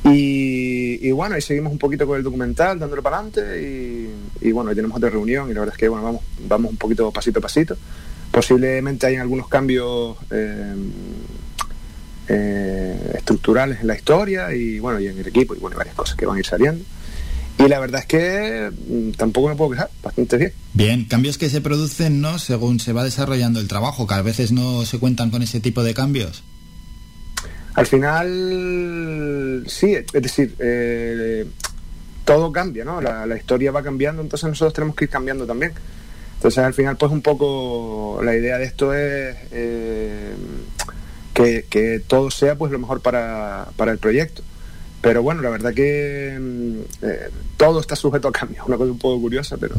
[0.03, 4.51] Y, y bueno, ahí seguimos un poquito con el documental, dándole para adelante y, y
[4.51, 7.11] bueno, ahí tenemos otra reunión y la verdad es que bueno, vamos, vamos un poquito
[7.11, 7.75] pasito a pasito.
[8.31, 10.75] Posiblemente hay algunos cambios eh,
[12.27, 15.95] eh, estructurales en la historia y bueno, y en el equipo y bueno, y varias
[15.95, 16.83] cosas que van a ir saliendo.
[17.57, 20.53] Y la verdad es que mm, tampoco me puedo quejar, bastante bien.
[20.73, 22.39] Bien, cambios que se producen, ¿no?
[22.39, 25.83] Según se va desarrollando el trabajo, que a veces no se cuentan con ese tipo
[25.83, 26.43] de cambios.
[27.75, 31.45] al final, sí, es decir, eh,
[32.25, 33.01] todo cambia, ¿no?
[33.01, 35.73] La, la historia va cambiando, entonces nosotros tenemos que ir cambiando también.
[36.41, 40.33] Entonces al final, pues un poco la idea de esto es eh,
[41.35, 44.41] que, que todo sea pues lo mejor para, para el proyecto.
[45.01, 48.99] Pero bueno, la verdad que mm, eh, todo está sujeto a cambio, una cosa un
[48.99, 49.75] poco curiosa, pero,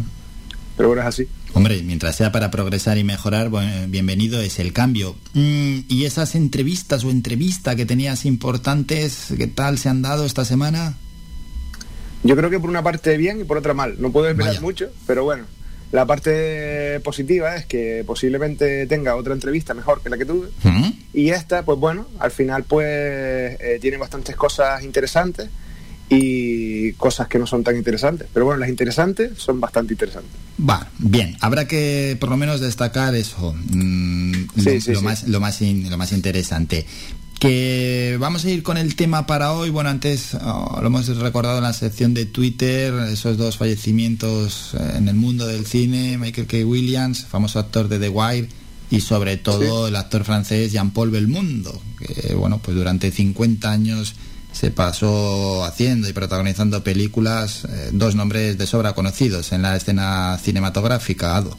[0.77, 1.29] pero bueno, es así.
[1.55, 5.15] Hombre, mientras sea para progresar y mejorar, bueno, bienvenido es el cambio.
[5.35, 10.45] Mm, ¿Y esas entrevistas o entrevista que tenías importantes, qué tal se han dado esta
[10.45, 10.97] semana?
[12.25, 13.97] Yo creo que por una parte bien y por otra mal.
[13.99, 14.61] No puedo esperar Vaya.
[14.61, 15.45] mucho, pero bueno.
[15.93, 20.49] La parte positiva es que posiblemente tenga otra entrevista mejor que la que tuve.
[20.65, 20.91] ¿Mm?
[21.13, 25.49] Y esta, pues bueno, al final pues eh, tiene bastantes cosas interesantes
[26.09, 28.27] y cosas que no son tan interesantes.
[28.33, 30.33] Pero bueno, las interesantes son bastante interesantes.
[30.69, 35.05] Va, bien, habrá que por lo menos destacar eso, mm, lo, sí, lo sí.
[35.05, 36.87] más, lo, más in- lo más interesante.
[37.43, 39.69] Que vamos a ir con el tema para hoy.
[39.69, 44.93] Bueno, antes oh, lo hemos recordado en la sección de Twitter, esos dos fallecimientos eh,
[44.99, 46.59] en el mundo del cine, Michael K.
[46.59, 48.49] Williams, famoso actor de The Wire,
[48.93, 54.15] y sobre todo el actor francés Jean-Paul Belmondo, que bueno, pues durante 50 años
[54.53, 60.39] se pasó haciendo y protagonizando películas, eh, dos nombres de sobra conocidos en la escena
[60.39, 61.59] cinematográfica, Ado.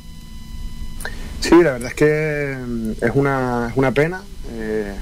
[1.41, 4.23] Sí, la verdad es que mm, es una, es una pena.
[4.49, 4.95] eh,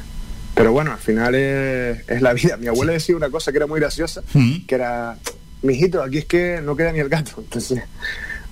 [0.55, 2.57] pero bueno, al final es, es la vida.
[2.57, 4.65] Mi abuela decía una cosa que era muy graciosa, Mm.
[4.67, 5.17] que era,
[5.61, 7.31] mijito, aquí es que no queda ni el gato.
[7.37, 7.81] Entonces,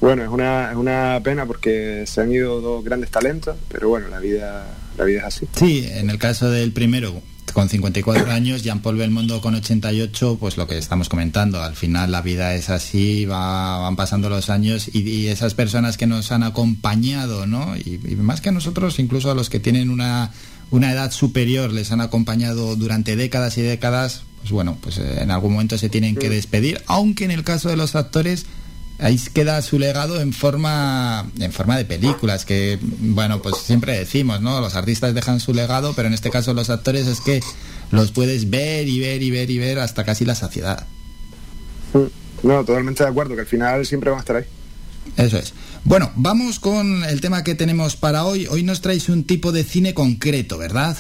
[0.02, 4.08] bueno, es una, es una pena porque se han ido dos grandes talentos, pero bueno,
[4.08, 4.66] la vida,
[4.97, 5.47] la vida es así.
[5.58, 7.22] Sí, en el caso del primero,
[7.54, 12.22] con 54 años, Jean-Paul Belmondo con 88, pues lo que estamos comentando, al final la
[12.22, 16.43] vida es así, va- van pasando los años y, y esas personas que nos han
[16.43, 17.76] acompañado, ¿no?
[17.76, 20.32] Y, y más que a nosotros, incluso a los que tienen una,
[20.72, 25.32] una edad superior, les han acompañado durante décadas y décadas, pues bueno, pues eh, en
[25.32, 28.46] algún momento se tienen que despedir, aunque en el caso de los actores
[29.00, 34.42] ahí queda su legado en forma en forma de películas que bueno pues siempre decimos
[34.42, 37.40] no los artistas dejan su legado pero en este caso los actores es que
[37.92, 40.86] los puedes ver y ver y ver y ver hasta casi la saciedad.
[41.94, 44.46] Mm, No, totalmente de acuerdo, que al final siempre van a estar ahí.
[45.18, 45.54] eso es
[45.84, 48.48] bueno vamos con el tema que tenemos para hoy.
[48.48, 50.98] Hoy nos traéis un tipo de cine concreto verdad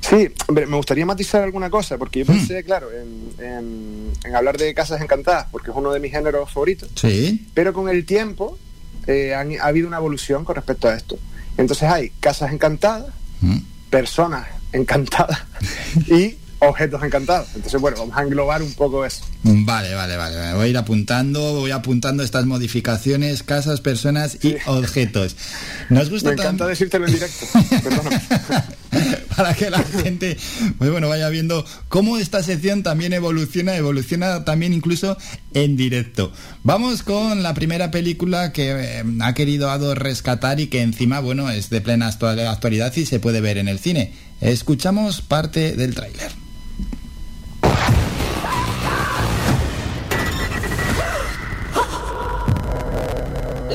[0.00, 4.56] Sí, hombre, me gustaría matizar alguna cosa, porque yo pensé, claro, en, en- en hablar
[4.56, 7.46] de Casas Encantadas, porque es uno de mis géneros favoritos, sí.
[7.52, 8.58] Pero con el tiempo
[9.06, 11.18] eh, han- ha habido una evolución con respecto a esto.
[11.58, 13.58] Entonces hay Casas Encantadas, Mm.
[13.90, 15.40] personas encantadas
[16.08, 17.48] y objetos encantados.
[17.54, 19.22] Entonces, bueno, vamos a englobar un poco eso.
[19.42, 20.36] Vale, vale, vale.
[20.36, 25.36] Me Voy a ir apuntando, voy apuntando estas modificaciones, casas, personas y objetos.
[25.88, 27.46] Nos gusta Me encanta tam- decírtelo en directo.
[29.36, 30.36] Para que la gente
[30.78, 35.16] pues bueno, vaya viendo cómo esta sección también evoluciona, evoluciona también incluso
[35.54, 36.32] en directo.
[36.64, 41.48] Vamos con la primera película que eh, ha querido Ado rescatar y que encima, bueno,
[41.50, 44.12] es de plena actua- actualidad y se puede ver en el cine.
[44.40, 46.32] Escuchamos parte del tráiler.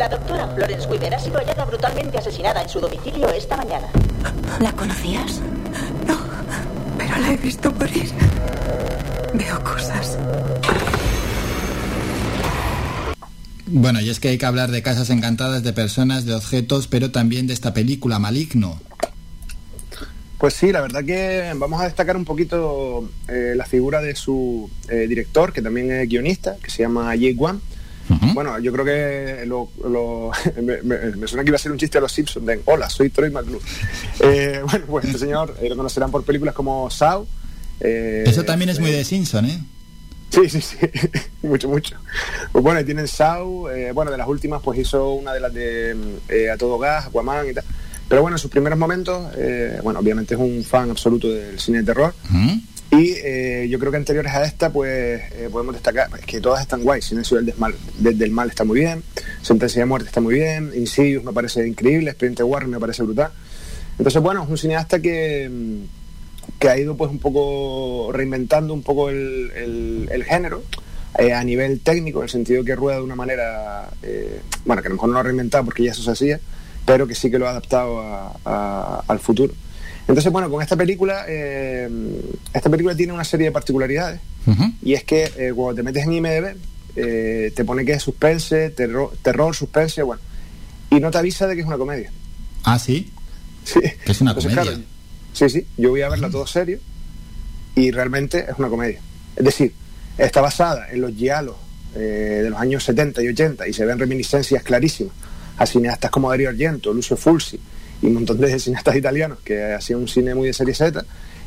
[0.03, 3.87] La doctora Florence Weaver ha sido hallada brutalmente asesinada en su domicilio esta mañana.
[4.59, 5.39] ¿La conocías?
[6.05, 6.17] No,
[6.97, 8.11] pero la he visto morir.
[9.33, 10.17] Veo cosas.
[13.67, 17.11] Bueno, y es que hay que hablar de casas encantadas, de personas, de objetos, pero
[17.11, 18.81] también de esta película, Maligno.
[20.37, 24.69] Pues sí, la verdad que vamos a destacar un poquito eh, la figura de su
[24.89, 27.61] eh, director, que también es guionista, que se llama Jake Wan.
[28.33, 30.31] Bueno, yo creo que lo, lo-
[30.61, 32.89] me, me- me suena que iba a ser un chiste a los Simpsons de Hola,
[32.89, 33.63] soy Troy McClure.
[34.19, 37.25] Eh, bueno, pues este señor eh, lo conocerán por películas como Saw.
[37.79, 39.59] eh, Eso también es muy eh, de Simpson, ¿eh?
[40.29, 40.77] Sí, sí, sí,
[41.43, 41.95] mucho, mucho.
[42.51, 45.95] Pues bueno, y tienen Saw, bueno, de las últimas pues hizo una de las de
[46.29, 47.63] eh, A Todo Gas, Aquaman y tal.
[48.09, 49.31] Pero bueno, en sus primeros momentos,
[49.83, 52.13] bueno, obviamente es un fan absoluto del cine de terror.
[52.91, 56.61] Y eh, yo creo que anteriores a esta, pues eh, podemos destacar es que todas
[56.61, 57.01] están guay.
[57.01, 59.01] Silencio del, desmal, del, del Mal está muy bien,
[59.41, 63.31] Sentencia de Muerte está muy bien, Insidious me parece increíble, Expediente Warren me parece brutal.
[63.97, 68.83] Entonces, bueno, es un cineasta que, mm, que ha ido pues un poco reinventando un
[68.83, 69.51] poco el,
[70.11, 70.63] el- género
[71.17, 73.89] eh, a nivel técnico, en el sentido que rueda de una manera,
[74.65, 76.39] bueno, que a lo mejor no lo ha reinventado porque ya eso se hacía,
[76.85, 79.53] pero que sí que lo ha adaptado a- al futuro.
[80.07, 81.89] Entonces, bueno, con esta película, eh,
[82.53, 84.19] esta película tiene una serie de particularidades.
[84.81, 86.55] Y es que eh, cuando te metes en IMDB,
[86.95, 90.21] eh, te pone que es suspense, terror, terror, suspense, bueno.
[90.89, 92.11] Y no te avisa de que es una comedia.
[92.63, 93.11] Ah, sí.
[93.63, 93.79] Sí.
[94.05, 94.71] Que es una Entonces, comedia.
[94.73, 94.87] claro,
[95.31, 96.79] Sí, sí, yo voy a verla todo serio
[97.75, 98.99] y realmente es una comedia.
[99.35, 99.73] Es decir,
[100.17, 101.55] está basada en los giallos
[101.95, 105.13] eh, de los años 70 y 80 y se ven reminiscencias clarísimas
[105.57, 107.59] a cineastas como Dario Argento, Lucio Fulci
[108.05, 111.03] un montón de cineastas italianos que hacían un cine muy de serie Z,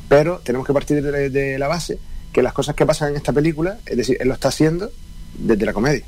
[0.09, 1.99] pero tenemos que partir de, de la base
[2.33, 4.91] que las cosas que pasan en esta película, es decir, él lo está haciendo
[5.39, 6.05] desde la comedia,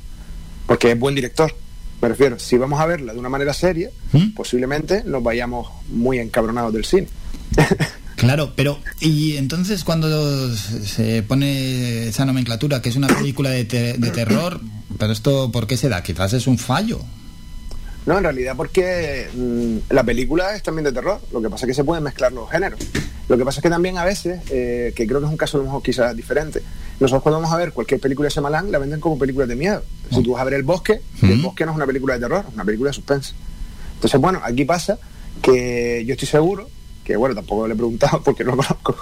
[0.67, 1.55] porque es buen director.
[2.01, 3.91] Me refiero, si vamos a verla de una manera seria,
[4.37, 7.09] posiblemente nos vayamos muy encabronados del cine.
[8.19, 13.93] Claro, pero y entonces cuando se pone esa nomenclatura que es una película de, te-
[13.97, 14.61] de terror,
[14.99, 16.03] pero esto ¿por qué se da?
[16.03, 17.01] Quizás es un fallo.
[18.09, 21.69] No, en realidad porque mm, la película es también de terror, lo que pasa es
[21.69, 22.81] que se pueden mezclar los géneros.
[23.29, 25.59] Lo que pasa es que también a veces, eh, que creo que es un caso
[25.59, 26.63] a lo mejor quizás diferente,
[27.01, 29.83] nosotros cuando vamos a ver cualquier película de Shyamalan la venden como película de miedo.
[30.11, 32.47] Si tú vas a ver El Bosque, El Bosque no es una película de terror,
[32.49, 33.35] es una película de suspense.
[33.97, 34.99] Entonces, bueno, aquí pasa
[35.43, 36.71] que yo estoy seguro,
[37.05, 38.97] que bueno, tampoco le he preguntado porque no lo conozco,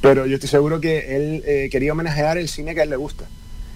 [0.00, 2.96] pero yo estoy seguro que él eh, quería homenajear el cine que a él le
[2.96, 3.26] gusta.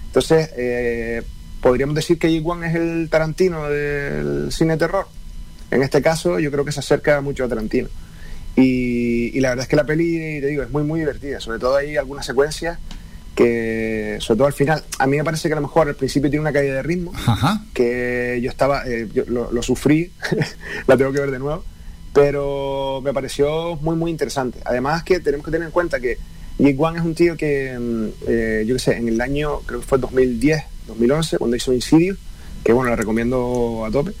[0.07, 1.23] Entonces, eh,
[1.65, 5.07] podríamos decir que Wan es el Tarantino del cine terror.
[5.71, 7.87] En este caso, yo creo que se acerca mucho a Tarantino.
[8.55, 11.39] Y, y la verdad es que la peli, te digo, es muy, muy divertida.
[11.39, 12.77] Sobre todo hay algunas secuencias
[13.33, 16.29] que, sobre todo al final, a mí me parece que a lo mejor al principio
[16.29, 17.11] tiene una caída de ritmo,
[17.73, 20.11] que yo estaba, eh, yo lo, lo sufrí,
[20.85, 21.63] la tengo que ver de nuevo,
[22.13, 24.59] pero me pareció muy, muy interesante.
[24.65, 26.19] Además que tenemos que tener en cuenta que
[26.59, 29.79] Jake Wan es un tío que, mm, eh, yo qué sé, en el año, creo
[29.79, 32.17] que fue 2010, 2011, cuando hizo Insidious,
[32.63, 34.13] que bueno, la recomiendo a tope,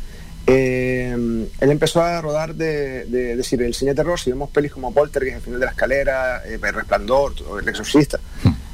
[0.47, 1.11] eh,
[1.59, 3.05] él empezó a rodar de,
[3.35, 6.43] decir, el cine de terror, si vemos pelis como Poltergeist, El final de la escalera,
[6.45, 8.19] eh, El resplandor, o El exorcista,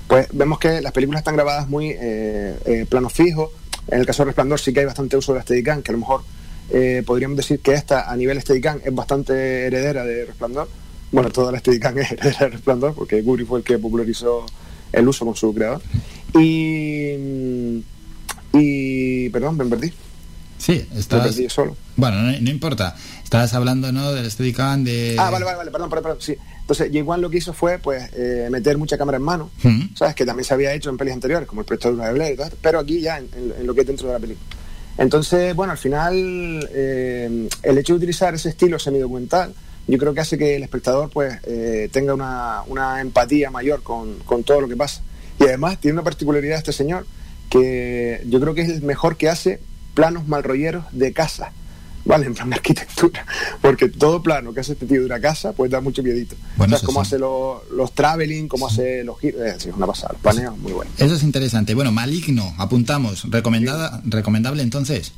[0.08, 3.54] pues vemos que las películas están grabadas muy eh, eh, plano fijo.
[3.88, 5.94] En el caso de Resplandor sí que hay bastante uso de la Steadicam, que a
[5.94, 6.22] lo mejor
[7.06, 10.70] podríamos decir que esta a nivel Steadicam es bastante heredera de Resplandor.
[11.12, 14.46] Bueno, toda la Steadicam es heredera de Resplandor, porque Kubrick fue el que popularizó
[14.92, 15.82] el uso con su creador.
[16.40, 17.84] Y,
[18.54, 19.92] y perdón, me perdí.
[20.58, 21.24] Sí, Me estás...
[21.28, 21.76] perdí solo.
[21.96, 22.96] Bueno, no, no importa.
[23.24, 24.12] Estabas hablando, ¿no?
[24.12, 25.16] Del Steadicam, de...
[25.18, 26.36] Ah, vale, vale, vale, perdón, perdón, perdón, sí.
[26.62, 29.50] Entonces, Jake Wan lo que hizo fue, pues, eh, meter mucha cámara en mano.
[29.96, 30.14] ¿sabes?
[30.16, 32.58] Que también se había hecho en pelis anteriores, como el proyecto de y todo esto,
[32.62, 34.46] pero aquí ya en, en- en lo que es dentro de la película.
[34.98, 39.54] Entonces, bueno, al final, eh, el hecho de utilizar ese estilo semidocumental,
[39.88, 44.20] yo creo que hace que el espectador, pues, eh, tenga una, una empatía mayor con,
[44.20, 45.02] con todo lo que pasa.
[45.42, 47.06] Y además, tiene una particularidad este señor,
[47.50, 49.60] que yo creo que es el mejor que hace
[49.94, 51.52] planos malrolleros de casa.
[52.04, 52.26] ¿vale?
[52.26, 53.24] En plan de arquitectura.
[53.62, 56.36] Porque todo plano que hace este tío de una casa, pues da mucho miedito.
[56.58, 57.10] Bueno, ¿Sabes eso cómo sí.
[57.10, 59.42] hace lo- los traveling, cómo hace los giros?
[59.42, 60.16] Es decir, es una pasada.
[60.24, 60.90] Los muy bueno.
[60.98, 61.76] Eso es interesante.
[61.76, 63.30] Bueno, Maligno, apuntamos.
[63.30, 65.12] Recomendada, ¿Recomendable entonces?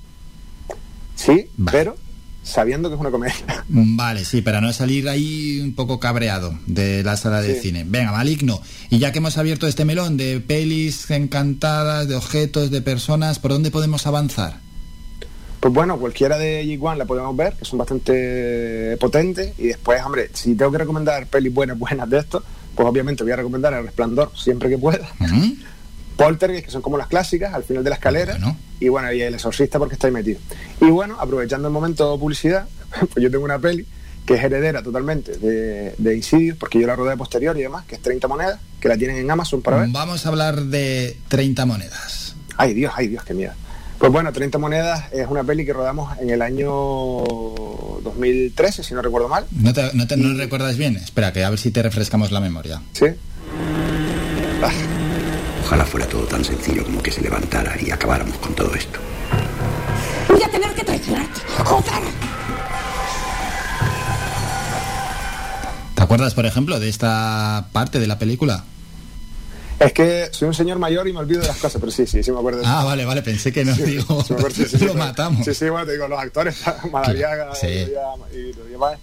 [1.15, 1.95] Sí, pero
[2.43, 3.35] sabiendo que es una comedia.
[3.69, 7.61] Vale, sí, para no salir ahí un poco cabreado de la sala de Sí.
[7.69, 7.85] cine.
[7.87, 8.61] Venga, Maligno.
[8.89, 13.51] Y ya que hemos abierto este melón de pelis encantadas, de objetos, de personas, ¿por
[13.51, 14.59] dónde podemos avanzar?
[15.59, 19.53] Pues bueno, cualquiera de G1 la podemos ver, que son bastante potentes.
[19.57, 22.43] Y después, hombre, si tengo que recomendar pelis buenas, buenas de esto,
[22.75, 25.07] pues obviamente voy a recomendar El Resplandor siempre que pueda.
[26.15, 28.37] Poltergeist, que son como las clásicas, al final de la escalera.
[28.79, 30.39] Y bueno, y El Exorcista porque está ahí metido.
[30.81, 32.67] Y bueno, aprovechando el momento de publicidad,
[32.99, 33.85] pues yo tengo una peli
[34.25, 37.95] que es heredera totalmente de, de Insidious, porque yo la rodé posterior y demás, que
[37.95, 39.89] es 30 monedas, que la tienen en Amazon para ver.
[39.91, 42.35] Vamos a hablar de 30 monedas.
[42.55, 43.51] Ay Dios, ay Dios, qué miedo.
[43.97, 49.01] Pues bueno, 30 monedas es una peli que rodamos en el año 2013, si no
[49.01, 49.45] recuerdo mal.
[49.51, 50.95] ¿No te, no te- no recuerdas bien?
[50.97, 52.81] Espera, que a ver si te refrescamos la memoria.
[52.93, 53.07] Sí.
[55.73, 58.99] Ojalá fuera todo tan sencillo como que se levantara y acabáramos con todo esto.
[60.29, 61.41] Voy a tener que traicionarte.
[61.65, 62.03] ¡Joder!
[65.95, 68.63] ¿Te acuerdas, por ejemplo, de esta parte de la película?
[69.79, 72.21] Es que soy un señor mayor y me olvido de las cosas, pero sí, sí,
[72.21, 72.71] sí me acuerdo de eso.
[72.71, 75.43] Ah, vale, vale, pensé que no, Sí, digo, sí acuerdo, sí, lo matamos.
[75.43, 76.55] Sí, sí, bueno, te digo, los actores,
[76.91, 77.65] Madariaga Sí.
[78.31, 78.99] y, y demás.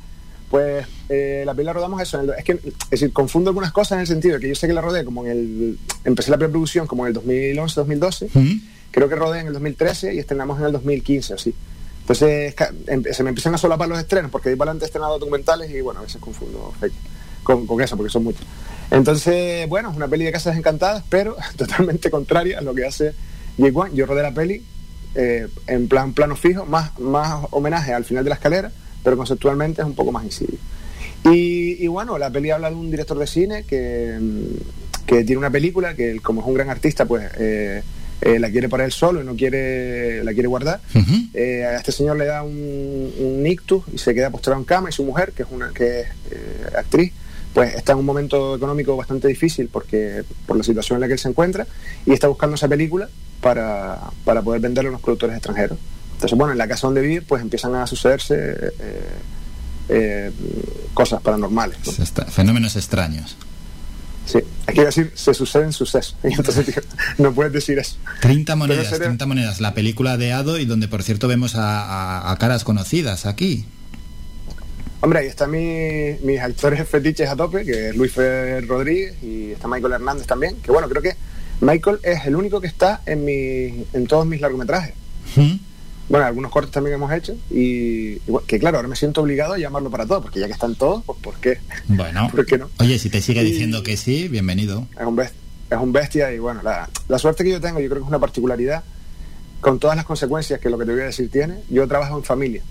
[0.51, 2.19] Pues eh, la peli la rodamos eso.
[2.21, 4.55] en el- es que, es decir, confundo algunas cosas en el sentido de que yo
[4.55, 5.79] sé que la rodé como en el.
[6.05, 8.29] Empecé la preproducción como en el 2011, 2012.
[8.91, 11.55] Creo que rodé en el 2013 y estrenamos en el 2015, así.
[12.01, 12.55] Entonces
[12.89, 15.71] em- se me empiezan a solapar los estrenos porque ahí para adelante he estrenado documentales
[15.71, 16.75] y bueno, a veces confundo
[17.45, 18.43] con, con eso porque son muchos.
[18.91, 23.13] Entonces, bueno, es una peli de casas encantadas, pero totalmente contraria a lo que hace
[23.57, 23.95] Jake Wan.
[23.95, 24.65] Yo rodé la peli
[25.15, 28.73] eh, en plan plano fijo, más, más homenaje al final de la escalera,
[29.03, 30.59] pero conceptualmente es un poco más insidio.
[31.25, 35.39] Y, y bueno, la peli habla de un director de cine que, mm, que tiene
[35.39, 37.83] una película que él, como es un gran artista, pues eh,
[38.21, 40.81] eh, la quiere para él solo y no quiere la quiere guardar.
[41.35, 44.89] Eh, a este señor le da un, un ictus y se queda postrado en cama
[44.89, 46.07] y su mujer, que es una que es
[46.77, 47.13] actriz,
[47.53, 51.15] pues está en un momento económico bastante difícil porque por la situación en la que
[51.15, 51.67] él se encuentra
[52.07, 53.09] y está buscando esa película
[53.41, 55.79] para, para poder venderla a unos productores extranjeros.
[56.21, 58.73] Entonces, bueno, en la casa donde vive, pues empiezan a sucederse eh,
[59.89, 60.31] eh,
[60.93, 61.79] cosas paranormales.
[61.87, 61.93] ¿no?
[61.93, 63.39] Se está- Fenómenos extraños.
[64.27, 66.15] Sí, hay que decir, se suceden sucesos.
[66.25, 66.83] Y entonces tío,
[67.17, 67.97] no puedes decir eso.
[68.21, 69.61] 30 monedas, sería- 30 monedas.
[69.63, 73.65] La película de Ado y donde, por cierto, vemos a, a- a caras conocidas aquí.
[75.01, 79.53] Hombre, ahí están mi- mis actores fetiches a tope, que es Luis Fer Rodríguez y
[79.53, 80.57] está Michael Hernández también.
[80.57, 81.17] Que bueno, creo que
[81.63, 84.93] Michael es el único que está en, mi, en todos mis largometrajes.
[86.11, 89.55] Bueno, algunos cortes también hemos hecho y, y bueno, que claro, ahora me siento obligado
[89.55, 91.59] a llamarlo para todo, porque ya que están todos, pues ¿por qué?
[91.87, 92.29] Bueno.
[92.31, 92.69] ¿Por qué no?
[92.81, 94.89] Oye, si te sigue Y- diciendo que sí, bienvenido.
[94.99, 95.33] es un, best-
[95.71, 98.09] es un bestia y bueno, la, la suerte que yo tengo, yo creo que es
[98.09, 98.83] una particularidad,
[99.61, 102.25] con todas las consecuencias que lo que te voy a decir tiene, yo trabajo en
[102.25, 102.63] familia,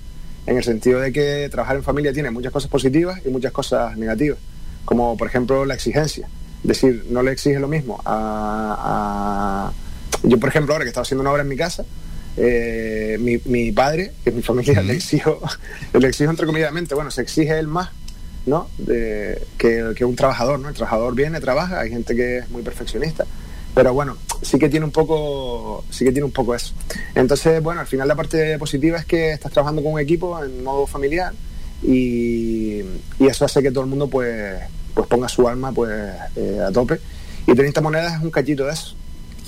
[0.46, 3.96] en el sentido de que trabajar en familia tiene muchas cosas positivas y muchas cosas
[3.96, 4.38] negativas,
[4.84, 6.28] como por ejemplo la exigencia,
[6.64, 9.72] es decir, no le exige lo mismo a...
[9.72, 11.86] a- Yo por ejemplo ahora que estaba haciendo una obra en mi casa,
[12.40, 15.40] eh, mi, mi padre, que es mi familia, le exijo,
[15.94, 17.90] le exijo entrecomilladamente, bueno, se exige él más
[18.46, 18.68] ¿no?
[18.78, 20.70] De, que, que un trabajador, ¿no?
[20.70, 23.26] El trabajador viene, trabaja, hay gente que es muy perfeccionista,
[23.76, 26.74] pero bueno, sí que tiene un poco, sí que tiene un poco eso.
[27.16, 30.64] Entonces, bueno, al final la parte positiva es que estás trabajando con un equipo en
[30.64, 31.34] modo familiar
[31.84, 32.80] y,
[33.20, 34.60] y eso hace que todo el mundo pues,
[34.94, 35.92] pues ponga su alma pues
[36.36, 37.00] eh, a tope.
[37.48, 38.96] Y 30 monedas es un cachito de eso.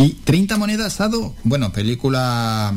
[0.01, 2.73] Y 30 monedas, Ado, bueno, película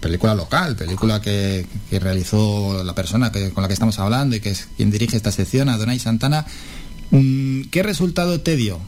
[0.00, 4.40] película local, película que, que realizó la persona que, con la que estamos hablando y
[4.40, 6.44] que es quien dirige esta sección, Adonai Santana.
[7.12, 8.80] Mm, ¿Qué resultado te dio?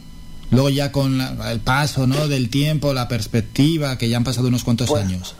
[0.50, 2.26] Luego ya con la- el paso ¿no?
[2.26, 5.36] del tiempo, la perspectiva, que ya han pasado unos cuantos Pues, años.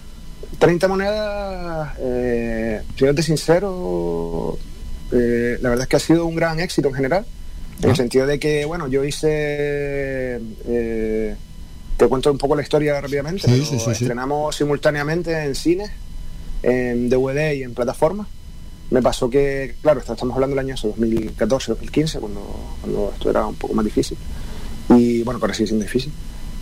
[0.60, 4.56] 30 monedas, eh, siéndote sincero,
[5.12, 7.26] eh, la verdad es que ha sido un gran éxito en general,
[7.82, 11.34] en el sentido de que, bueno, yo hice, eh,
[11.96, 13.90] te cuento un poco la historia rápidamente, Sí, pero sí, sí, sí.
[14.04, 15.90] estrenamos simultáneamente en cines,
[16.62, 18.26] en DVD y en plataformas.
[18.90, 22.40] Me pasó que, claro, estamos hablando del año 2014, 2015, cuando,
[22.80, 24.16] cuando esto era un poco más difícil.
[24.90, 26.12] Y bueno, pero sigue siendo difícil.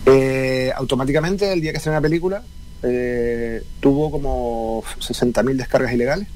[0.05, 2.43] Eh, automáticamente, el día que estrené la película,
[2.81, 6.27] eh, tuvo como 60.000 descargas ilegales.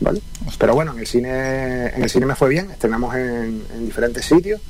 [0.00, 0.20] ¿Vale?
[0.58, 4.24] Pero bueno, en el cine, en el cine me fue bien, estrenamos en, en diferentes
[4.24, 4.60] sitios.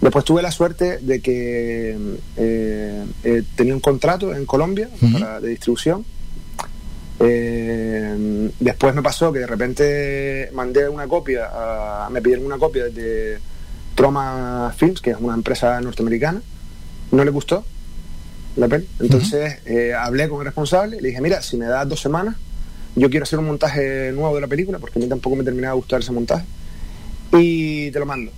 [0.00, 1.96] Después tuve la suerte de que
[2.36, 6.04] eh, eh, tenía un contrato en Colombia para- de distribución.
[7.20, 12.84] Eh, después me pasó que de repente mandé una copia, a- me pidieron una copia
[12.84, 13.38] de
[13.96, 16.40] Troma Films, que es una empresa norteamericana.
[17.10, 17.64] No le gustó
[18.56, 18.86] la peli.
[19.00, 19.58] Entonces
[19.98, 22.36] hablé con el responsable, le dije, mira, si me das dos semanas,
[22.94, 25.74] yo quiero hacer un montaje nuevo de la película, porque a mí tampoco me terminaba
[25.74, 26.44] de gustar ese montaje,
[27.32, 28.30] y te lo mando.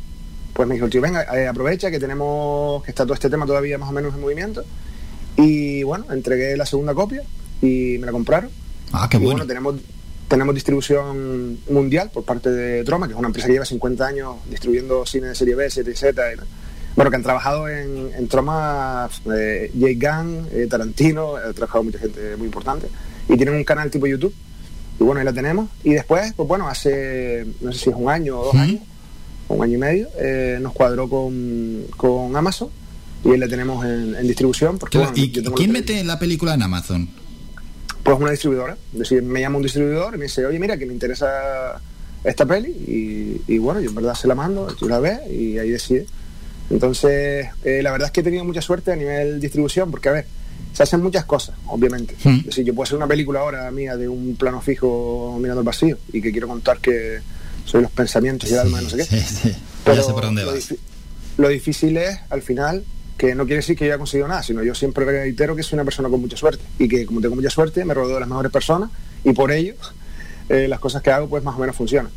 [0.52, 3.46] Pues me dijo el tío, venga, eh, aprovecha que tenemos, que está todo este tema
[3.46, 4.64] todavía más o menos en movimiento.
[5.36, 7.22] Y bueno, entregué la segunda copia
[7.62, 8.50] y me la compraron.
[8.92, 9.32] Ah, qué Y bueno.
[9.38, 9.76] bueno, tenemos,
[10.28, 14.36] tenemos distribución mundial por parte de Troma, que es una empresa que lleva 50 años
[14.50, 16.32] distribuyendo cine de serie B, serie Z.
[16.32, 16.36] y-
[16.96, 21.98] bueno, que han trabajado en, en Troma, eh, Jay Gunn, eh, Tarantino, ha trabajado mucha
[22.00, 22.88] gente muy importante.
[23.28, 24.34] Y tienen un canal tipo YouTube.
[24.98, 25.70] Y bueno, ahí la tenemos.
[25.84, 28.80] Y después, pues bueno, hace, no sé si es un año o dos años,
[29.50, 32.68] o un año y medio, eh, nos cuadró con, con Amazon.
[33.24, 34.78] Y ahí la tenemos en, en distribución.
[34.78, 37.08] Porque, Claro, bueno, ¿Y yo tengo quién mete la película en Amazon?
[38.02, 38.76] pues una distribuidora.
[38.94, 41.80] Es decir, me llama un distribuidor y me dice, oye, mira, que me interesa
[42.24, 42.70] esta peli.
[42.70, 46.06] Y, y bueno, yo en verdad se la mando, tú la ves y ahí decide.
[46.70, 50.12] Entonces, eh, la verdad es que he tenido mucha suerte a nivel distribución, porque a
[50.12, 50.26] ver,
[50.72, 52.14] se hacen muchas cosas, obviamente.
[52.24, 55.66] Es decir, yo puedo hacer una película ahora mía de un plano fijo mirando al
[55.66, 57.18] vacío y que quiero contar que
[57.70, 59.04] soy los pensamientos y el alma de no sé qué.
[59.04, 59.48] Sí, sí.
[59.50, 60.74] Ya Pero sé por dónde lo, vas.
[61.38, 62.84] lo difícil es, al final,
[63.16, 65.76] que no quiere decir que yo haya conseguido nada, sino yo siempre reitero que soy
[65.76, 68.28] una persona con mucha suerte y que como tengo mucha suerte me rodeo de las
[68.28, 68.90] mejores personas
[69.24, 69.74] y por ello
[70.48, 72.10] eh, las cosas que hago pues más o menos funcionan.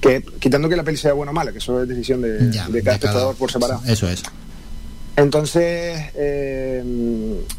[0.00, 2.66] Que, quitando que la peli sea buena o mala, que eso es decisión de, Ya,
[2.66, 3.82] cada- espectador por separado.
[3.86, 4.22] Eso es.
[5.16, 6.84] Entonces, eh,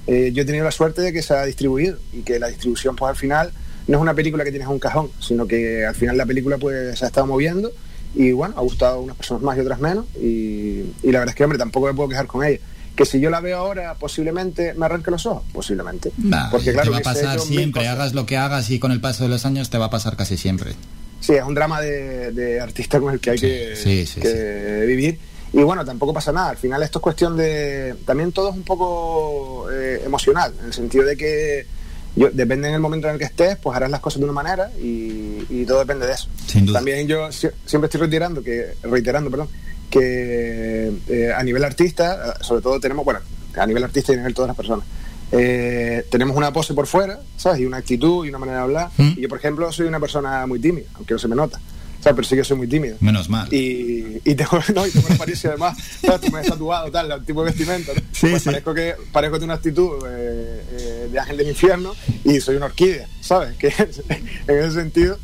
[0.07, 2.95] eh, yo he tenido la suerte de que se ha distribuido y que la distribución,
[2.95, 3.51] pues al final,
[3.89, 6.57] no es una película que tienes en un cajón, sino que al final la película
[6.57, 7.71] pues se ha estado moviendo
[8.13, 11.29] y bueno, ha gustado a unas personas más y otras menos y, y la verdad
[11.29, 12.59] es que, hombre, tampoco me puedo quejar con ella.
[12.95, 16.11] Que si yo la veo ahora, posiblemente me arranque los ojos, posiblemente.
[16.17, 19.01] Nah, Porque te claro, va a pasar siempre, hagas lo que hagas y con el
[19.01, 20.73] paso de los años te va a pasar casi siempre.
[21.19, 24.83] Sí, es un drama de, de artista con el que hay que, sí, sí, que
[24.85, 25.17] vivir.
[25.51, 26.51] Y bueno, tampoco pasa nada.
[26.51, 27.95] Al final esto es cuestión de...
[28.05, 31.78] También todo es un poco eh, emocional, en el sentido de que
[32.19, 34.33] yo, depende en el momento en el que estés, pues harás las cosas de una
[34.33, 36.27] manera y, todo depende de eso.
[36.47, 36.79] Sin duda.
[36.79, 39.47] También yo si- siempre estoy reiterando que, reiterando, perdón,
[39.89, 43.19] que eh, a nivel artista, eh, sobre todo tenemos, bueno,
[43.57, 44.85] a nivel artista y a nivel todas las personas,
[45.31, 47.59] eh, tenemos una pose por fuera, ¿sabes?
[47.61, 48.89] Y una actitud y una manera de hablar.
[48.97, 49.09] ¿Mm?
[49.17, 51.59] Y yo, por ejemplo, soy una persona muy tímida, aunque no se me nota.
[52.01, 52.15] ¿Sabes?
[52.15, 52.95] Pero sí que soy muy tímido.
[53.01, 53.53] Menos mal.
[53.53, 56.21] Y, y tengo, no, y tengo una apariencia además, ¿sabes?
[56.21, 57.93] Tú me has tatuado, tal, el tipo de vestimenta.
[57.93, 58.01] ¿no?
[58.19, 61.93] Pues Parezco, que, parezco de una actitud eh, eh, de ángel del infierno
[62.23, 63.55] y soy una orquídea, ¿sabes?
[63.57, 63.67] Que
[64.47, 65.17] en ese sentido,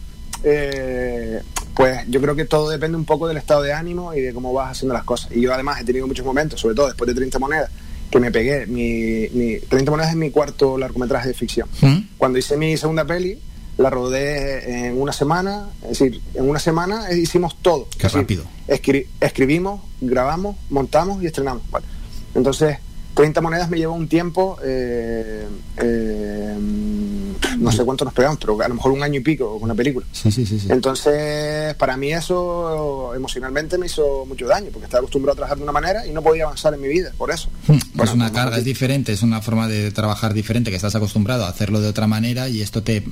[0.43, 1.41] eh,
[1.75, 4.51] pues yo creo que todo depende un poco del estado de ánimo y de cómo
[4.53, 5.31] vas haciendo las cosas.
[5.31, 7.69] Y yo además he tenido muchos momentos, sobre todo después de 30 monedas,
[8.11, 8.65] que me pegué.
[8.65, 11.69] Mi, mi 30 monedas es mi cuarto largometraje de ficción.
[12.17, 13.39] Cuando hice mi segunda peli,
[13.77, 17.87] la rodé en una semana, es decir, en una semana hicimos todo.
[17.89, 18.43] Qué Es decir, rápido.
[18.67, 21.63] escri- escribimos, grabamos, montamos y estrenamos.
[21.69, 21.85] Vale.
[22.35, 22.77] Entonces,
[23.15, 25.47] 30 monedas me llevó un tiempo, eh,
[25.77, 26.55] eh,
[27.57, 29.73] no sé cuánto nos pegamos, pero a lo mejor un año y pico con una
[29.73, 30.05] película.
[30.11, 30.67] Sí, sí, sí.
[30.69, 35.63] Entonces, para mí eso emocionalmente me hizo mucho daño, porque estaba acostumbrado a trabajar de
[35.63, 37.49] una manera y no podía avanzar en mi vida, por eso.
[37.69, 41.49] es una carga, es diferente, es una forma de trabajar diferente, que estás acostumbrado a
[41.49, 43.03] hacerlo de otra manera y esto te eh,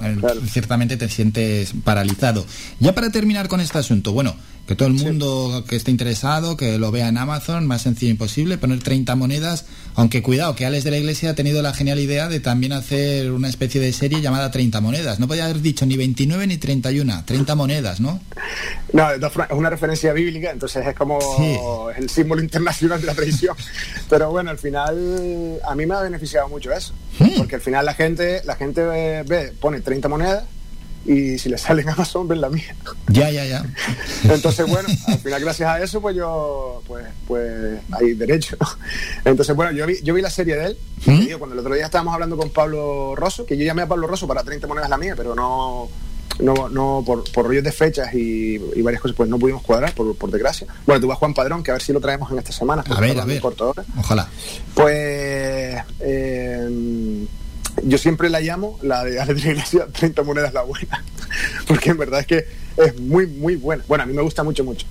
[0.50, 2.46] ciertamente te sientes paralizado.
[2.80, 4.36] Ya para terminar con este asunto, bueno,
[4.68, 8.58] que todo el mundo que esté interesado, que lo vea en Amazon, más sencillo imposible,
[8.58, 9.66] poner 30 monedas,
[9.96, 13.32] aunque cuidado, que Alex de la Iglesia ha tenido la genial idea de también hacer
[13.32, 15.20] una especie de serie llamada 30 monedas.
[15.20, 18.22] No podía haber dicho ni 29 ni 31, 30 monedas, ¿no?
[18.94, 19.22] No, es
[19.52, 21.58] una referencia bíblica, entonces es como Sí.
[21.98, 23.58] el símbolo internacional de la tradición.
[24.10, 26.94] Pero bueno, al final a mí me ha beneficiado mucho eso,
[27.38, 30.44] porque al final la gente, la gente ve, ve, pone 30 monedas
[31.06, 32.76] y si le sale en Amazon ven la mía.
[33.08, 33.66] Ya, ya, ya.
[34.24, 38.58] Entonces, bueno, al final gracias a eso, pues yo, pues, pues hay derecho.
[39.26, 40.78] Entonces, bueno, yo vi, yo vi la serie de él.
[41.06, 44.08] digo, cuando el otro día estábamos hablando con Pablo Rosso, que yo llamé a Pablo
[44.08, 45.90] Rosso para 30 monedas la mía, pero no,
[46.40, 49.94] no, no por, por rollos de fechas y, y varias cosas, pues no pudimos cuadrar,
[49.94, 50.68] por, por desgracia.
[50.86, 52.84] Bueno, tú vas Juan Padrón, que a ver si lo traemos en esta semana.
[52.90, 53.42] A ver, a ver.
[53.98, 54.30] Ojalá.
[54.74, 57.26] Pues eh,
[57.84, 61.04] yo siempre la llamo la de Ale de la Iglesia 30 monedas la buena,
[61.68, 62.46] porque en verdad es que
[62.78, 63.84] es muy, muy buena.
[63.88, 64.86] Bueno, a mí me gusta mucho, mucho.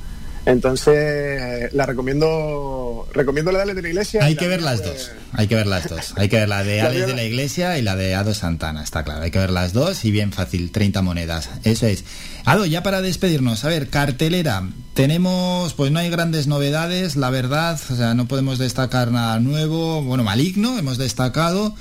[0.44, 4.24] Entonces la recomiendo, recomiendo la de Ale de la Iglesia.
[4.24, 5.12] Hay que ver las dos.
[5.32, 6.14] Hay que ver las dos.
[6.16, 9.04] Hay que ver la de Alex de la Iglesia y la de Ado Santana, está
[9.04, 9.22] claro.
[9.22, 11.48] Hay que ver las dos y bien fácil, 30 monedas.
[11.62, 12.04] Eso es.
[12.44, 14.68] Ado, ya para despedirnos, a ver, cartelera.
[14.94, 20.02] Tenemos, pues no hay grandes novedades, la verdad, o sea, no podemos destacar nada nuevo.
[20.02, 21.76] Bueno, Maligno, hemos destacado.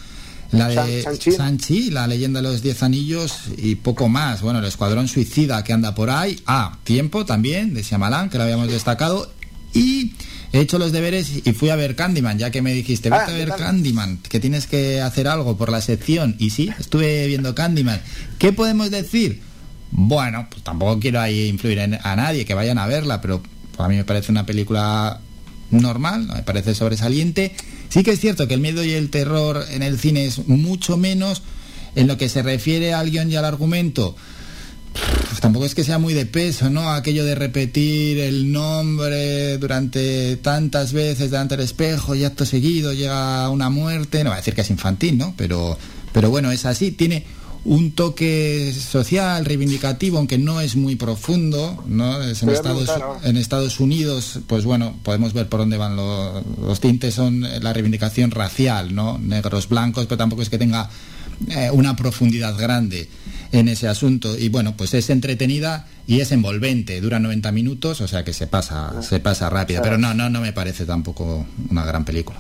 [0.52, 1.32] La de San- Sanchi.
[1.32, 4.42] Sanchi, la leyenda de los diez anillos y poco más.
[4.42, 6.40] Bueno, el Escuadrón Suicida que anda por ahí.
[6.46, 9.32] Ah, Tiempo también, de Shyamalan, que lo habíamos destacado.
[9.74, 10.14] Y
[10.52, 13.26] he hecho los deberes y fui a ver Candyman, ya que me dijiste, vete Ah,
[13.26, 13.60] a ¿qué ver tal?
[13.60, 16.36] Candyman, que tienes que hacer algo por la sección.
[16.40, 18.02] Y sí, estuve viendo Candyman.
[18.38, 19.42] ¿Qué podemos decir?
[19.92, 23.42] Bueno, pues tampoco quiero ahí influir en- a nadie, que vayan a verla, pero
[23.78, 25.22] a mí me parece una película
[25.72, 27.56] normal, no me parece sobresaliente.
[27.90, 30.98] Sí que es cierto que el miedo y el terror en el cine es mucho
[30.98, 31.42] menos.
[31.94, 34.16] En lo que se refiere al guion y al argumento,
[35.28, 36.92] pues tampoco es que sea muy de peso, ¿no?
[36.92, 43.50] Aquello de repetir el nombre durante tantas veces delante del espejo y acto seguido llega
[43.50, 44.24] una muerte.
[44.24, 45.34] No voy a decir que es infantil, ¿no?
[45.38, 45.78] Pero,
[46.14, 46.92] pero bueno, es así.
[46.92, 47.26] Tiene
[47.64, 52.22] un toque social, reivindicativo, aunque no es muy profundo, ¿no?
[52.22, 52.90] Es en, Estados,
[53.24, 57.74] en Estados Unidos, pues bueno, podemos ver por dónde van los, los tintes, son la
[57.74, 59.20] reivindicación racial, ¿no?
[59.20, 60.90] Negros, blancos, pero tampoco es que tenga
[61.50, 63.10] eh, una profundidad grande
[63.52, 64.38] en ese asunto.
[64.38, 68.48] Y bueno, pues es entretenida y es envolvente, dura 90 minutos, o sea que se
[68.48, 69.82] pasa, se pasa rápido.
[69.84, 72.40] Pero no, no, no me parece tampoco una gran película.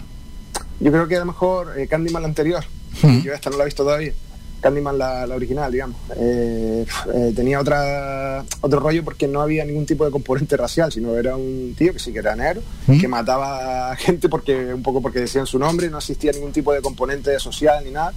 [0.79, 2.65] Yo creo que a lo mejor eh, Candyman la anterior,
[3.01, 3.21] Hmm.
[3.21, 4.13] yo esta no la he visto todavía,
[4.61, 9.85] Candyman la, la original, digamos, eh, eh, tenía otra otro rollo porque no había ningún
[9.85, 12.99] tipo de componente racial, sino era un tío que sí que era negro, ¿Mm?
[12.99, 16.71] que mataba a gente porque un poco porque decían su nombre, no existía ningún tipo
[16.71, 18.13] de componente social ni nada.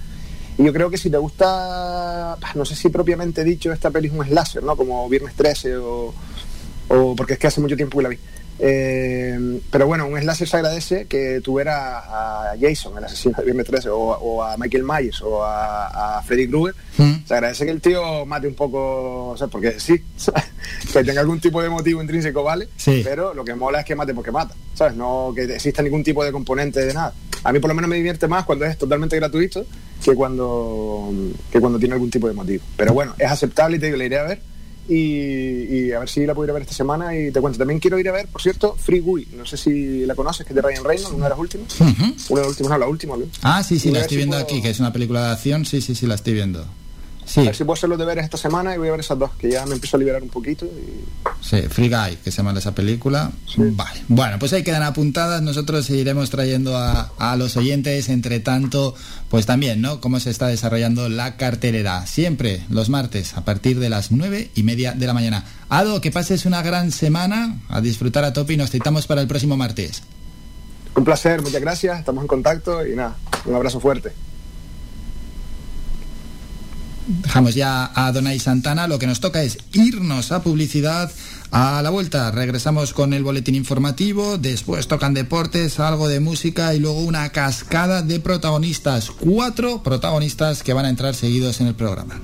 [0.56, 4.14] Y yo creo que si te gusta, no sé si propiamente dicho esta peli es
[4.14, 4.76] un slasher, ¿no?
[4.76, 6.14] Como Viernes 13 o,
[6.88, 8.18] o porque es que hace mucho tiempo que la vi.
[8.58, 13.66] Eh, pero bueno, un slasher se agradece que tuviera a Jason, el asesino de Viernes
[13.66, 16.74] 13, o, o a Michael Myers, o a, a Freddy Krueger.
[17.26, 20.00] Se agradece que el tío mate un poco, o sea, porque sí,
[20.92, 22.68] que tenga algún tipo de motivo intrínseco, ¿vale?
[22.76, 23.00] Sí.
[23.02, 24.94] Pero lo que mola es que mate porque mata, ¿sabes?
[24.94, 27.12] No que exista ningún tipo de componente de nada.
[27.42, 29.66] A mí por lo menos me divierte más cuando es totalmente gratuito
[30.02, 31.12] que cuando,
[31.50, 32.64] que cuando tiene algún tipo de motivo.
[32.76, 34.40] Pero bueno, es aceptable y te digo, la iré a ver.
[34.88, 37.58] Y, y a ver si la puedo ir a ver esta semana y te cuento.
[37.58, 39.28] También quiero ir a ver, por cierto, Free Guy.
[39.36, 41.80] No sé si la conoces, que es de Ryan Reynolds, una de las últimas.
[41.80, 43.16] Una de las últimas, no, la última.
[43.16, 43.24] ¿no?
[43.42, 45.32] Ah, sí, sí, Y la estoy si viendo puedo- aquí, que es una película de
[45.32, 46.66] acción, sí, sí, sí, la estoy viendo.
[47.26, 47.40] Sí.
[47.40, 49.30] A ver si puedo hacer los deberes esta semana y voy a ver esas dos,
[49.38, 50.66] que ya me empiezo a liberar un poquito.
[50.66, 51.04] Y...
[51.40, 53.32] Sí, Free Guy, que se llama esa película.
[53.56, 54.02] Vale.
[54.08, 55.42] Bueno, pues ahí quedan apuntadas.
[55.42, 58.94] Nosotros seguiremos trayendo a, a los oyentes, entre tanto,
[59.30, 60.00] pues también, ¿no?
[60.00, 62.06] Cómo se está desarrollando la cartelera.
[62.06, 65.44] Siempre los martes, a partir de las nueve y media de la mañana.
[65.70, 69.26] Ado, que pases una gran semana, a disfrutar a tope y nos citamos para el
[69.26, 70.02] próximo martes.
[70.94, 74.12] Un placer, muchas gracias, estamos en contacto y nada, un abrazo fuerte.
[77.06, 78.88] Dejamos ya a Donay Santana.
[78.88, 81.10] Lo que nos toca es irnos a publicidad.
[81.50, 84.38] A la vuelta regresamos con el boletín informativo.
[84.38, 89.10] Después tocan deportes, algo de música y luego una cascada de protagonistas.
[89.10, 92.20] Cuatro protagonistas que van a entrar seguidos en el programa.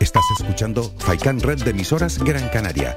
[0.00, 2.96] Estás escuchando Faikan Red de emisoras Gran Canaria.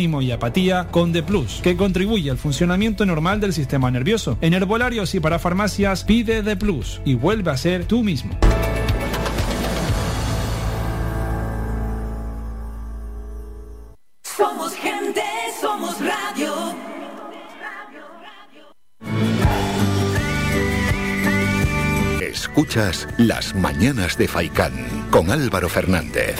[0.00, 4.38] y apatía con D Plus, que contribuye al funcionamiento normal del sistema nervioso.
[4.40, 8.32] En herbolarios y para farmacias pide D Plus y vuelve a ser tú mismo.
[14.22, 15.22] Somos gente,
[15.60, 16.54] somos radio.
[22.20, 24.72] Escuchas Las Mañanas de Faicán
[25.10, 26.36] con Álvaro Fernández.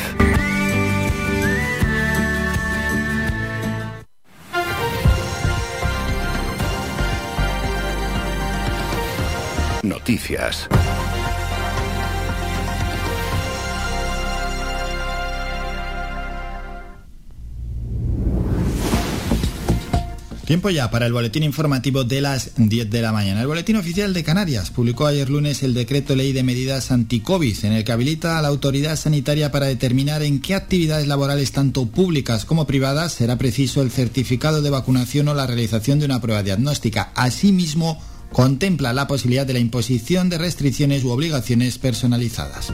[20.51, 23.41] Tiempo ya para el boletín informativo de las 10 de la mañana.
[23.41, 27.73] El boletín oficial de Canarias publicó ayer lunes el decreto ley de medidas anti-COVID en
[27.73, 32.45] el que habilita a la autoridad sanitaria para determinar en qué actividades laborales tanto públicas
[32.45, 37.13] como privadas será preciso el certificado de vacunación o la realización de una prueba diagnóstica.
[37.15, 42.73] Asimismo, contempla la posibilidad de la imposición de restricciones u obligaciones personalizadas.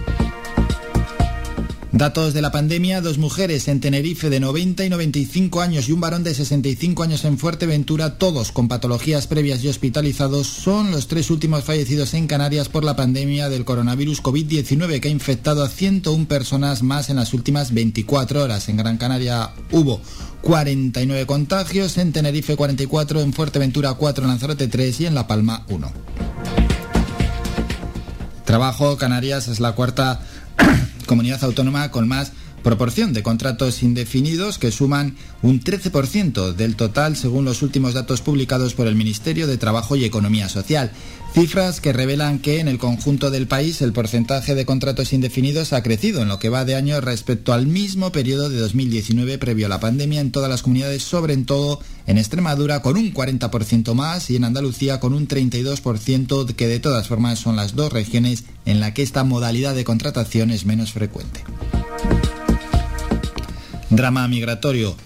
[1.96, 6.00] Datos de la pandemia, dos mujeres en Tenerife de 90 y 95 años y un
[6.02, 11.30] varón de 65 años en Fuerteventura, todos con patologías previas y hospitalizados, son los tres
[11.30, 16.28] últimos fallecidos en Canarias por la pandemia del coronavirus COVID-19 que ha infectado a 101
[16.28, 18.68] personas más en las últimas 24 horas.
[18.68, 20.02] En Gran Canaria hubo
[20.46, 25.66] 49 contagios, en Tenerife 44, en Fuerteventura 4, en Lanzarote 3 y en La Palma
[25.68, 25.92] 1.
[28.44, 30.20] Trabajo, Canarias es la cuarta
[31.06, 32.30] comunidad autónoma con más
[32.66, 38.74] proporción de contratos indefinidos que suman un 13% del total según los últimos datos publicados
[38.74, 40.90] por el Ministerio de Trabajo y Economía Social.
[41.32, 45.84] Cifras que revelan que en el conjunto del país el porcentaje de contratos indefinidos ha
[45.84, 49.68] crecido en lo que va de año respecto al mismo periodo de 2019 previo a
[49.68, 51.78] la pandemia en todas las comunidades, sobre todo
[52.08, 57.06] en Extremadura con un 40% más y en Andalucía con un 32%, que de todas
[57.06, 61.44] formas son las dos regiones en la que esta modalidad de contratación es menos frecuente.
[63.90, 64.96] Drama migratorio.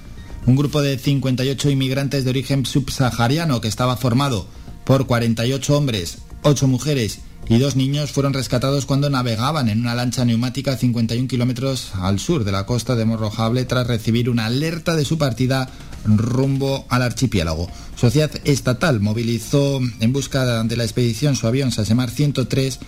[0.46, 4.46] Un grupo de 58 inmigrantes de origen subsahariano que estaba formado
[4.84, 10.24] por 48 hombres, 8 mujeres y dos niños fueron rescatados cuando navegaban en una lancha
[10.24, 14.96] neumática a 51 kilómetros al sur de la costa de Morrojable tras recibir una alerta
[14.96, 15.68] de su partida
[16.04, 17.68] rumbo al archipiélago.
[17.96, 22.78] Sociedad Estatal movilizó en busca de la expedición su avión Sasemar 103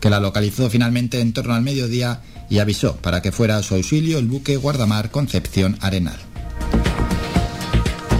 [0.00, 3.74] que la localizó finalmente en torno al mediodía y avisó para que fuera a su
[3.74, 6.18] auxilio el buque guardamar Concepción Arenal.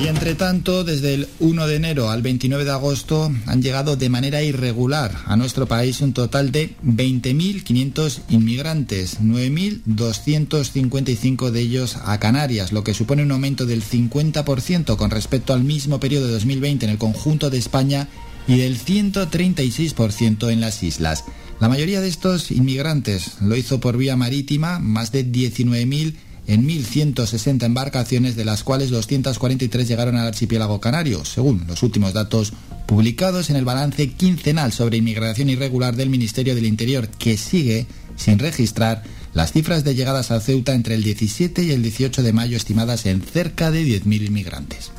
[0.01, 4.09] Y entre tanto, desde el 1 de enero al 29 de agosto han llegado de
[4.09, 12.71] manera irregular a nuestro país un total de 20.500 inmigrantes, 9.255 de ellos a Canarias,
[12.71, 16.93] lo que supone un aumento del 50% con respecto al mismo periodo de 2020 en
[16.93, 18.07] el conjunto de España
[18.47, 21.25] y del 136% en las islas.
[21.61, 26.15] La mayoría de estos inmigrantes lo hizo por vía marítima, más de 19.000
[26.47, 32.53] en 1.160 embarcaciones, de las cuales 243 llegaron al archipiélago canario, según los últimos datos
[32.87, 37.87] publicados en el balance quincenal sobre inmigración irregular del Ministerio del Interior, que sigue
[38.17, 39.03] sin registrar
[39.35, 43.05] las cifras de llegadas a Ceuta entre el 17 y el 18 de mayo estimadas
[43.05, 44.93] en cerca de 10.000 inmigrantes.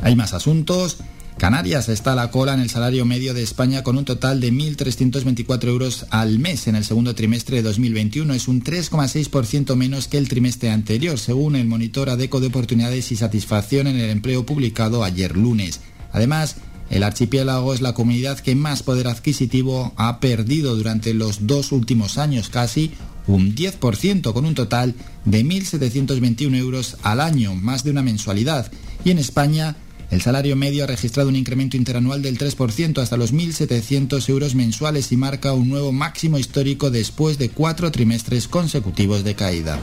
[0.00, 0.98] Hay más asuntos.
[1.38, 4.50] Canarias está a la cola en el salario medio de España con un total de
[4.50, 8.32] 1.324 euros al mes en el segundo trimestre de 2021.
[8.32, 13.16] Es un 3,6% menos que el trimestre anterior, según el monitor ADECO de oportunidades y
[13.16, 15.80] satisfacción en el empleo publicado ayer lunes.
[16.10, 16.56] Además,
[16.88, 22.16] el archipiélago es la comunidad que más poder adquisitivo ha perdido durante los dos últimos
[22.16, 22.92] años, casi
[23.26, 24.94] un 10%, con un total
[25.26, 28.72] de 1.721 euros al año, más de una mensualidad.
[29.04, 29.76] Y en España,
[30.10, 35.12] el salario medio ha registrado un incremento interanual del 3% hasta los 1.700 euros mensuales
[35.12, 39.80] y marca un nuevo máximo histórico después de cuatro trimestres consecutivos de caída.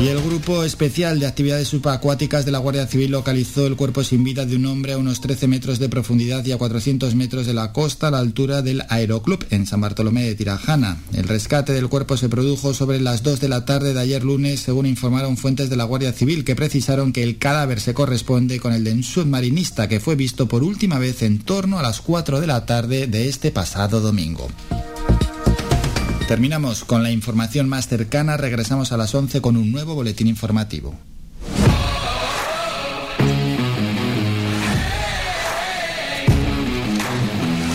[0.00, 4.24] Y el Grupo Especial de Actividades Subacuáticas de la Guardia Civil localizó el cuerpo sin
[4.24, 7.54] vida de un hombre a unos 13 metros de profundidad y a 400 metros de
[7.54, 10.98] la costa a la altura del Aeroclub en San Bartolomé de Tirajana.
[11.14, 14.60] El rescate del cuerpo se produjo sobre las 2 de la tarde de ayer lunes,
[14.60, 18.72] según informaron fuentes de la Guardia Civil, que precisaron que el cadáver se corresponde con
[18.72, 22.40] el de un submarinista que fue visto por última vez en torno a las 4
[22.40, 24.48] de la tarde de este pasado domingo.
[26.26, 30.94] Terminamos con la información más cercana, regresamos a las 11 con un nuevo boletín informativo.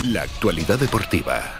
[0.02, 1.58] La actualidad deportiva.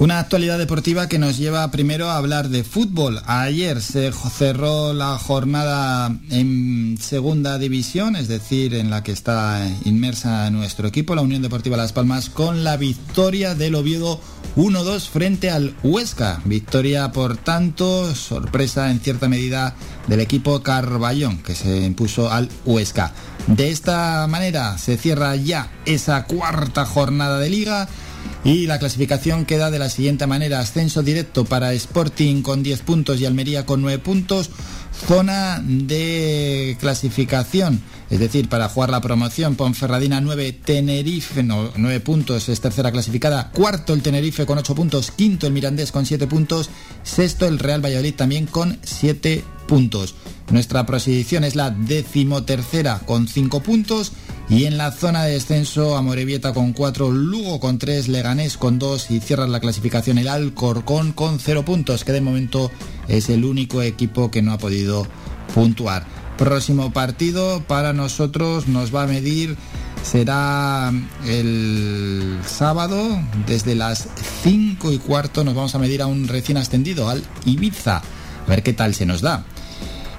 [0.00, 3.20] Una actualidad deportiva que nos lleva primero a hablar de fútbol.
[3.26, 10.48] Ayer se cerró la jornada en segunda división, es decir, en la que está inmersa
[10.48, 14.18] nuestro equipo, la Unión Deportiva Las Palmas, con la victoria del Oviedo
[14.56, 16.40] 1-2 frente al Huesca.
[16.46, 23.12] Victoria, por tanto, sorpresa en cierta medida del equipo Carballón, que se impuso al Huesca.
[23.48, 27.88] De esta manera se cierra ya esa cuarta jornada de liga.
[28.44, 30.60] Y la clasificación queda de la siguiente manera.
[30.60, 34.50] Ascenso directo para Sporting con 10 puntos y Almería con 9 puntos.
[35.06, 37.80] Zona de clasificación,
[38.10, 43.50] es decir, para jugar la promoción, Ponferradina 9, Tenerife, no, 9 puntos, es tercera clasificada.
[43.50, 45.10] Cuarto el Tenerife con 8 puntos.
[45.10, 46.70] Quinto el Mirandés con 7 puntos.
[47.02, 50.14] Sexto el Real Valladolid también con 7 puntos.
[50.50, 54.12] Nuestra posición es la decimotercera con 5 puntos.
[54.50, 59.12] Y en la zona de descenso, Amorebieta con 4, Lugo con 3, Leganés con 2
[59.12, 62.72] y cierra la clasificación el Alcorcón con 0 puntos, que de momento
[63.06, 65.06] es el único equipo que no ha podido
[65.54, 66.04] puntuar.
[66.36, 69.56] Próximo partido para nosotros nos va a medir,
[70.02, 70.92] será
[71.28, 74.08] el sábado, desde las
[74.42, 77.98] 5 y cuarto nos vamos a medir a un recién ascendido, al Ibiza.
[77.98, 79.44] A ver qué tal se nos da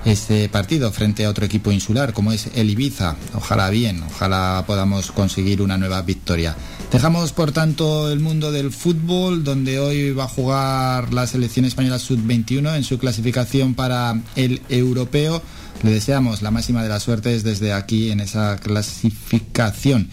[0.06, 3.16] este partido frente a otro equipo insular como es el Ibiza.
[3.36, 6.56] Ojalá bien, ojalá podamos conseguir una nueva victoria.
[6.92, 12.00] Dejamos por tanto el mundo del fútbol donde hoy va a jugar la selección española
[12.00, 15.42] sub-21 en su clasificación para el europeo.
[15.84, 20.10] Le deseamos la máxima de las suertes desde aquí en esa clasificación.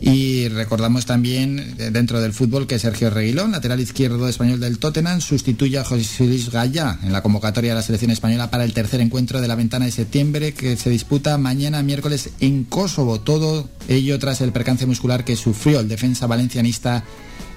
[0.00, 5.20] Y recordamos también eh, dentro del fútbol que Sergio Reguilón, lateral izquierdo español del Tottenham,
[5.20, 9.00] sustituye a José Luis Gallá en la convocatoria de la selección española para el tercer
[9.00, 13.20] encuentro de la ventana de septiembre que se disputa mañana miércoles en Kosovo.
[13.20, 17.04] Todo ello tras el percance muscular que sufrió el defensa valencianista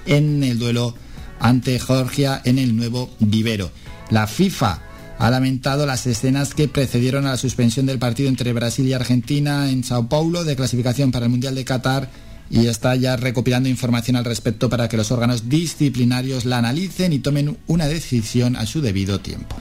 [0.06, 0.94] en el duelo
[1.40, 3.70] ante Georgia en el nuevo vivero.
[4.08, 4.89] La FIFA
[5.20, 9.70] ha lamentado las escenas que precedieron a la suspensión del partido entre Brasil y Argentina
[9.70, 12.10] en Sao Paulo de clasificación para el Mundial de Qatar
[12.48, 17.18] y está ya recopilando información al respecto para que los órganos disciplinarios la analicen y
[17.18, 19.56] tomen una decisión a su debido tiempo.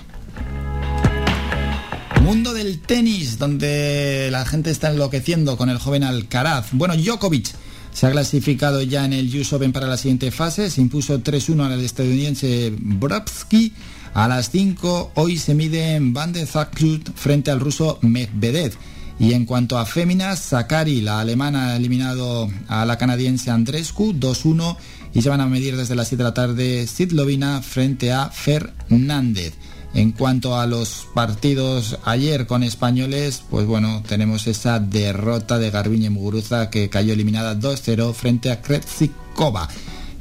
[2.21, 6.67] Mundo del tenis, donde la gente está enloqueciendo con el joven Alcaraz.
[6.71, 7.47] Bueno, Djokovic
[7.91, 10.69] se ha clasificado ya en el US Open para la siguiente fase.
[10.69, 13.73] Se impuso 3-1 al estadounidense Brobsky
[14.13, 18.73] A las 5 hoy se mide en Van de Zakut frente al ruso Medvedev.
[19.19, 24.77] Y en cuanto a féminas, Sakari, la alemana, ha eliminado a la canadiense Andrescu 2-1
[25.13, 29.55] y se van a medir desde las 7 de la tarde Sidlovina frente a Fernández.
[29.93, 36.11] En cuanto a los partidos ayer con españoles, pues bueno, tenemos esa derrota de Garbiñe
[36.11, 39.67] Muguruza que cayó eliminada 2-0 frente a Kretsikova.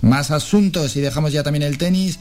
[0.00, 2.18] Más asuntos y dejamos ya también el tenis.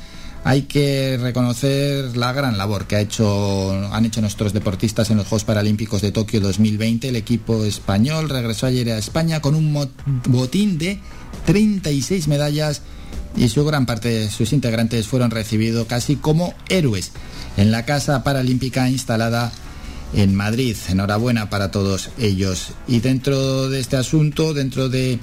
[0.48, 5.28] Hay que reconocer la gran labor que ha hecho, han hecho nuestros deportistas en los
[5.28, 7.10] Juegos Paralímpicos de Tokio 2020.
[7.10, 9.90] El equipo español regresó ayer a España con un
[10.30, 11.02] botín de
[11.48, 12.82] 36 medallas
[13.36, 17.12] y su gran parte de sus integrantes fueron recibidos casi como héroes
[17.58, 19.52] en la Casa Paralímpica instalada
[20.14, 20.78] en Madrid.
[20.88, 22.70] Enhorabuena para todos ellos.
[22.88, 25.20] Y dentro de este asunto, dentro de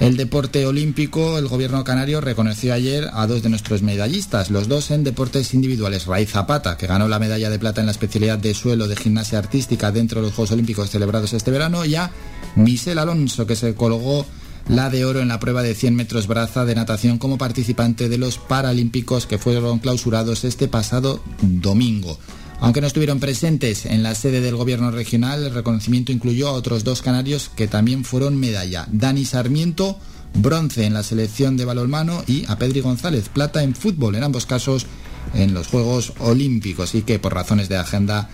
[0.00, 4.90] el deporte olímpico, el gobierno canario reconoció ayer a dos de nuestros medallistas, los dos
[4.90, 6.06] en deportes individuales.
[6.06, 9.38] Raiz Zapata, que ganó la medalla de plata en la especialidad de suelo de gimnasia
[9.38, 12.10] artística dentro de los Juegos Olímpicos celebrados este verano, y a
[12.56, 14.24] Michel Alonso, que se colgó
[14.68, 18.16] la de oro en la prueba de 100 metros braza de natación como participante de
[18.16, 22.18] los Paralímpicos que fueron clausurados este pasado domingo.
[22.60, 26.84] Aunque no estuvieron presentes en la sede del gobierno regional, el reconocimiento incluyó a otros
[26.84, 28.86] dos canarios que también fueron medalla.
[28.92, 29.98] Dani Sarmiento,
[30.34, 34.44] bronce en la selección de balonmano y a Pedri González, plata en fútbol, en ambos
[34.44, 34.86] casos
[35.34, 38.28] en los Juegos Olímpicos y que por razones de agenda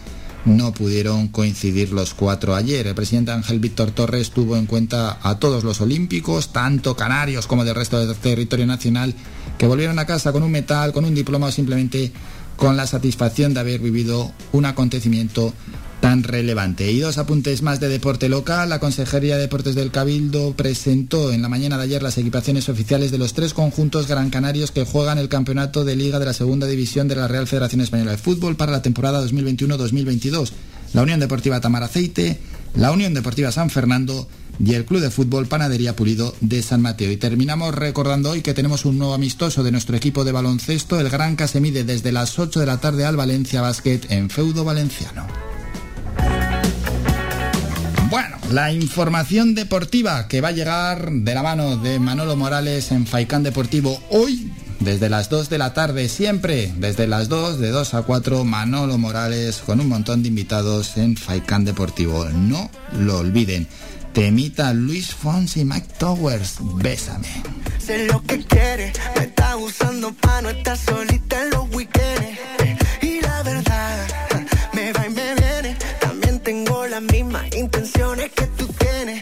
[0.45, 2.87] no pudieron coincidir los cuatro ayer.
[2.87, 7.65] El presidente Ángel Víctor Torres tuvo en cuenta a todos los olímpicos, tanto canarios como
[7.65, 9.15] del resto del territorio nacional,
[9.59, 12.13] que volvieron a casa con un metal, con un diploma o simplemente
[12.57, 15.53] con la satisfacción de haber vivido un acontecimiento
[16.01, 16.91] tan relevante.
[16.93, 18.69] Y dos apuntes más de deporte local.
[18.69, 23.11] La Consejería de Deportes del Cabildo presentó en la mañana de ayer las equipaciones oficiales
[23.11, 26.67] de los tres conjuntos gran canarios que juegan el campeonato de liga de la segunda
[26.67, 30.53] división de la Real Federación Española de Fútbol para la temporada 2021-2022.
[30.93, 32.39] La Unión Deportiva Tamaraceite,
[32.75, 34.29] la Unión Deportiva San Fernando
[34.59, 37.11] y el Club de Fútbol Panadería Pulido de San Mateo.
[37.11, 40.99] Y terminamos recordando hoy que tenemos un nuevo amistoso de nuestro equipo de baloncesto.
[41.01, 44.65] El Gran se mide desde las 8 de la tarde al Valencia Basket en Feudo
[44.65, 45.27] Valenciano.
[48.11, 53.07] Bueno, la información deportiva que va a llegar de la mano de Manolo Morales en
[53.07, 54.51] Faicán Deportivo hoy
[54.81, 58.99] desde las 2 de la tarde, siempre desde las 2, de 2 a 4, Manolo
[58.99, 62.25] Morales con un montón de invitados en Faicán Deportivo.
[62.27, 63.67] No lo olviden
[64.17, 67.29] temita Luis Fonsi y Mike Towers, Bésame.
[67.79, 72.39] Sé lo que quiere, me está usando para no estar solita en los weekends.
[73.03, 74.07] Y la verdad,
[74.73, 75.77] me va y me viene.
[76.01, 79.21] También tengo las mismas intenciones que tú tienes.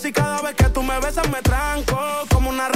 [0.00, 1.98] Pedirle disculpas si cada vez que tú me besas me tranco.
[2.30, 2.68] Como una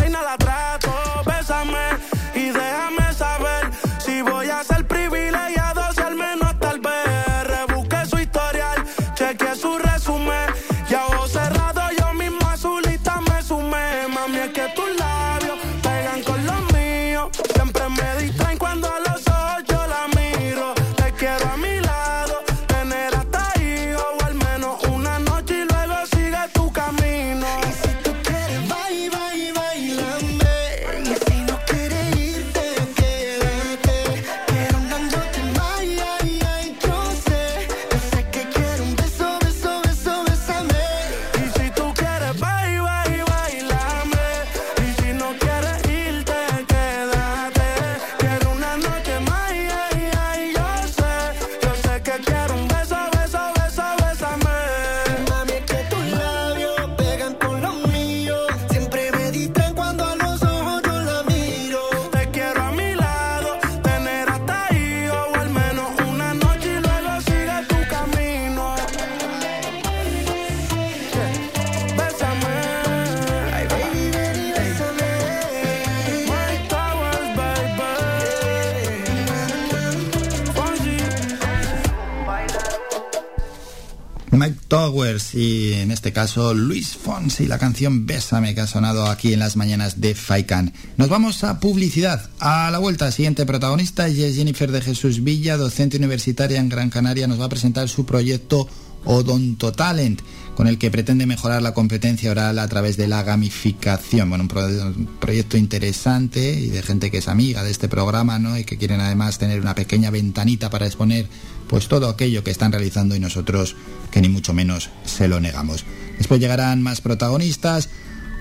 [86.14, 90.72] caso Luis Fonsi, la canción Bésame que ha sonado aquí en las mañanas de Faikan.
[90.96, 92.30] Nos vamos a publicidad.
[92.38, 97.26] A la vuelta, siguiente protagonista es Jennifer de Jesús Villa, docente universitaria en Gran Canaria,
[97.26, 98.66] nos va a presentar su proyecto
[99.04, 100.22] Odonto Talent
[100.54, 104.28] con el que pretende mejorar la competencia oral a través de la gamificación.
[104.28, 108.56] Bueno, un, proyecto interesante y de gente que es amiga de este programa, ¿no?
[108.56, 111.26] Y que quieren además tener una pequeña ventanita para exponer
[111.68, 113.74] pues todo aquello que están realizando y nosotros
[114.10, 115.84] que ni mucho menos se lo negamos.
[116.18, 117.88] Después llegarán más protagonistas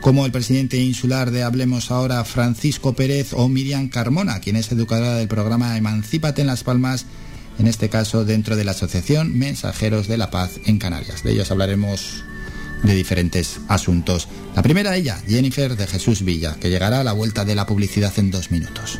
[0.02, 5.16] como el presidente insular de Hablemos Ahora, Francisco Pérez, o Miriam Carmona, quien es educadora
[5.16, 7.06] del programa Emancípate en Las Palmas
[7.58, 11.24] en este caso dentro de la Asociación Mensajeros de la Paz en Canarias.
[11.24, 12.24] De ellos hablaremos
[12.84, 14.28] de diferentes asuntos.
[14.56, 18.14] La primera ella, Jennifer de Jesús Villa, que llegará a la vuelta de la publicidad
[18.18, 19.00] en dos minutos.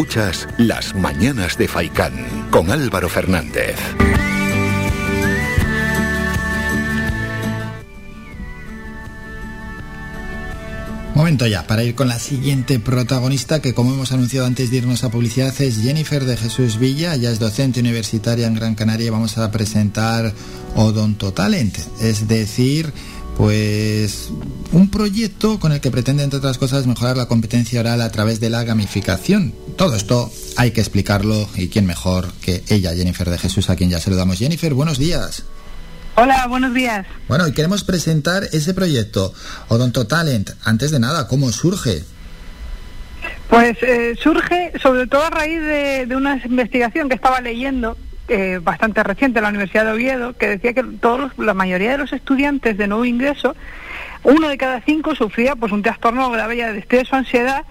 [0.00, 3.76] Escuchas Las Mañanas de Faicán con Álvaro Fernández.
[11.14, 15.04] Momento ya para ir con la siguiente protagonista que como hemos anunciado antes de irnos
[15.04, 19.10] a publicidad es Jennifer de Jesús Villa, ella es docente universitaria en Gran Canaria y
[19.10, 20.32] vamos a presentar
[20.76, 22.90] Odonto Talent, es decir,
[23.40, 24.30] pues
[24.72, 28.38] un proyecto con el que pretende entre otras cosas mejorar la competencia oral a través
[28.38, 29.54] de la gamificación.
[29.78, 33.88] Todo esto hay que explicarlo y quién mejor que ella, Jennifer de Jesús, a quien
[33.88, 34.38] ya saludamos.
[34.38, 35.44] Jennifer, buenos días.
[36.16, 37.06] Hola, buenos días.
[37.28, 39.32] Bueno, y queremos presentar ese proyecto,
[39.68, 40.50] Odonto Talent.
[40.62, 42.04] Antes de nada, ¿cómo surge?
[43.48, 47.96] Pues eh, surge sobre todo a raíz de, de una investigación que estaba leyendo
[48.30, 51.90] eh, bastante reciente en la Universidad de Oviedo que decía que todos los- la mayoría
[51.92, 53.54] de los estudiantes de nuevo ingreso
[54.22, 57.64] uno de cada cinco sufría pues un trastorno grave de estrés o ansiedad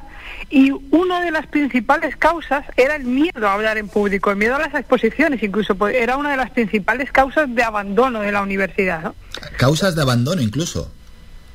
[0.50, 4.56] y una de las principales causas era el miedo a hablar en público, el miedo
[4.56, 8.42] a las exposiciones, incluso pues, era una de las principales causas de abandono de la
[8.42, 9.02] universidad.
[9.04, 9.16] ¿no?
[9.58, 10.92] Causas de abandono incluso.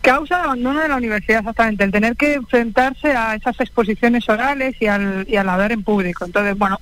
[0.00, 4.76] Causa de abandono de la universidad, exactamente, el tener que enfrentarse a esas exposiciones orales
[4.80, 6.24] y al, y al hablar en público.
[6.26, 6.78] Entonces, bueno,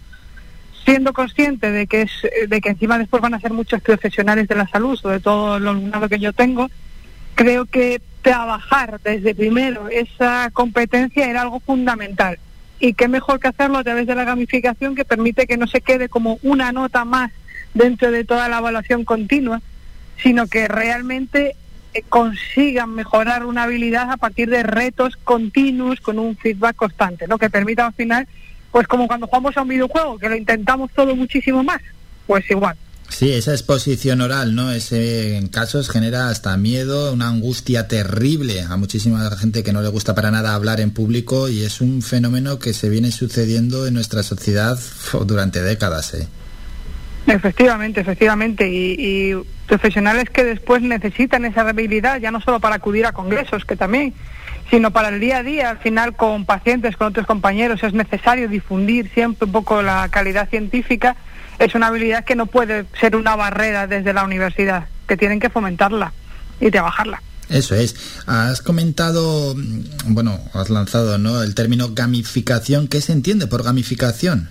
[0.85, 2.11] siendo consciente de que es
[2.49, 5.71] de que encima después van a ser muchos profesionales de la salud, sobre todo lo
[5.71, 6.69] alumnado que yo tengo,
[7.35, 12.39] creo que trabajar desde primero esa competencia era algo fundamental.
[12.79, 15.81] Y qué mejor que hacerlo a través de la gamificación que permite que no se
[15.81, 17.31] quede como una nota más
[17.75, 19.61] dentro de toda la evaluación continua,
[20.23, 21.57] sino que realmente
[21.95, 27.39] eh, consigan mejorar una habilidad a partir de retos continuos con un feedback constante, lo
[27.39, 28.27] que permita al final,
[28.73, 31.81] pues como cuando jugamos a un videojuego, que lo intentamos todo muchísimo más,
[32.27, 32.77] pues igual.
[33.13, 34.73] Sí, esa exposición oral, ¿no?
[34.73, 39.89] Ese en casos genera hasta miedo, una angustia terrible a muchísima gente que no le
[39.89, 43.93] gusta para nada hablar en público y es un fenómeno que se viene sucediendo en
[43.93, 44.79] nuestra sociedad
[45.27, 46.27] durante décadas, ¿eh?
[47.27, 48.69] Efectivamente, efectivamente.
[48.69, 53.65] Y, y, profesionales que después necesitan esa habilidad, ya no solo para acudir a congresos,
[53.65, 54.13] que también,
[54.71, 58.49] sino para el día a día, al final con pacientes, con otros compañeros, es necesario
[58.49, 61.17] difundir siempre un poco la calidad científica.
[61.59, 65.51] Es una habilidad que no puede ser una barrera desde la universidad, que tienen que
[65.51, 66.13] fomentarla
[66.61, 67.23] y trabajarla.
[67.49, 67.95] Eso es.
[68.27, 69.55] Has comentado,
[70.07, 71.43] bueno, has lanzado, ¿no?
[71.43, 72.89] El término gamificación.
[72.89, 74.49] ¿Qué se entiende por gamificación?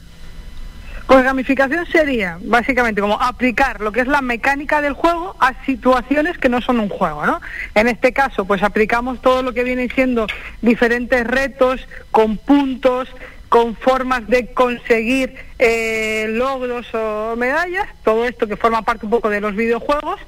[1.08, 6.38] Pues gamificación sería básicamente como aplicar lo que es la mecánica del juego a situaciones
[6.38, 7.42] que no son un juego, ¿no?
[7.76, 10.28] En este caso, pues aplicamos todo lo que viene siendo
[10.62, 13.10] diferentes retos con puntos,
[13.50, 19.30] con formas de conseguir eh, logros o medallas, todo esto que forma parte un poco
[19.30, 20.22] de los videojuegos,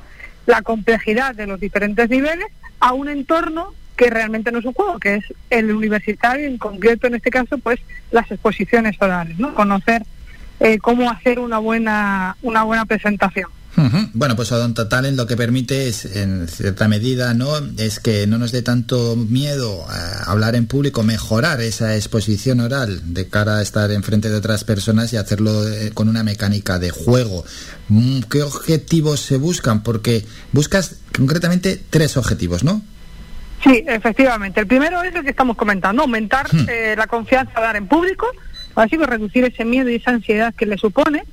[0.46, 2.48] la complejidad de los diferentes niveles,
[2.82, 7.08] a un entorno que realmente no es un juego, que es el universitario, en concreto
[7.08, 7.80] en este caso, pues
[8.12, 9.54] las exposiciones orales, ¿no?
[9.54, 10.04] Conocer
[10.60, 13.50] eh, cómo hacer una buena, una buena presentación.
[13.76, 14.10] Uh -huh.
[14.14, 17.50] Bueno, pues Odonto Talent lo que permite es, en cierta medida, ¿no?
[17.78, 23.02] Es que no nos dé tanto miedo a hablar en público, mejorar esa exposición oral
[23.16, 26.92] de cara a estar enfrente de otras personas y hacerlo eh, con una mecánica de
[26.92, 27.46] juego.
[27.90, 29.82] Mm, ¿Qué objetivos se buscan?
[29.82, 32.84] Porque buscas concretamente tres objetivos, ¿no?
[33.64, 34.60] Sí, efectivamente.
[34.60, 38.28] El primero es el que estamos comentando, aumentar eh, la confianza a dar en público,
[38.74, 41.24] básico, reducir ese miedo y esa ansiedad que le supone.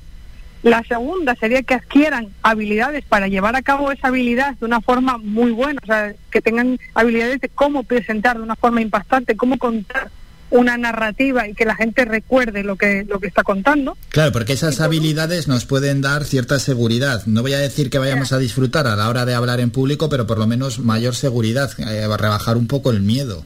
[0.63, 5.17] La segunda sería que adquieran habilidades para llevar a cabo esa habilidad de una forma
[5.17, 9.57] muy buena, o sea, que tengan habilidades de cómo presentar de una forma impactante, cómo
[9.57, 10.11] contar
[10.51, 13.97] una narrativa y que la gente recuerde lo que lo que está contando.
[14.09, 17.25] Claro, porque esas habilidades nos pueden dar cierta seguridad.
[17.25, 20.09] No voy a decir que vayamos a disfrutar a la hora de hablar en público,
[20.09, 23.45] pero por lo menos mayor seguridad, eh, rebajar un poco el miedo.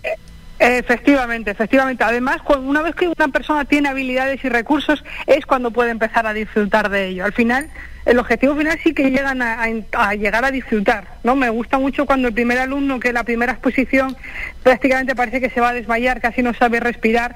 [0.65, 2.03] Efectivamente, efectivamente.
[2.03, 6.33] Además, una vez que una persona tiene habilidades y recursos, es cuando puede empezar a
[6.33, 7.25] disfrutar de ello.
[7.25, 7.69] Al final,
[8.05, 11.35] el objetivo final sí que llegan a, llegar a disfrutar, ¿no?
[11.35, 14.17] Me gusta mucho cuando el primer alumno, que la primera exposición
[14.63, 17.35] prácticamente parece que se va a desmayar, casi no sabe respirar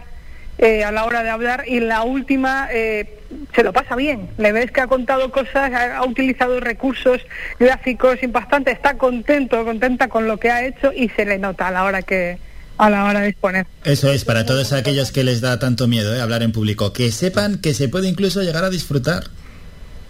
[0.58, 3.20] eh, a la hora de hablar, y la última eh,
[3.54, 4.30] se lo pasa bien.
[4.38, 7.26] Le ves que ha contado cosas, ha, ha utilizado recursos
[7.60, 11.72] gráficos impactantes, está contento, contenta con lo que ha hecho y se le nota a
[11.72, 12.38] la hora que
[12.80, 13.68] a la hora de exponer.
[13.84, 16.22] Eso es, para todos aquellos que les da tanto miedo ¿eh?
[16.22, 19.26] hablar en público, que sepan que se puede incluso llegar a disfrutar.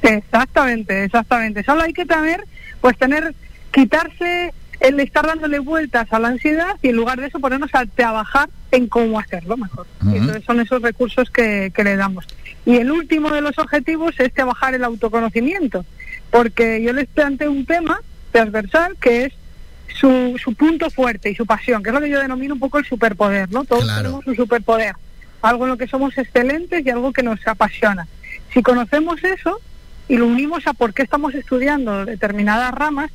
[0.03, 1.63] Exactamente, exactamente.
[1.63, 2.45] Solo hay que tener,
[2.79, 3.33] pues tener,
[3.71, 7.87] quitarse el estar dándole vueltas a la ansiedad y en lugar de eso ponernos a
[7.87, 9.87] trabajar en cómo hacerlo mejor.
[10.03, 10.17] Uh -huh.
[10.17, 12.25] Entonces son esos recursos que, que le damos.
[12.67, 15.85] Y el último de los objetivos es trabajar el autoconocimiento,
[16.29, 17.99] porque yo les planteo un tema
[18.31, 19.33] transversal que es
[19.93, 22.79] su, su punto fuerte y su pasión, que es lo que yo denomino un poco
[22.79, 23.65] el superpoder, ¿no?
[23.65, 24.01] Todos claro.
[24.01, 24.95] tenemos un superpoder,
[25.41, 28.07] algo en lo que somos excelentes y algo que nos apasiona.
[28.53, 29.59] Si conocemos eso
[30.07, 33.11] y lo unimos a por qué estamos estudiando determinadas ramas,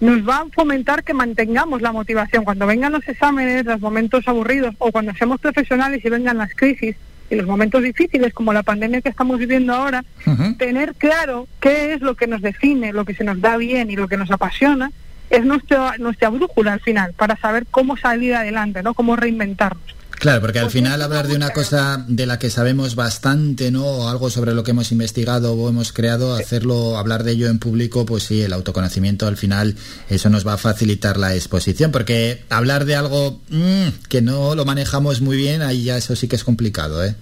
[0.00, 2.44] nos va a fomentar que mantengamos la motivación.
[2.44, 6.96] Cuando vengan los exámenes, los momentos aburridos o cuando seamos profesionales y vengan las crisis
[7.30, 10.56] y los momentos difíciles como la pandemia que estamos viviendo ahora, uh -huh.
[10.56, 13.96] tener claro qué es lo que nos define, lo que se nos da bien y
[13.96, 14.92] lo que nos apasiona
[15.30, 18.94] es nuestra, nuestra brújula al final, para saber cómo salir adelante, ¿no?
[18.94, 19.98] Cómo reinventarnos.
[20.18, 23.84] Claro, porque al final hablar de una cosa de la que sabemos bastante, ¿no?
[23.84, 27.60] O algo sobre lo que hemos investigado o hemos creado, hacerlo, hablar de ello en
[27.60, 29.76] público, pues sí, el autoconocimiento al final,
[30.08, 34.64] eso nos va a facilitar la exposición, porque hablar de algo mmm, que no lo
[34.64, 37.14] manejamos muy bien, ahí ya eso sí que es complicado, ¿eh?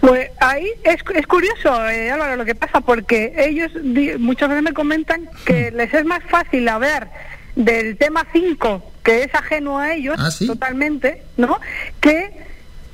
[0.00, 3.72] Pues ahí es, es curioso, eh, Álvaro, lo que pasa, porque ellos
[4.18, 7.10] muchas veces me comentan que les es más fácil hablar
[7.56, 10.46] del tema 5 que es ajeno a ellos ¿Ah, sí?
[10.46, 11.60] totalmente, ¿no?
[12.00, 12.32] Que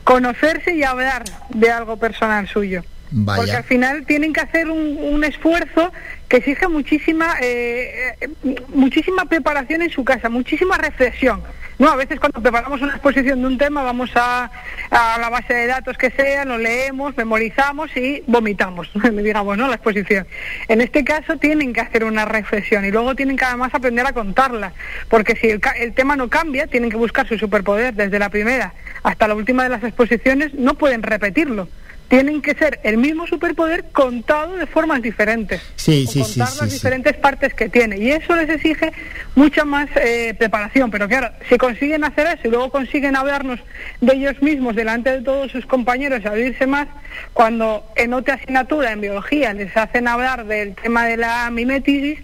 [0.05, 2.83] conocerse y hablar de algo personal suyo.
[3.25, 5.93] Porque al final tienen que hacer un, un esfuerzo
[6.31, 8.29] que exige muchísima eh, eh,
[8.69, 11.43] muchísima preparación en su casa, muchísima reflexión.
[11.81, 14.49] No, a veces cuando preparamos una exposición de un tema vamos a,
[14.91, 18.89] la base de datos que sea, lo leemos, memorizamos y vomitamos,
[19.23, 19.67] digamos, ¿no?
[19.67, 20.25] La exposición.
[20.69, 24.13] En este caso tienen que hacer una reflexión y luego tienen que además aprender a
[24.13, 24.73] contarla,
[25.09, 28.73] porque si el, el tema no cambia, tienen que buscar su superpoder desde la primera
[29.03, 31.67] hasta la última de las exposiciones, no pueden repetirlo.
[32.11, 35.63] Tienen que ser el mismo superpoder contado de formas diferentes.
[35.77, 37.99] Sí, sí, contar sí, las diferentes partes que tiene.
[37.99, 38.93] Y eso les exige
[39.35, 40.91] mucha más eh, preparación.
[40.91, 43.61] Pero claro si consiguen hacer eso y luego consiguen hablarnos
[44.01, 46.89] de ellos mismos delante de todos sus compañeros y abrirse más
[47.33, 52.19] cuando en otra asignatura en biología les hacen hablar del tema de la mimetis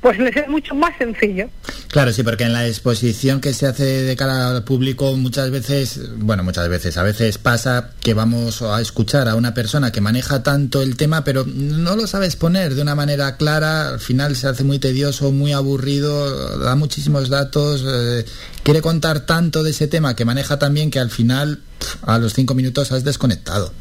[0.00, 1.48] pues les es mucho más sencillo
[1.88, 5.98] Claro, sí, porque en la exposición que se hace de cara al público muchas veces,
[6.18, 10.42] bueno, muchas veces, a veces pasa que vamos a escuchar a una persona que maneja
[10.42, 14.48] tanto el tema, pero no lo sabe exponer de una manera clara, al final se
[14.48, 18.26] hace muy tedioso, muy aburrido, da muchísimos datos, eh,
[18.62, 21.60] quiere contar tanto de ese tema que maneja también que al final
[22.02, 23.72] a los cinco minutos has desconectado.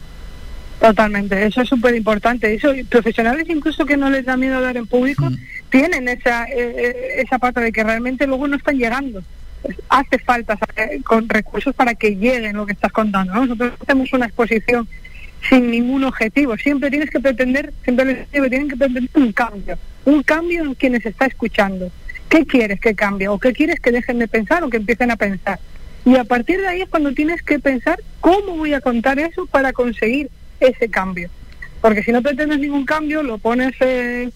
[0.80, 2.54] Totalmente, eso es súper importante.
[2.54, 5.28] Eso, profesionales incluso que no les da miedo hablar en público,
[5.70, 9.22] tienen esa, eh, eh, esa parte de que realmente luego no están llegando.
[9.62, 10.58] Pues hace falta
[11.04, 13.34] con recursos para que lleguen lo que estás contando.
[13.34, 13.46] ¿no?
[13.46, 14.88] Nosotros hacemos una exposición
[15.50, 16.58] sin ningún objetivo.
[16.58, 19.78] Siempre tienes que pretender, siempre tienen que pretender un cambio.
[20.06, 21.92] Un cambio en quienes está escuchando.
[22.30, 23.28] ¿Qué quieres que cambie?
[23.30, 25.60] ¿O qué quieres que dejen de pensar o que empiecen a pensar?
[26.06, 29.46] Y a partir de ahí es cuando tienes que pensar cómo voy a contar eso
[29.46, 30.30] para conseguir
[30.60, 31.30] ese cambio.
[31.82, 34.30] Porque si no pretendes ningún cambio, lo pones eh,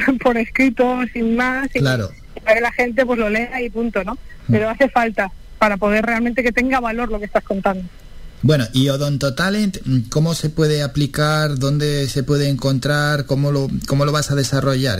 [0.22, 2.10] por escrito, sin más, y Claro.
[2.42, 4.18] para que la gente pues lo lea y punto, ¿no?
[4.50, 7.84] Pero hace falta para poder realmente que tenga valor lo que estás contando.
[8.42, 9.78] Bueno, y Odonto Talent,
[10.10, 11.58] ¿cómo se puede aplicar?
[11.58, 13.24] ¿Dónde se puede encontrar?
[13.26, 14.98] ¿Cómo lo, cómo lo vas a desarrollar?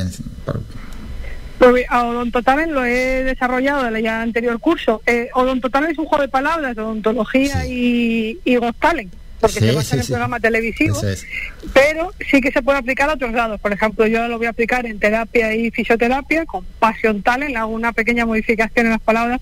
[1.59, 5.03] Pues a Odontotalent lo he desarrollado en el anterior curso.
[5.07, 9.13] Eh, Odontotalent es un juego de palabras, odontología y, y Got Talent,
[9.43, 10.13] porque Sí, se basa sí, en el sí.
[10.13, 11.03] programa televisivo.
[11.03, 11.27] Es.
[11.75, 13.61] pero sí que se puede aplicar a otros lados.
[13.61, 17.73] Por ejemplo, yo lo voy a aplicar en terapia y fisioterapia con Passion Talent, hago
[17.73, 19.41] una pequeña modificación en las palabras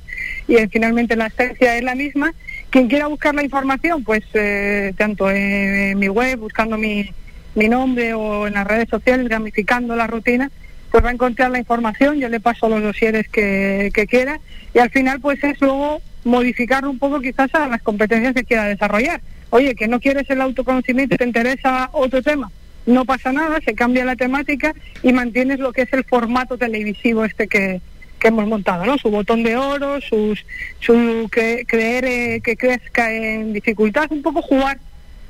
[0.49, 2.33] y eh, finalmente la esencia es la misma.
[2.71, 7.11] Quien quiera buscar la información, pues eh, tanto en, mi web, buscando mi,
[7.55, 10.51] mi nombre o en las redes sociales, gamificando la rutina,
[10.91, 14.41] pues va a encontrar la información, yo le paso los dosieres que, que quiera
[14.73, 18.65] y al final pues es luego modificarlo un poco quizás a las competencias que quiera
[18.65, 19.21] desarrollar.
[19.51, 22.51] Oye, que no quieres el autoconocimiento, te interesa otro tema,
[22.87, 27.25] no pasa nada, se cambia la temática y mantienes lo que es el formato televisivo
[27.25, 27.81] este que,
[28.21, 28.97] que hemos montado, ¿no?
[28.97, 30.45] Su botón de oro, sus,
[30.81, 30.93] su
[31.31, 34.79] cre- creer eh, que crezca en dificultad, un poco jugar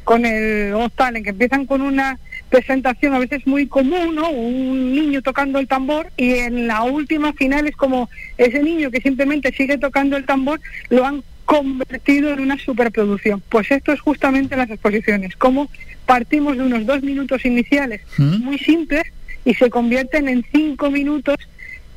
[0.05, 2.19] con el Got Talent, que empiezan con una
[2.49, 4.29] presentación a veces muy común, ¿no?
[4.31, 9.01] Un niño tocando el tambor y en la última final es como ese niño que
[9.01, 13.43] simplemente sigue tocando el tambor, lo han convertido en una superproducción.
[13.49, 15.69] Pues esto es justamente las exposiciones, cómo
[16.07, 19.03] partimos de unos dos minutos iniciales muy simples
[19.45, 21.35] y se convierten en cinco minutos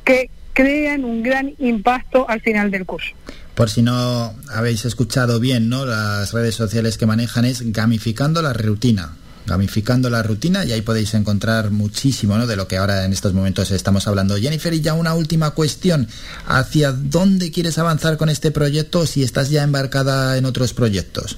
[0.02, 3.10] que crean un gran impacto al final del curso.
[3.54, 5.86] Por si no habéis escuchado bien, ¿no?
[5.86, 9.14] Las redes sociales que manejan es gamificando la rutina.
[9.46, 12.46] Gamificando la rutina y ahí podéis encontrar muchísimo ¿no?
[12.46, 14.36] de lo que ahora en estos momentos estamos hablando.
[14.36, 16.08] Jennifer, y ya una última cuestión.
[16.46, 21.36] ¿Hacia dónde quieres avanzar con este proyecto si estás ya embarcada en otros proyectos?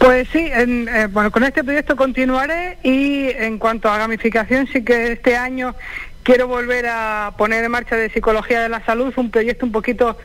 [0.00, 4.82] Pues sí, en- eh, bueno, con este proyecto continuaré y en cuanto a gamificación sí
[4.82, 5.76] que este año
[6.24, 10.18] quiero volver a poner en marcha de Psicología de la Salud un proyecto un poquito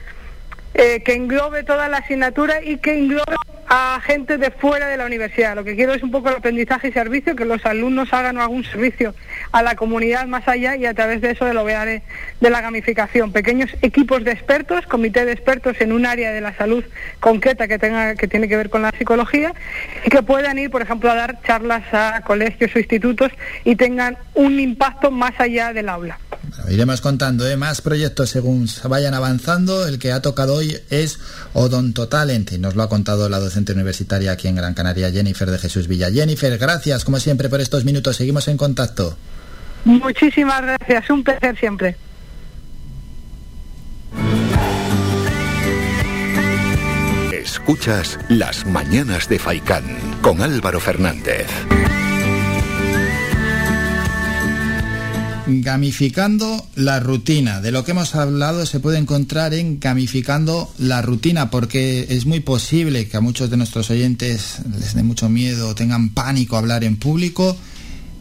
[0.77, 3.35] eh, que englobe toda la asignatura y que englobe
[3.67, 5.55] a gente de fuera de la universidad.
[5.55, 8.63] Lo que quiero es un poco el aprendizaje y servicio, que los alumnos hagan algún
[8.63, 9.13] servicio
[9.51, 11.85] a la comunidad más allá y a través de eso de lo vea
[12.39, 13.31] de, la gamificación.
[13.31, 16.83] Pequeños equipos de expertos, comité de expertos en un área de la salud
[17.19, 19.53] concreta que tenga que tiene que ver con la psicología
[20.05, 23.31] y que puedan ir, por ejemplo, a dar charlas a colegios o institutos
[23.63, 26.17] y tengan un impacto más allá del aula.
[26.49, 27.57] Bueno, iremos contando ¿eh?
[27.57, 29.85] más proyectos según se vayan avanzando.
[29.87, 31.19] El que ha tocado hoy es
[31.53, 35.49] Odonto Talent y nos lo ha contado la docente universitaria aquí en Gran Canaria, Jennifer
[35.49, 36.09] de Jesús Villa.
[36.11, 38.15] Jennifer, gracias como siempre por estos minutos.
[38.15, 39.17] Seguimos en contacto.
[39.85, 41.95] Muchísimas gracias, un placer siempre.
[47.31, 49.83] Escuchas Las Mañanas de Faicán
[50.21, 51.47] con Álvaro Fernández.
[55.47, 57.61] Gamificando la rutina.
[57.61, 62.41] De lo que hemos hablado se puede encontrar en Gamificando la rutina, porque es muy
[62.41, 66.83] posible que a muchos de nuestros oyentes les dé mucho miedo tengan pánico a hablar
[66.83, 67.55] en público.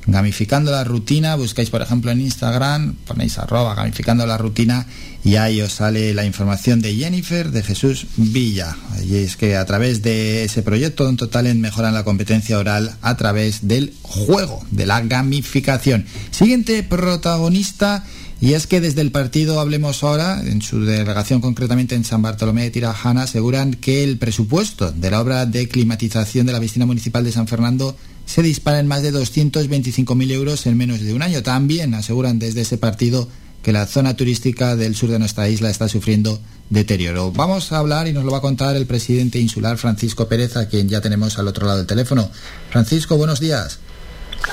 [0.07, 4.87] Gamificando la rutina, buscáis por ejemplo en Instagram, ponéis arroba gamificando la rutina
[5.24, 8.77] y ahí os sale la información de Jennifer de Jesús Villa.
[9.05, 13.16] Y es que a través de ese proyecto Don Talent mejoran la competencia oral a
[13.16, 16.07] través del juego, de la gamificación.
[16.31, 18.05] Siguiente protagonista.
[18.39, 22.65] Y es que desde el partido Hablemos Ahora, en su delegación concretamente en San Bartolomé
[22.65, 27.24] de Tirajana, aseguran que el presupuesto de la obra de climatización de la piscina municipal
[27.24, 27.97] de San Fernando
[28.27, 31.43] se dispara en más de 225.000 euros en menos de un año.
[31.43, 33.28] También aseguran desde ese partido
[33.62, 36.39] que la zona turística del sur de nuestra isla está sufriendo
[36.69, 37.32] deterioro.
[37.32, 40.69] Vamos a hablar y nos lo va a contar el presidente insular Francisco Pérez, a
[40.69, 42.31] quien ya tenemos al otro lado del teléfono.
[42.70, 43.78] Francisco, buenos días.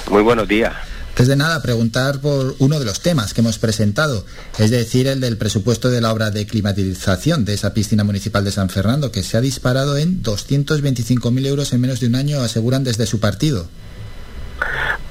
[0.10, 0.74] Muy buenos días.
[1.14, 4.26] Antes de nada, preguntar por uno de los temas que hemos presentado,
[4.58, 8.50] es decir, el del presupuesto de la obra de climatización de esa piscina municipal de
[8.50, 12.84] San Fernando, que se ha disparado en 225.000 euros en menos de un año, aseguran
[12.84, 13.68] desde su partido.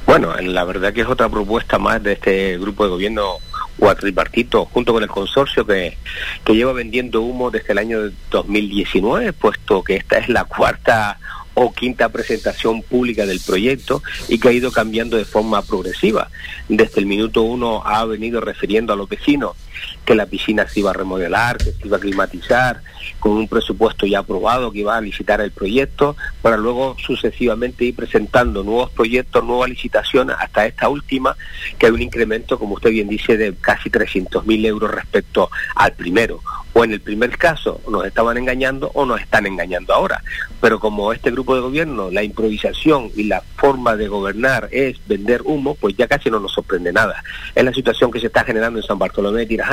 [0.05, 3.37] Bueno, la verdad que es otra propuesta más de este grupo de gobierno
[3.79, 5.97] cuatripartito junto con el consorcio que,
[6.45, 8.01] que lleva vendiendo humo desde el año
[8.33, 11.21] 2019, puesto que esta es la cuarta
[11.55, 16.31] o quinta presentación pública del proyecto y que ha ido cambiando de forma progresiva.
[16.69, 19.57] Desde el minuto uno ha venido refiriendo a los vecinos
[20.05, 22.83] que la piscina se iba a remodelar, que se iba a climatizar,
[23.19, 27.95] con un presupuesto ya aprobado, que iba a licitar el proyecto, para luego sucesivamente ir
[27.95, 31.37] presentando nuevos proyectos, nuevas licitaciones, hasta esta última,
[31.79, 36.41] que hay un incremento, como usted bien dice, de casi 300.000 euros respecto al primero.
[36.75, 40.23] O en el primer caso nos estaban engañando o nos están engañando ahora.
[40.61, 45.43] Pero como este grupo de gobierno, la improvisación y la forma de gobernar es vender
[45.45, 47.23] humo, pues ya casi no nos sorprende nada.
[47.55, 49.72] Es la situación que se está generando en San Bartolomé de Tirajana,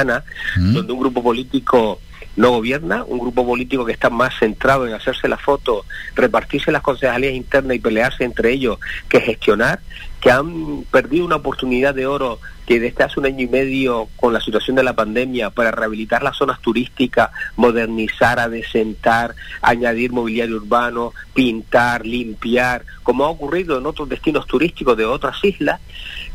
[0.55, 1.99] donde un grupo político
[2.35, 5.85] no gobierna, un grupo político que está más centrado en hacerse la foto,
[6.15, 9.81] repartirse las concejalías internas y pelearse entre ellos que gestionar,
[10.21, 14.31] que han perdido una oportunidad de oro que desde hace un año y medio con
[14.31, 21.13] la situación de la pandemia para rehabilitar las zonas turísticas, modernizar, adecentar, añadir mobiliario urbano,
[21.33, 25.81] pintar, limpiar, como ha ocurrido en otros destinos turísticos de otras islas,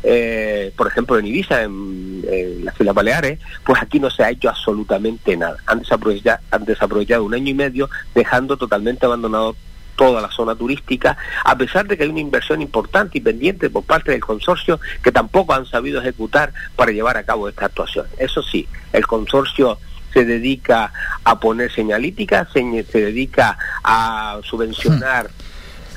[0.07, 4.29] eh, por ejemplo en Ibiza, en, en las Islas Baleares, pues aquí no se ha
[4.29, 5.57] hecho absolutamente nada.
[5.65, 9.55] Han desaprovechado, han desaprovechado un año y medio dejando totalmente abandonado
[9.95, 13.83] toda la zona turística, a pesar de que hay una inversión importante y pendiente por
[13.83, 18.05] parte del consorcio que tampoco han sabido ejecutar para llevar a cabo esta actuación.
[18.17, 19.79] Eso sí, el consorcio
[20.13, 20.91] se dedica
[21.23, 25.29] a poner señalítica, se, se dedica a subvencionar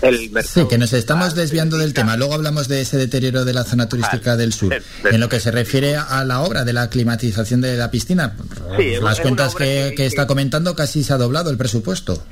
[0.03, 0.63] el mercado.
[0.65, 2.17] Sí, que nos estamos desviando del tema.
[2.17, 4.75] Luego hablamos de ese deterioro de la zona turística del sur.
[5.11, 8.37] En lo que se refiere a la obra de la climatización de la piscina,
[8.77, 12.23] Sí, las cuentas que- que está comentando casi se ha doblado el presupuesto.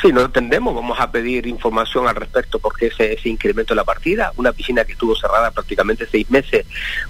[0.00, 3.84] Sí, no entendemos, vamos a pedir información al respecto porque ese, ese incremento de la
[3.84, 6.66] partida, una piscina que estuvo cerrada prácticamente seis meses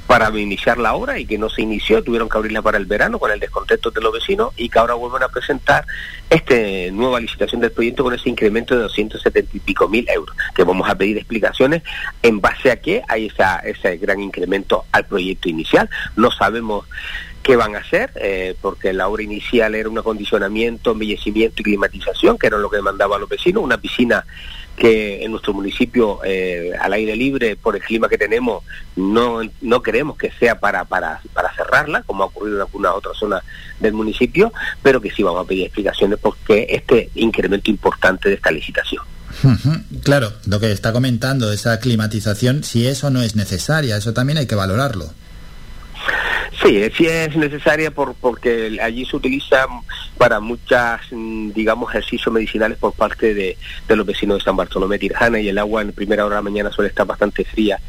[0.06, 3.18] para iniciar la obra y que no se inició, tuvieron que abrirla para el verano
[3.18, 5.86] con el descontento de los vecinos y que ahora vuelven a presentar
[6.28, 10.64] este nueva licitación del proyecto con ese incremento de 270 y pico mil euros, que
[10.64, 11.82] vamos a pedir explicaciones
[12.22, 15.88] en base a qué hay esa, ese gran incremento al proyecto inicial.
[16.16, 16.86] No sabemos
[17.42, 22.38] qué van a hacer, eh, porque la obra inicial era un acondicionamiento, embellecimiento y climatización,
[22.38, 24.24] que era lo que demandaban los vecinos, una piscina
[24.76, 28.64] que en nuestro municipio eh, al aire libre por el clima que tenemos
[28.96, 33.18] no, no queremos que sea para, para, para cerrarla como ha ocurrido en algunas otras
[33.18, 33.42] zonas
[33.80, 34.50] del municipio
[34.82, 39.02] pero que sí vamos a pedir explicaciones porque este incremento importante de esta licitación
[40.04, 44.46] Claro, lo que está comentando, esa climatización, si eso no es necesaria, eso también hay
[44.46, 45.10] que valorarlo.
[46.62, 49.66] Sí, sí es necesaria por, porque allí se utiliza
[50.18, 53.56] para muchas, mm, digamos, ejercicios medicinales por parte de,
[53.88, 56.50] de los vecinos de San Bartolomé Tirjana y el agua en primera hora de la
[56.50, 57.80] mañana suele estar bastante fría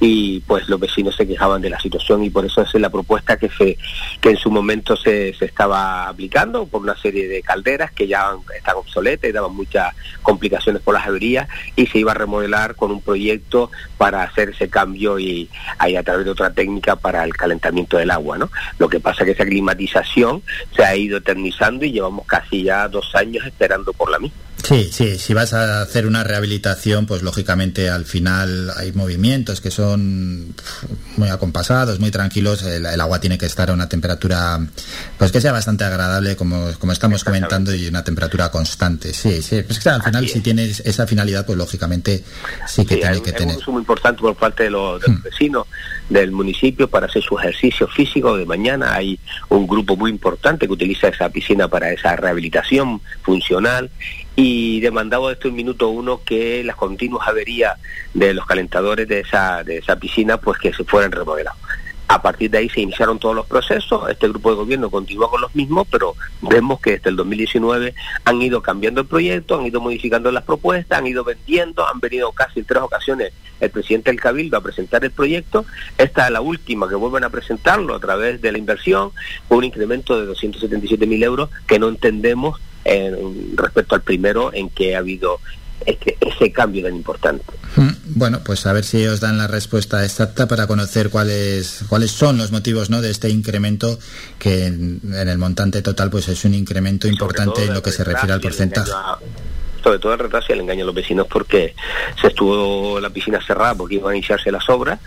[0.00, 3.36] y pues los vecinos se quejaban de la situación y por eso es la propuesta
[3.36, 3.76] que se
[4.20, 8.32] que en su momento se, se estaba aplicando por una serie de calderas que ya
[8.56, 12.90] están obsoletas y daban muchas complicaciones por las averías y se iba a remodelar con
[12.90, 15.48] un proyecto para hacer ese cambio y
[15.78, 18.50] ahí a través de otra técnica para el calentamiento del agua, ¿no?
[18.78, 20.42] Lo que pasa es que esa climatización
[20.74, 24.38] se ha ido eternizando y llevamos casi ya dos años esperando por la misma.
[24.62, 29.70] Sí, sí, si vas a hacer una rehabilitación, pues lógicamente al final hay movimientos que
[29.70, 30.54] son
[31.16, 34.60] muy acompasados, muy tranquilos, el, el agua tiene que estar a una temperatura
[35.18, 39.12] pues que sea bastante agradable como, como estamos comentando y una temperatura constante.
[39.12, 42.22] Sí, sí, pues al final si tienes esa finalidad, pues lógicamente
[42.68, 43.56] sí que Sí, tiene hay, que hay tener.
[43.56, 45.66] un uso muy importante por parte de los, de los vecinos
[46.08, 48.94] del municipio para hacer su ejercicio físico de mañana.
[48.94, 49.18] Hay
[49.48, 53.90] un grupo muy importante que utiliza esa piscina para esa rehabilitación funcional
[54.34, 57.78] y demandaba desde el minuto uno que las continuas averías
[58.14, 61.60] de los calentadores de esa, de esa piscina pues que se fueran remodelados.
[62.08, 65.40] A partir de ahí se iniciaron todos los procesos, este grupo de gobierno continúa con
[65.40, 67.94] los mismos, pero vemos que desde el 2019
[68.24, 72.30] han ido cambiando el proyecto, han ido modificando las propuestas, han ido vendiendo, han venido
[72.32, 75.64] casi en tres ocasiones el presidente del Cabildo a presentar el proyecto.
[75.96, 79.12] Esta es la última que vuelven a presentarlo a través de la inversión,
[79.48, 83.14] con un incremento de 277 mil euros que no entendemos eh,
[83.54, 85.38] respecto al primero en que ha habido
[85.86, 87.44] este- ese cambio tan importante.
[87.76, 92.10] Mm, Bueno, pues a ver si os dan la respuesta exacta para conocer cuáles cuáles
[92.12, 93.00] son los motivos ¿no?
[93.00, 93.98] de este incremento
[94.38, 98.04] que en, en el montante total pues es un incremento importante en lo que se
[98.04, 98.90] refiere al porcentaje.
[99.82, 101.74] sobre todo el retraso y el engaño a los vecinos porque
[102.20, 105.00] se estuvo la piscina cerrada porque iban a iniciarse las obras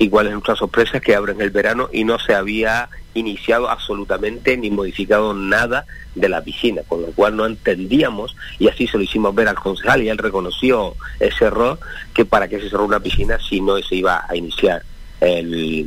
[0.00, 3.68] y cuál es nuestra sorpresa es que abren el verano y no se había iniciado
[3.68, 8.96] absolutamente ni modificado nada de la piscina, con lo cual no entendíamos y así se
[8.96, 11.78] lo hicimos ver al concejal y él reconoció ese error
[12.14, 14.82] que para qué se cerró una piscina si no se iba a iniciar
[15.20, 15.86] el,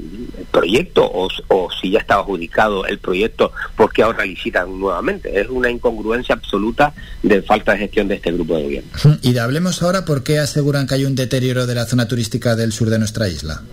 [0.51, 5.41] proyecto o, si ya estaba adjudicado el proyecto, porque ahora licitan nuevamente.
[5.41, 8.91] Es una incongruencia absoluta de falta de gestión de este grupo de gobierno.
[9.23, 12.71] Y hablemos ahora por qué aseguran que hay un deterioro de la zona turística del
[12.71, 13.63] sur de nuestra isla.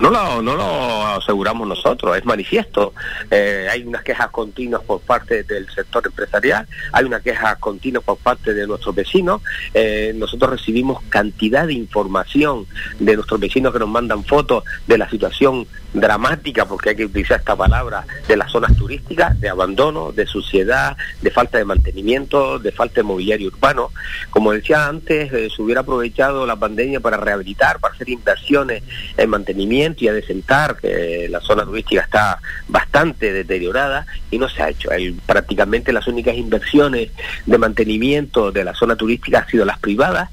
[0.00, 2.92] No lo, no lo aseguramos nosotros, es manifiesto.
[3.30, 8.18] Eh, hay unas quejas continuas por parte del sector empresarial, hay unas quejas continuas por
[8.18, 9.42] parte de nuestros vecinos.
[9.74, 12.66] Eh, nosotros recibimos cantidad de información
[12.98, 17.38] de nuestros vecinos que nos mandan fotos de la situación dramática, porque hay que utilizar
[17.38, 22.72] esta palabra, de las zonas turísticas, de abandono, de suciedad, de falta de mantenimiento, de
[22.72, 23.90] falta de mobiliario urbano.
[24.30, 28.82] Como decía antes, eh, se hubiera aprovechado la pandemia para rehabilitar, para hacer inversiones
[29.16, 32.38] en mantenimiento y adecentar, que la zona turística está
[32.68, 34.90] bastante deteriorada y no se ha hecho.
[35.26, 37.10] Prácticamente las únicas inversiones
[37.44, 40.30] de mantenimiento de la zona turística han sido las privadas,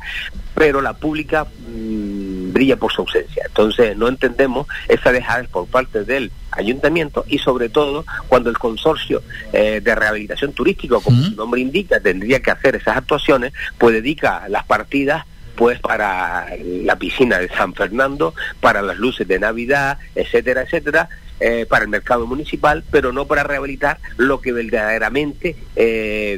[0.53, 3.43] pero la pública mm, brilla por su ausencia.
[3.45, 9.23] Entonces no entendemos esa dejadez por parte del ayuntamiento y sobre todo cuando el consorcio
[9.51, 14.47] eh, de rehabilitación turística, como su nombre indica, tendría que hacer esas actuaciones, pues dedica
[14.49, 15.25] las partidas
[15.55, 21.09] pues para la piscina de San Fernando, para las luces de Navidad, etcétera, etcétera,
[21.39, 26.37] eh, para el mercado municipal, pero no para rehabilitar lo que verdaderamente eh,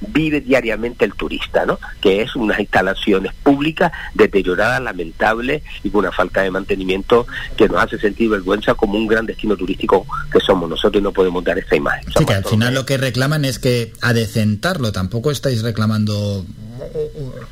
[0.00, 1.78] vive diariamente el turista, ¿no?
[2.00, 7.26] Que es unas instalaciones públicas deterioradas, lamentables y con una falta de mantenimiento
[7.56, 11.12] que nos hace sentir vergüenza como un gran destino turístico que somos nosotros y no
[11.12, 12.04] podemos dar esta imagen.
[12.16, 16.44] Sí, que al final lo que reclaman es que adecentarlo, tampoco estáis reclamando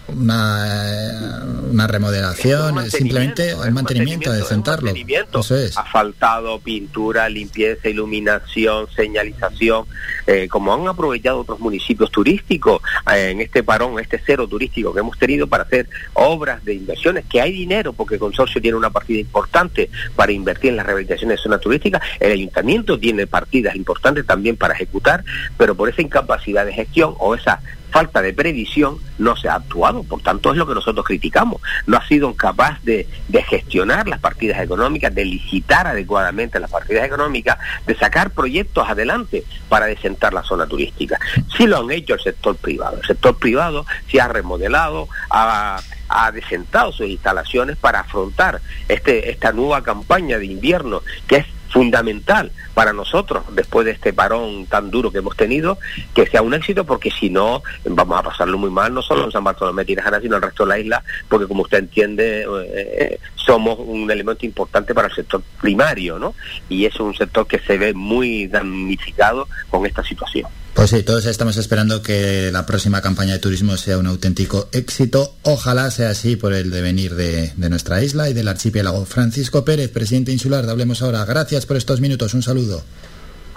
[0.08, 4.86] una, una remodelación, simplemente el mantenimiento, adecentarlo.
[4.86, 5.40] mantenimiento.
[5.40, 5.76] Eso es.
[5.76, 9.84] asfaltado, pintura, limpieza, iluminación, señalización,
[10.28, 12.80] eh, como han aprovechado otros municipios turísticos
[13.12, 17.24] eh, en este parón, este cero turístico que hemos tenido para hacer obras de inversiones,
[17.28, 21.38] que hay dinero porque el consorcio tiene una partida importante para invertir en las rehabilitaciones
[21.38, 25.24] de zonas turísticas, el ayuntamiento tiene partidas importantes también para ejecutar,
[25.56, 30.02] pero por esa incapacidad de gestión o esa falta de previsión no se ha actuado.
[30.02, 31.60] Por tanto, es lo que nosotros criticamos.
[31.86, 33.06] No ha sido capaz de,
[33.48, 39.86] gestionar las partidas económicas, de licitar adecuadamente las partidas económicas, de sacar proyectos adelante para
[39.86, 41.18] desentar la zona turística.
[41.56, 42.98] Sí lo han hecho el sector privado.
[43.00, 49.52] El sector privado se ha remodelado, ha, ha desentado sus instalaciones para afrontar este, esta
[49.52, 55.10] nueva campaña de invierno que es fundamental para nosotros después de este parón tan duro
[55.10, 55.78] que hemos tenido
[56.14, 59.32] que sea un éxito porque si no vamos a pasarlo muy mal no solo en
[59.32, 63.78] San Bartolomé Tirajana sino el resto de la isla porque como usted entiende eh, somos
[63.78, 66.34] un elemento importante para el sector primario ¿no?
[66.68, 70.48] y es un sector que se ve muy damnificado con esta situación
[70.78, 75.34] Pues sí, todos estamos esperando que la próxima campaña de turismo sea un auténtico éxito.
[75.42, 79.04] Ojalá sea así por el devenir de, de nuestra isla y del archipiélago.
[79.04, 82.32] Francisco Pérez, presidente insular de Hablemos Ahora, gracias por estos minutos.
[82.32, 82.84] Un saludo.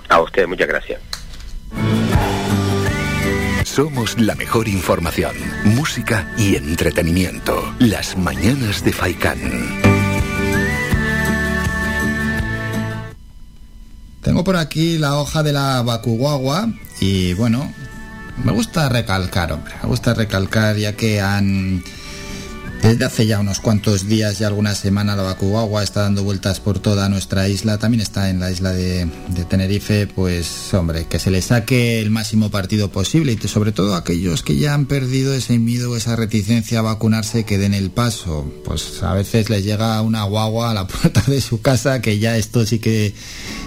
[0.09, 0.99] a usted muchas gracias
[3.65, 7.71] Somos la mejor información, música y entretenimiento.
[7.77, 9.90] Las mañanas de Faikán.
[14.21, 16.69] Tengo por aquí la hoja de la Bakuguagua
[16.99, 17.73] y bueno,
[18.43, 21.83] me gusta recalcar, hombre, me gusta recalcar ya que han
[22.81, 26.79] desde hace ya unos cuantos días y algunas semanas la Bakugawa está dando vueltas por
[26.79, 31.31] toda nuestra isla, también está en la isla de, de, Tenerife, pues hombre, que se
[31.31, 35.59] le saque el máximo partido posible y sobre todo aquellos que ya han perdido ese
[35.59, 38.51] miedo, esa reticencia a vacunarse, que den el paso.
[38.65, 42.37] Pues a veces les llega una guagua a la puerta de su casa que ya
[42.37, 43.13] esto sí que...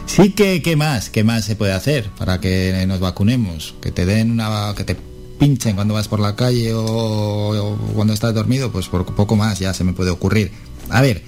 [0.07, 1.09] Sí que, ¿qué más?
[1.09, 3.75] ¿Qué más se puede hacer para que nos vacunemos?
[3.81, 4.75] Que te den una...
[4.77, 5.14] que te
[5.45, 9.75] pinchen cuando vas por la calle o, cuando estás dormido, pues por poco más ya
[9.75, 10.51] se me puede ocurrir.
[10.89, 11.23] A ver,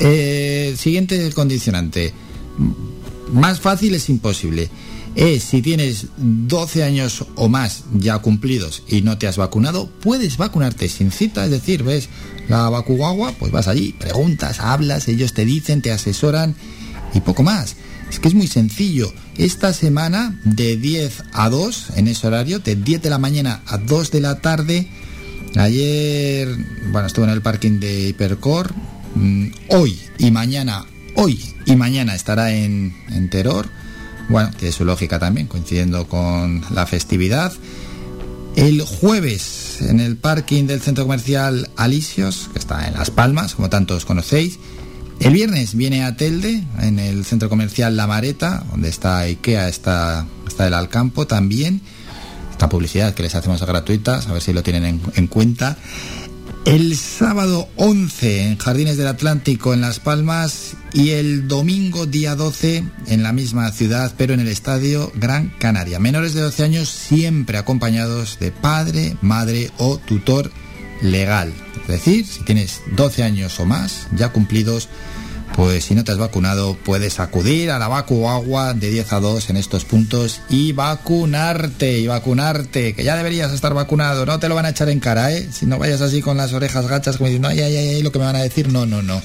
[0.00, 2.12] eh, siguiente condicionante.
[3.32, 4.68] Más fácil es imposible.
[5.14, 10.36] Es si tienes 12 años o más ya cumplidos y no te has vacunado, puedes
[10.36, 12.10] vacunarte sin cita, es decir, ves
[12.48, 16.54] la vacuagua, pues vas allí, preguntas, hablas, ellos te dicen, te asesoran
[17.14, 17.76] y poco más.
[18.12, 19.10] Es que es muy sencillo.
[19.38, 23.78] Esta semana de 10 a 2, en ese horario, de 10 de la mañana a
[23.78, 24.86] 2 de la tarde.
[25.56, 26.54] Ayer,
[26.90, 28.74] bueno, estuve en el parking de Hipercor.
[29.68, 30.84] Hoy y mañana,
[31.14, 33.70] hoy y mañana estará en, en Teror.
[34.28, 37.54] Bueno, tiene su lógica también, coincidiendo con la festividad.
[38.56, 43.70] El jueves en el parking del centro comercial Alisios, que está en Las Palmas, como
[43.70, 44.58] tantos conocéis.
[45.22, 50.26] El viernes viene a Telde, en el centro comercial La Mareta, donde está IKEA, está,
[50.48, 51.80] está el Alcampo también.
[52.50, 55.78] Esta publicidad que les hacemos gratuitas, a ver si lo tienen en, en cuenta.
[56.64, 62.82] El sábado 11 en Jardines del Atlántico en Las Palmas y el domingo día 12
[63.06, 66.00] en la misma ciudad, pero en el estadio Gran Canaria.
[66.00, 70.50] Menores de 12 años siempre acompañados de padre, madre o tutor
[71.02, 71.52] legal.
[71.82, 74.88] Es decir, si tienes 12 años o más ya cumplidos,
[75.54, 79.20] pues si no te has vacunado puedes acudir a la Vacu Agua de 10 a
[79.20, 84.48] 2 en estos puntos y vacunarte, y vacunarte, que ya deberías estar vacunado, no te
[84.48, 85.48] lo van a echar en cara, ¿eh?
[85.52, 88.18] Si no vayas así con las orejas gachas como diciendo, ay, ay, ay, lo que
[88.18, 89.20] me van a decir, no, no, no.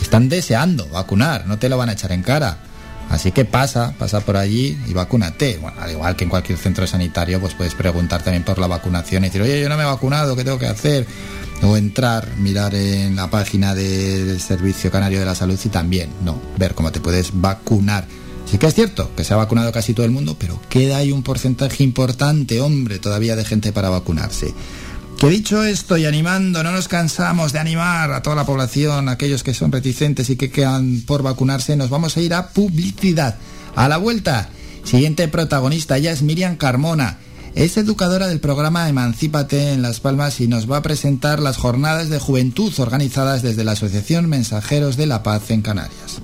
[0.00, 2.58] Están deseando vacunar, no te lo van a echar en cara.
[3.10, 5.58] Así que pasa, pasa por allí y vacúnate.
[5.58, 9.24] Bueno, al igual que en cualquier centro sanitario, pues puedes preguntar también por la vacunación
[9.24, 11.06] y decir, oye, yo no me he vacunado, ¿qué tengo que hacer?
[11.62, 16.40] O entrar, mirar en la página del Servicio Canario de la Salud y también, no,
[16.56, 18.06] ver cómo te puedes vacunar.
[18.50, 21.12] Sí que es cierto que se ha vacunado casi todo el mundo, pero queda ahí
[21.12, 24.52] un porcentaje importante, hombre, todavía de gente para vacunarse.
[25.22, 29.44] Que dicho esto y animando, no nos cansamos de animar a toda la población, aquellos
[29.44, 33.36] que son reticentes y que quedan por vacunarse, nos vamos a ir a publicidad.
[33.76, 34.48] A la vuelta,
[34.82, 37.18] siguiente protagonista, ella es Miriam Carmona.
[37.54, 42.08] Es educadora del programa Emancípate en Las Palmas y nos va a presentar las jornadas
[42.08, 46.20] de juventud organizadas desde la Asociación Mensajeros de la Paz en Canarias.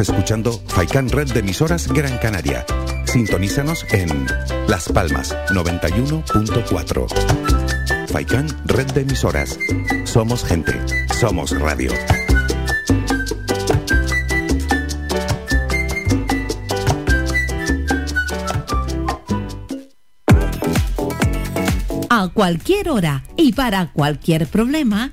[0.00, 2.64] Escuchando Faikan Red de emisoras Gran Canaria.
[3.04, 4.26] Sintonízanos en
[4.66, 8.08] Las Palmas 91.4.
[8.08, 9.58] Faikan Red de emisoras.
[10.04, 10.72] Somos gente.
[11.18, 11.92] Somos radio.
[22.10, 25.12] A cualquier hora y para cualquier problema,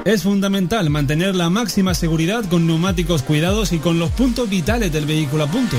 [0.04, 5.06] Es fundamental mantener la máxima seguridad con neumáticos cuidados y con los puntos vitales del
[5.06, 5.78] vehículo a punto.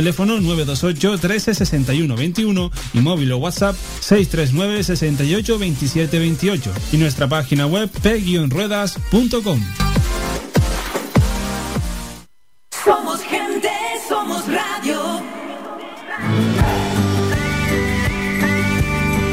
[0.00, 7.28] Teléfono 928 13 61 21 y móvil o WhatsApp 639 68 27 28 y nuestra
[7.28, 9.60] página web p-ruedas.com.
[12.82, 13.68] Somos gente,
[14.08, 15.22] somos radio.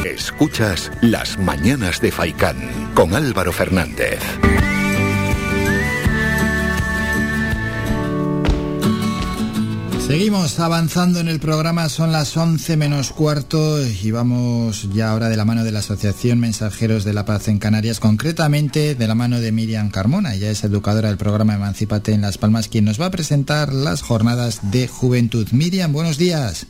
[0.04, 4.20] Escuchas Las Mañanas de Faicán con Álvaro Fernández.
[10.08, 15.36] Seguimos avanzando en el programa, son las 11 menos cuarto y vamos ya ahora de
[15.36, 19.42] la mano de la Asociación Mensajeros de la Paz en Canarias, concretamente de la mano
[19.42, 23.08] de Miriam Carmona, ella es educadora del programa Emancípate en Las Palmas, quien nos va
[23.08, 25.46] a presentar las jornadas de juventud.
[25.52, 26.68] Miriam, buenos días.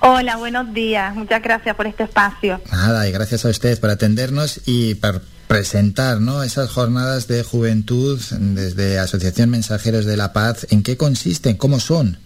[0.00, 1.14] Hola, buenos días.
[1.14, 2.60] Muchas gracias por este espacio.
[2.70, 6.42] Nada, y gracias a ustedes por atendernos y por presentar ¿no?
[6.42, 10.66] esas jornadas de juventud desde Asociación Mensajeros de la Paz.
[10.70, 11.56] ¿En qué consisten?
[11.56, 12.18] ¿Cómo son?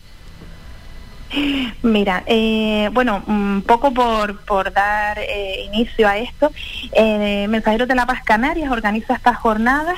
[1.83, 6.53] Mira, eh, bueno, un poco por, por dar eh, inicio a esto,
[6.93, 9.97] eh, Mensajeros de la Paz Canarias organiza estas jornadas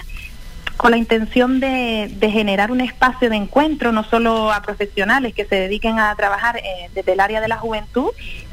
[0.76, 5.44] con la intención de, de generar un espacio de encuentro no solo a profesionales que
[5.44, 8.10] se dediquen a trabajar eh, desde el área de la juventud,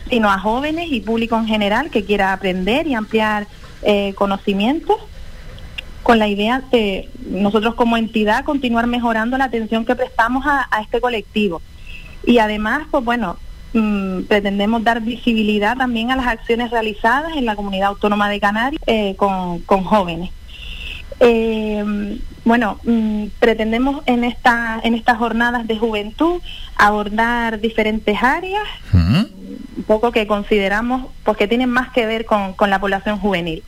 [0.10, 3.48] sino a jóvenes y público en general que quiera aprender y ampliar
[3.84, 4.98] eh, conocimientos
[6.04, 11.00] con la idea de nosotros como entidad continuar mejorando la atención que prestamos a, este
[11.00, 11.62] colectivo.
[12.24, 13.38] Y además, pues bueno,
[13.74, 18.82] mm, pretendemos dar visibilidad también a las acciones realizadas en la comunidad autónoma de Canarias
[18.88, 20.32] eh, con jóvenes.
[21.24, 26.42] Eh, bueno, mm, pretendemos en esta en estas jornadas de juventud
[26.76, 32.72] abordar diferentes áreas, un poco que consideramos pues que tienen más que ver con, con
[32.72, 33.64] la población juvenil.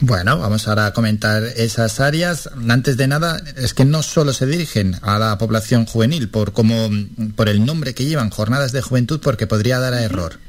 [0.00, 2.50] Bueno, vamos ahora a comentar esas áreas.
[2.68, 6.90] Antes de nada, es que no solo se dirigen a la población juvenil por como
[7.34, 10.40] por el nombre que llevan, jornadas de juventud, porque podría dar a error.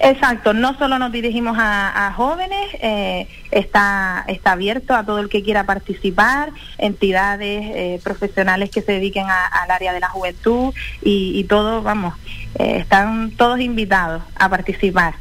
[0.00, 5.28] Exacto, no solo nos dirigimos a, a jóvenes, eh, está, está abierto a todo el
[5.28, 10.72] que quiera participar, entidades eh, profesionales que se dediquen a- al área de la juventud
[11.02, 12.14] y, y todo, vamos,
[12.58, 15.14] eh, están todos invitados a participar.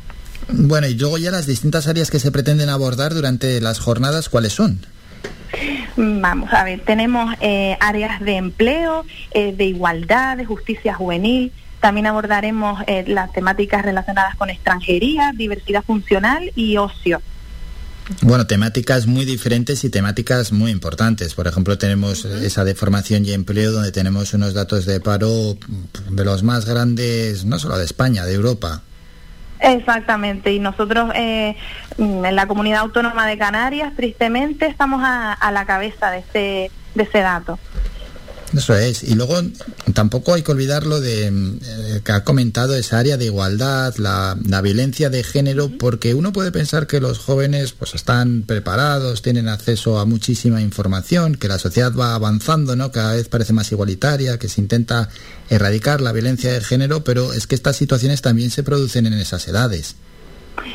[0.47, 4.53] Bueno, y luego ya las distintas áreas que se pretenden abordar durante las jornadas, ¿cuáles
[4.53, 4.79] son?
[5.97, 11.51] Vamos a ver, tenemos eh, áreas de empleo, eh, de igualdad, de justicia juvenil.
[11.85, 17.21] También abordaremos eh, las temáticas relacionadas con extranjería, diversidad funcional y ocio.
[18.21, 21.35] Bueno, temáticas muy diferentes y temáticas muy importantes.
[21.35, 25.59] Por ejemplo, tenemos esa de formación y empleo, donde tenemos unos datos de paro
[26.09, 28.81] de los más grandes, no solo de España, de Europa.
[29.59, 31.55] Exactamente, y nosotros eh,
[31.99, 36.71] mm, en la comunidad autónoma de Canarias, tristemente, estamos a, a la cabeza de ese,
[36.95, 37.59] de ese dato.
[38.55, 39.03] Eso es.
[39.03, 39.41] Y luego
[39.93, 44.37] tampoco hay que olvidar lo de eh, que ha comentado esa área de igualdad, la,
[44.47, 49.49] la violencia de género, porque uno puede pensar que los jóvenes pues están preparados, tienen
[49.49, 52.91] acceso a muchísima información, que la sociedad va avanzando, ¿no?
[52.91, 55.09] Cada vez parece más igualitaria, que se intenta
[55.49, 59.47] erradicar la violencia de género, pero es que estas situaciones también se producen en esas
[59.47, 59.95] edades.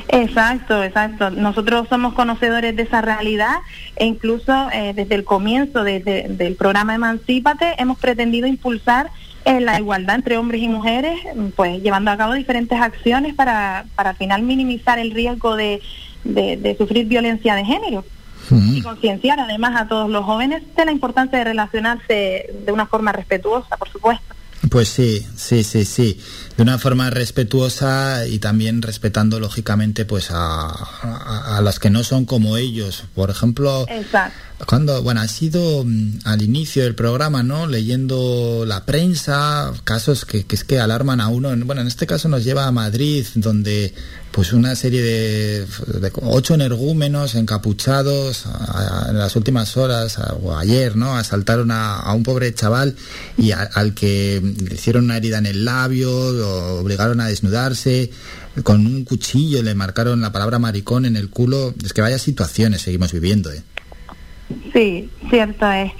[0.08, 1.30] Exacto, exacto.
[1.30, 3.56] Nosotros somos conocedores de esa realidad
[3.96, 9.10] e incluso eh, desde el comienzo desde- del programa Emancípate hemos pretendido impulsar
[9.44, 11.18] eh, la igualdad entre hombres y mujeres,
[11.56, 15.80] pues llevando a cabo diferentes acciones para, para al final minimizar el riesgo de,
[16.24, 18.04] de- de sufrir violencia de género
[18.50, 23.12] y concienciar además a todos los jóvenes de la importancia de relacionarse de una forma
[23.12, 24.34] respetuosa, por supuesto.
[24.70, 26.20] Pues sí, sí, sí, sí.
[26.60, 32.04] De una forma respetuosa y también respetando lógicamente pues a, a, a las que no
[32.04, 33.04] son como ellos.
[33.14, 34.36] Por ejemplo, Exacto.
[34.66, 37.66] cuando, bueno, ha sido mm, al inicio del programa, ¿no?
[37.66, 41.48] Leyendo la prensa, casos que, que es que alarman a uno.
[41.64, 43.94] Bueno, en este caso nos lleva a Madrid, donde
[44.30, 48.46] pues una serie de, de ocho energúmenos encapuchados
[49.08, 51.16] en las últimas horas o ayer, ¿no?
[51.16, 52.94] Asaltaron a, un pobre chaval
[53.36, 58.10] y al que le hicieron una herida en el labio, lo obligaron a desnudarse,
[58.62, 61.74] con un cuchillo le marcaron la palabra maricón en el culo.
[61.84, 63.62] Es que vaya situaciones seguimos viviendo, ¿eh?
[64.72, 65.92] Sí, cierto es.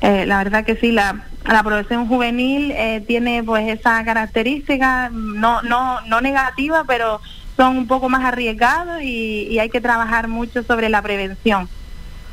[0.00, 5.62] Eh, la verdad que sí, la, la profesión juvenil eh, tiene pues esa característica, no,
[5.62, 7.20] no, no negativa, pero
[7.56, 11.68] son un poco más arriesgados y, y hay que trabajar mucho sobre la prevención.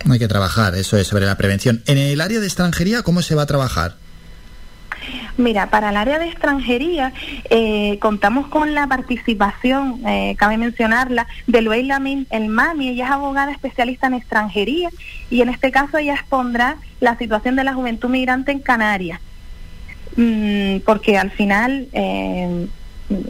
[0.09, 1.83] Hay que trabajar, eso es, sobre la prevención.
[1.85, 3.95] En el área de extranjería, ¿cómo se va a trabajar?
[5.37, 7.13] Mira, para el área de extranjería
[7.49, 13.11] eh, contamos con la participación, eh, cabe mencionarla, de Luela Min El Mami, ella es
[13.11, 14.89] abogada especialista en extranjería
[15.29, 19.19] y en este caso ella expondrá la situación de la juventud migrante en Canarias.
[20.17, 22.67] mm, porque al final eh,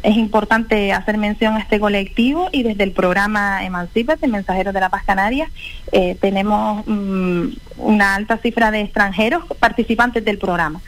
[0.04, 4.90] es importante hacer mención a este colectivo y desde el programa Emancipate, Mensajeros de la
[4.90, 5.50] Paz Canarias,
[5.92, 7.48] eh, tenemos mm,
[7.78, 10.82] una alta cifra de extranjeros participantes del programa.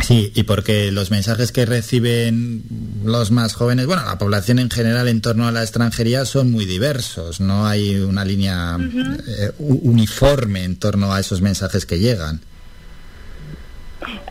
[0.00, 2.62] Sí, y porque los mensajes que reciben
[3.04, 6.64] los más jóvenes, bueno, la población en general en torno a la extranjería son muy
[6.64, 12.40] diversos, no hay una línea eh, uniforme en torno a esos mensajes que llegan.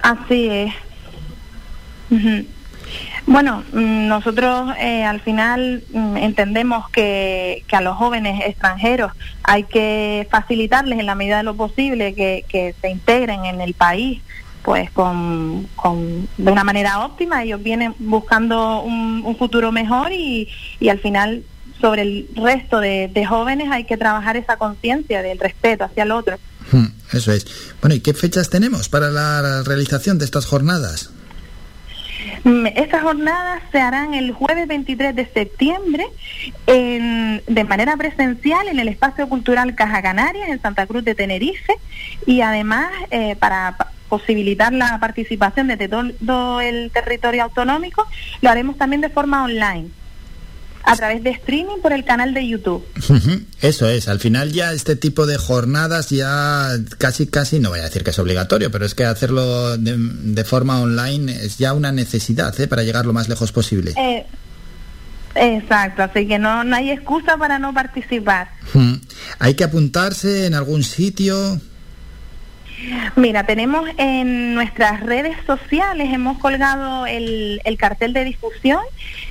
[0.02, 0.74] Así es.
[3.30, 9.12] Bueno, mm, nosotros eh, al final mm, entendemos que, a los jóvenes extranjeros
[9.44, 14.24] hay que facilitarles en la medida de lo posible que, se integren en el país
[14.64, 15.68] pues con,
[16.38, 17.44] de una manera óptima.
[17.44, 20.50] Ellos vienen buscando un, un futuro mejor y,
[20.80, 21.44] y al final
[21.80, 26.12] sobre el resto de, de jóvenes hay que trabajar esa conciencia del respeto hacia el
[26.12, 26.40] otro.
[26.72, 27.46] Hmm, Eso es.
[27.80, 31.12] Bueno, ¿y qué fechas tenemos para la realización de estas jornadas?
[32.44, 36.06] Mm, Estas jornadas se harán el jueves 23 de septiembre
[36.68, 41.74] en- de manera presencial en el Espacio Cultural Caja Canarias en Santa Cruz de Tenerife
[42.26, 48.08] y además eh, para pa- posibilitar la participación desde todo el territorio autonómico
[48.42, 49.90] lo haremos también de forma online
[50.90, 52.86] a través de streaming por el canal de YouTube.
[53.62, 57.84] Eso es, al final ya este tipo de jornadas ya casi casi, no voy a
[57.84, 61.92] decir que es obligatorio, pero es que hacerlo de, de forma online es ya una
[61.92, 62.68] necesidad ¿eh?
[62.68, 63.94] para llegar lo más lejos posible.
[63.98, 64.26] Eh,
[65.36, 68.50] exacto, así que no, no hay excusa para no participar.
[69.40, 71.60] Hay que apuntarse en algún sitio.
[73.16, 78.82] Mira, tenemos en nuestras redes sociales, hemos colgado el, el cartel de difusión.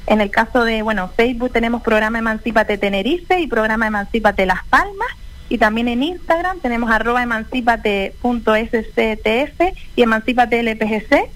[0.07, 5.09] En el caso de, bueno, Facebook tenemos programa Emancípate Tenerife y programa Emancípate Las Palmas.
[5.49, 9.61] Y también en Instagram tenemos arroba emancipate.sctf
[9.97, 11.31] y emancipate LPGC.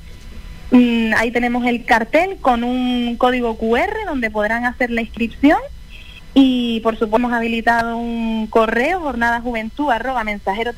[0.71, 5.59] Mm, ahí tenemos el cartel con un código QR donde podrán hacer la inscripción.
[6.35, 10.75] Y por supuesto hemos habilitado un correo, jornadajuventud, arroba mensajeros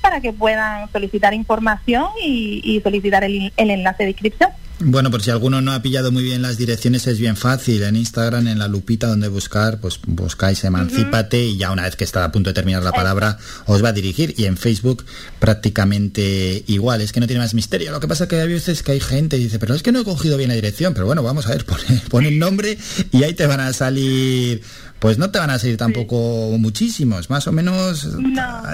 [0.00, 4.50] para que puedan solicitar información y, y solicitar el, el enlace de inscripción.
[4.80, 7.82] Bueno, por si alguno no ha pillado muy bien las direcciones, es bien fácil.
[7.84, 12.02] En Instagram, en la lupita donde buscar, pues buscáis Emancípate y ya una vez que
[12.02, 14.34] está a punto de terminar la palabra, os va a dirigir.
[14.36, 15.04] Y en Facebook
[15.38, 17.00] prácticamente igual.
[17.00, 17.92] Es que no tiene más misterio.
[17.92, 20.00] Lo que pasa que hay veces que hay gente que dice, pero es que no
[20.00, 20.92] he cogido bien la dirección.
[20.92, 21.78] Pero bueno, vamos a ver, pon,
[22.10, 22.76] pon el nombre
[23.12, 24.60] y ahí te van a salir...
[24.98, 28.08] Pues no te van a salir tampoco muchísimos, más o menos.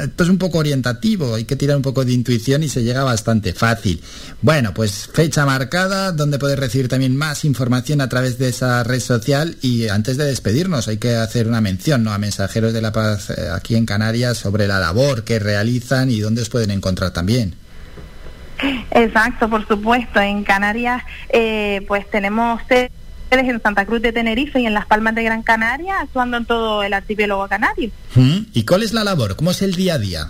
[0.03, 3.03] Esto es un poco orientativo, hay que tirar un poco de intuición y se llega
[3.03, 4.01] bastante fácil.
[4.41, 9.01] Bueno, pues fecha marcada, donde puedes recibir también más información a través de esa red
[9.01, 9.57] social.
[9.61, 12.13] Y antes de despedirnos, hay que hacer una mención ¿no?
[12.13, 16.21] a Mensajeros de la Paz eh, aquí en Canarias sobre la labor que realizan y
[16.21, 17.57] dónde os pueden encontrar también.
[18.91, 20.21] Exacto, por supuesto.
[20.21, 22.61] En Canarias, eh, pues tenemos
[23.39, 26.83] en Santa Cruz de Tenerife y en Las Palmas de Gran Canaria, actuando en todo
[26.83, 27.91] el archipiélago canario.
[28.15, 28.39] ¿Mm?
[28.53, 29.37] ¿Y cuál es la labor?
[29.37, 30.29] ¿Cómo es el día a día?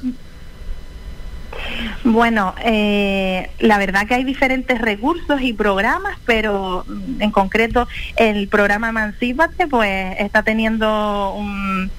[2.05, 8.49] Bueno, eh, la verdad que hay diferentes recursos y programas, pero mm, en concreto el
[8.49, 11.91] programa Emancípate pues está teniendo un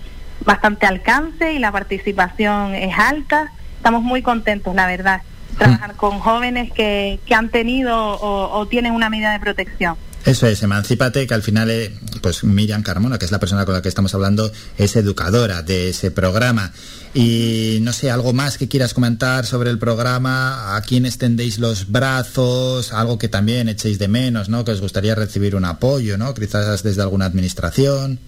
[0.45, 3.51] bastante alcance y la participación es alta.
[3.77, 5.21] Estamos muy contentos, la verdad,
[5.57, 9.95] trabajar con jóvenes que, que han tenido o, o tienen una medida de protección.
[10.25, 11.91] Eso es, Emancípate, que al final, eh,
[12.21, 15.89] pues Miriam Carmona, que es la persona con la que estamos hablando, es educadora de
[15.89, 16.71] ese programa.
[17.13, 21.91] Y no sé, algo más que quieras comentar sobre el programa, a quién extendéis los
[21.91, 24.63] brazos, algo que también echéis de menos, ¿no?
[24.63, 26.33] Que os gustaría recibir un apoyo, ¿no?
[26.35, 28.19] Quizás desde alguna administración.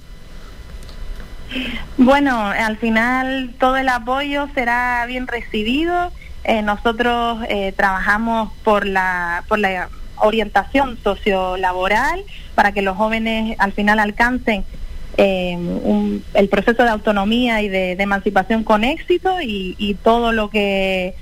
[1.98, 6.12] Bueno, al final todo el apoyo será bien recibido.
[6.44, 9.90] Eh, nosotros eh, trabajamos por la, por la
[10.24, 12.24] orientación sociolaboral
[12.56, 14.64] para que los jóvenes al final alcancen
[15.18, 20.50] eh, un- el proceso de autonomía y de, emancipación con éxito y, y todo lo
[20.50, 21.14] que,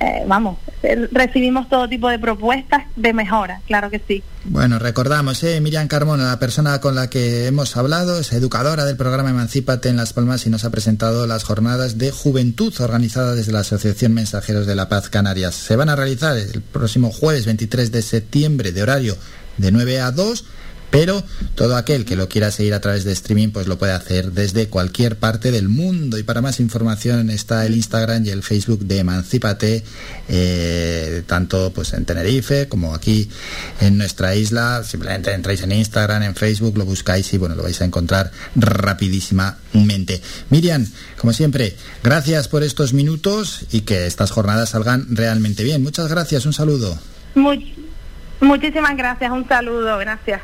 [0.00, 4.22] eh, vamos, eh, recibimos todo tipo de propuestas de mejora, claro que sí.
[4.44, 5.60] Bueno, recordamos, ¿eh?
[5.60, 9.96] Miriam Carmona, la persona con la que hemos hablado, es educadora del programa Emancípate en
[9.96, 14.66] Las Palmas y nos ha presentado las jornadas de juventud organizadas desde la Asociación Mensajeros
[14.66, 15.56] de la Paz Canarias.
[15.56, 19.16] Se van a realizar el próximo jueves 23 de septiembre de horario
[19.56, 20.44] de 9 a 2.
[20.90, 21.22] Pero
[21.54, 24.68] todo aquel que lo quiera seguir a través de streaming, pues lo puede hacer desde
[24.68, 26.16] cualquier parte del mundo.
[26.16, 29.84] Y para más información está el Instagram y el Facebook de Emancípate,
[30.30, 33.28] eh, tanto pues en Tenerife como aquí
[33.82, 34.82] en nuestra isla.
[34.82, 40.22] Simplemente entráis en Instagram, en Facebook, lo buscáis y bueno, lo vais a encontrar rapidísimamente.
[40.50, 40.86] Miriam,
[41.18, 45.82] como siempre, gracias por estos minutos y que estas jornadas salgan realmente bien.
[45.82, 46.98] Muchas gracias, un saludo.
[47.34, 47.74] Much-
[48.40, 50.40] muchísimas gracias, un saludo, gracias.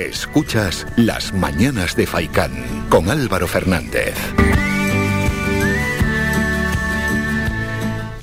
[0.00, 2.52] Escuchas Las Mañanas de Faicán
[2.88, 4.14] con Álvaro Fernández.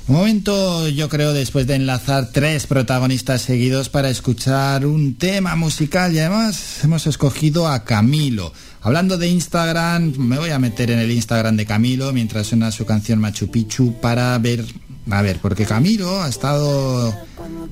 [0.08, 6.20] Momento, yo creo, después de enlazar tres protagonistas seguidos para escuchar un tema musical y
[6.20, 8.52] además hemos escogido a Camilo.
[8.82, 12.86] Hablando de Instagram, me voy a meter en el Instagram de Camilo mientras suena su
[12.86, 14.64] canción Machu Picchu para ver,
[15.10, 17.14] a ver, porque Camilo ha estado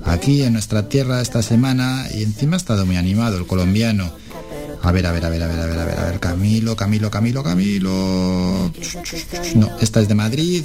[0.05, 4.13] aquí en nuestra tierra esta semana y encima ha estado muy animado, el colombiano.
[4.85, 6.75] A ver, a ver, a ver, a ver, a ver, a ver, a ver, Camilo,
[6.75, 8.71] Camilo, Camilo, Camilo.
[9.55, 10.63] No, esta es de Madrid.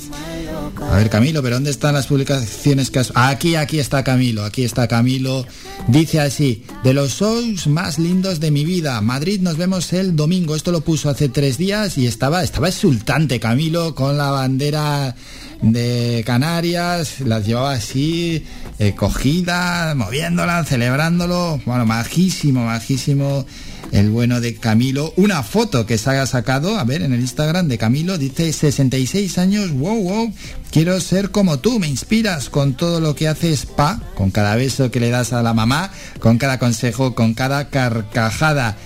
[0.92, 3.12] A ver, Camilo, pero ¿dónde están las publicaciones que has...
[3.14, 5.46] Aquí, aquí está Camilo, aquí está Camilo.
[5.88, 10.54] Dice así, de los shows más lindos de mi vida, Madrid nos vemos el domingo.
[10.54, 15.16] Esto lo puso hace tres días y estaba, estaba exultante Camilo con la bandera
[15.62, 18.44] de Canarias, las llevaba así,
[18.78, 21.60] eh, cogida, moviéndola, celebrándolo.
[21.64, 23.44] Bueno, majísimo, majísimo
[23.92, 25.12] el bueno de Camilo.
[25.16, 29.38] Una foto que se haya sacado, a ver, en el Instagram de Camilo, dice 66
[29.38, 30.34] años, wow, wow,
[30.70, 34.90] quiero ser como tú, me inspiras con todo lo que haces, pa, con cada beso
[34.90, 35.90] que le das a la mamá,
[36.20, 38.76] con cada consejo, con cada carcajada.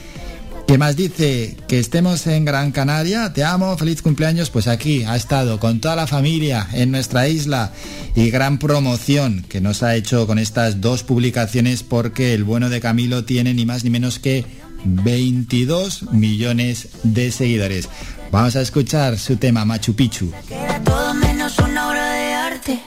[0.66, 1.56] ¿Qué más dice?
[1.68, 5.94] Que estemos en Gran Canaria, te amo, feliz cumpleaños, pues aquí ha estado con toda
[5.94, 7.70] la familia en nuestra isla
[8.14, 12.80] y gran promoción que nos ha hecho con estas dos publicaciones porque el bueno de
[12.80, 14.46] Camilo tiene ni más ni menos que
[14.84, 17.88] 22 millones de seguidores.
[18.30, 20.32] Vamos a escuchar su tema Machu Picchu.
[20.84, 22.80] Todo menos una de arte.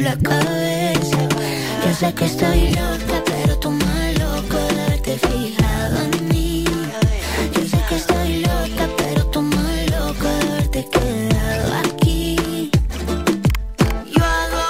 [0.00, 1.18] La cabeza.
[1.84, 6.64] Yo sé que estoy loca, pero tú más loca de haberte fijado en mí.
[7.54, 12.70] Yo sé que estoy loca, pero tú más loca de haberte quedado aquí.
[14.14, 14.64] Yo hago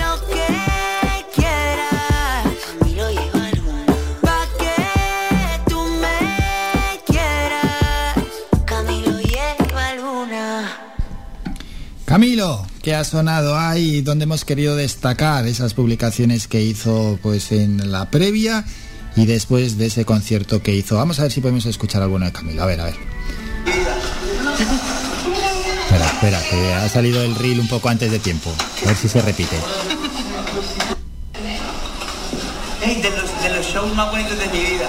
[0.00, 0.46] lo que
[1.34, 2.44] quieras.
[4.22, 4.76] Pa' que
[5.70, 6.18] tú me
[7.06, 8.24] quieras.
[8.64, 10.44] Camilo lleva luna.
[12.04, 17.90] Camilo, que ha sonado ahí donde hemos querido destacar esas publicaciones que hizo pues en
[17.90, 18.62] la previa
[19.16, 20.96] y después de ese concierto que hizo.
[20.96, 22.62] Vamos a ver si podemos escuchar alguno de Camilo.
[22.62, 22.96] A ver, a ver.
[25.84, 28.54] Espera, espera, que ha salido el reel un poco antes de tiempo.
[28.82, 29.56] A ver si se repite.
[32.82, 34.88] Ey, de los, de los shows más bonitos de mi vida.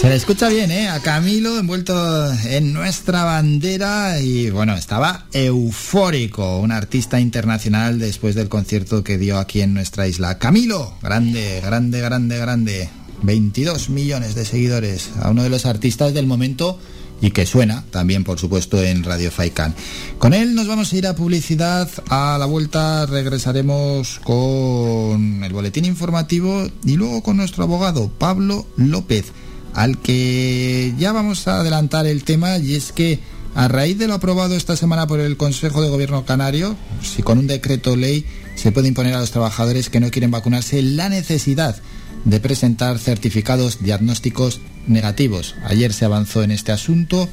[0.00, 0.88] Se le escucha bien, ¿eh?
[0.88, 8.48] A Camilo envuelto en nuestra bandera y bueno, estaba eufórico, un artista internacional después del
[8.48, 10.38] concierto que dio aquí en nuestra isla.
[10.38, 12.90] Camilo, grande, grande, grande, grande.
[13.22, 16.80] 22 millones de seguidores a uno de los artistas del momento
[17.22, 19.74] y que suena también, por supuesto, en Radio Faikan.
[20.18, 21.88] Con él nos vamos a ir a publicidad.
[22.08, 29.32] A la vuelta regresaremos con el boletín informativo y luego con nuestro abogado, Pablo López,
[29.72, 33.20] al que ya vamos a adelantar el tema y es que
[33.54, 37.38] a raíz de lo aprobado esta semana por el Consejo de Gobierno Canario, si con
[37.38, 38.26] un decreto ley
[38.56, 41.80] se puede imponer a los trabajadores que no quieren vacunarse la necesidad
[42.24, 45.54] de presentar certificados diagnósticos negativos.
[45.64, 47.28] Ayer se avanzó en este asunto.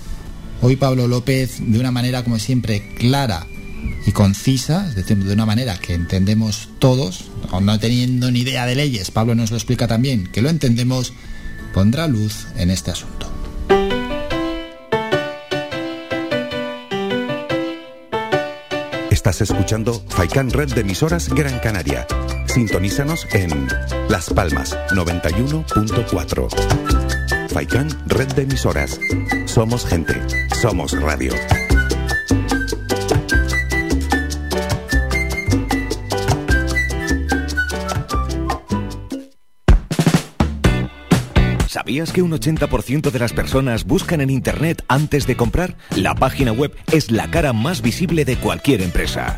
[0.61, 3.47] Hoy Pablo López, de una manera como siempre clara
[4.05, 7.25] y concisa, es decir, de una manera que entendemos todos,
[7.61, 11.13] no teniendo ni idea de leyes, Pablo nos lo explica también, que lo entendemos,
[11.73, 13.31] pondrá luz en este asunto.
[19.11, 22.07] Estás escuchando Faikan Red de emisoras Gran Canaria.
[22.47, 23.67] Sintonízanos en
[24.07, 27.18] Las Palmas 91.4.
[27.49, 28.99] Faikán, red de emisoras.
[29.45, 30.13] Somos gente.
[30.61, 31.33] Somos radio.
[41.67, 45.75] ¿Sabías que un 80% de las personas buscan en Internet antes de comprar?
[45.95, 49.37] La página web es la cara más visible de cualquier empresa.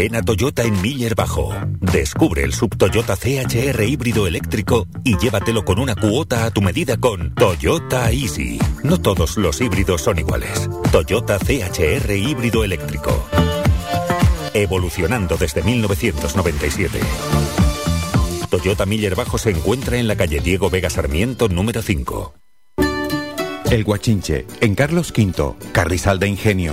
[0.00, 1.54] Ven a Toyota en Miller Bajo.
[1.78, 6.96] Descubre el sub Toyota CHR híbrido eléctrico y llévatelo con una cuota a tu medida
[6.96, 8.58] con Toyota Easy.
[8.82, 10.70] No todos los híbridos son iguales.
[10.90, 13.26] Toyota CHR híbrido eléctrico.
[14.54, 16.98] Evolucionando desde 1997.
[18.48, 22.32] Toyota Miller Bajo se encuentra en la calle Diego Vega Sarmiento número 5.
[23.70, 26.72] El Guachinche, en Carlos V, Carrizal de Ingenio.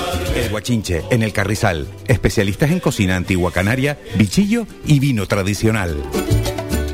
[0.35, 1.87] El Guachinche, en el Carrizal.
[2.07, 6.03] Especialistas en cocina antigua canaria, bichillo y vino tradicional.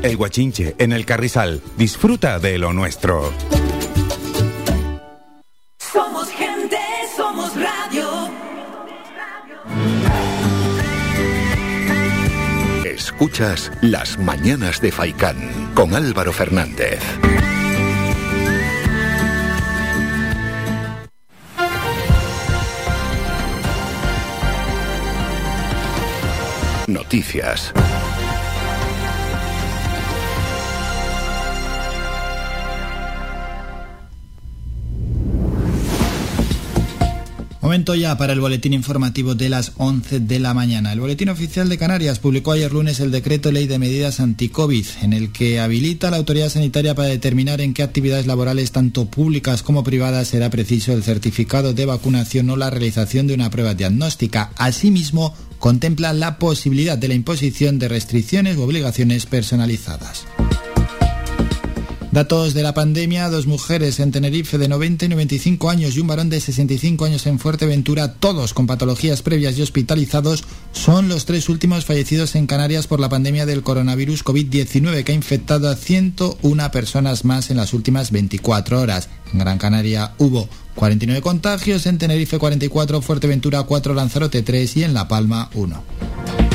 [0.02, 1.62] El Guachinche, en el Carrizal.
[1.76, 3.32] Disfruta de lo nuestro.
[5.78, 6.78] Somos gente,
[7.16, 8.30] somos radio.
[12.84, 17.00] Escuchas Las Mañanas de Faicán con Álvaro Fernández.
[26.88, 27.72] Noticias.
[37.68, 40.90] Momento ya para el boletín informativo de las 11 de la mañana.
[40.90, 45.12] El Boletín Oficial de Canarias publicó ayer lunes el decreto ley de medidas anti-COVID, en
[45.12, 49.62] el que habilita a la autoridad sanitaria para determinar en qué actividades laborales, tanto públicas
[49.62, 54.50] como privadas, será preciso el certificado de vacunación o la realización de una prueba diagnóstica.
[54.56, 60.24] Asimismo, contempla la posibilidad de la imposición de restricciones u obligaciones personalizadas.
[62.10, 66.06] Datos de la pandemia, dos mujeres en Tenerife de 90 y 95 años y un
[66.06, 71.50] varón de 65 años en Fuerteventura, todos con patologías previas y hospitalizados, son los tres
[71.50, 76.70] últimos fallecidos en Canarias por la pandemia del coronavirus COVID-19 que ha infectado a 101
[76.70, 79.10] personas más en las últimas 24 horas.
[79.30, 84.94] En Gran Canaria hubo 49 contagios, en Tenerife 44, Fuerteventura 4, Lanzarote 3 y en
[84.94, 86.47] La Palma 1.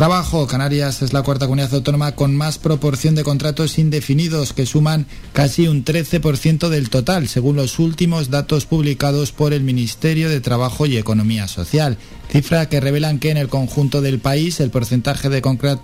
[0.00, 0.46] Trabajo.
[0.46, 5.04] Canarias es la cuarta comunidad autónoma con más proporción de contratos indefinidos que suman
[5.34, 10.86] casi un 13% del total, según los últimos datos publicados por el Ministerio de Trabajo
[10.86, 11.98] y Economía Social.
[12.30, 15.42] Cifra que revelan que en el conjunto del país el porcentaje de,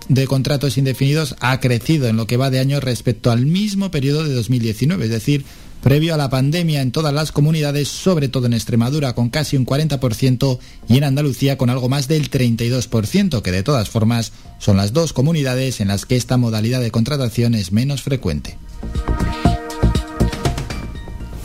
[0.09, 4.25] de contratos indefinidos ha crecido en lo que va de año respecto al mismo periodo
[4.25, 5.45] de 2019, es decir,
[5.87, 9.65] previo a la pandemia en todas las comunidades, sobre todo en Extremadura con casi un
[9.65, 10.59] 40%
[10.89, 15.13] y en Andalucía con algo más del 32%, que de todas formas son las dos
[15.13, 18.59] comunidades en las que esta modalidad de contratación es menos frecuente.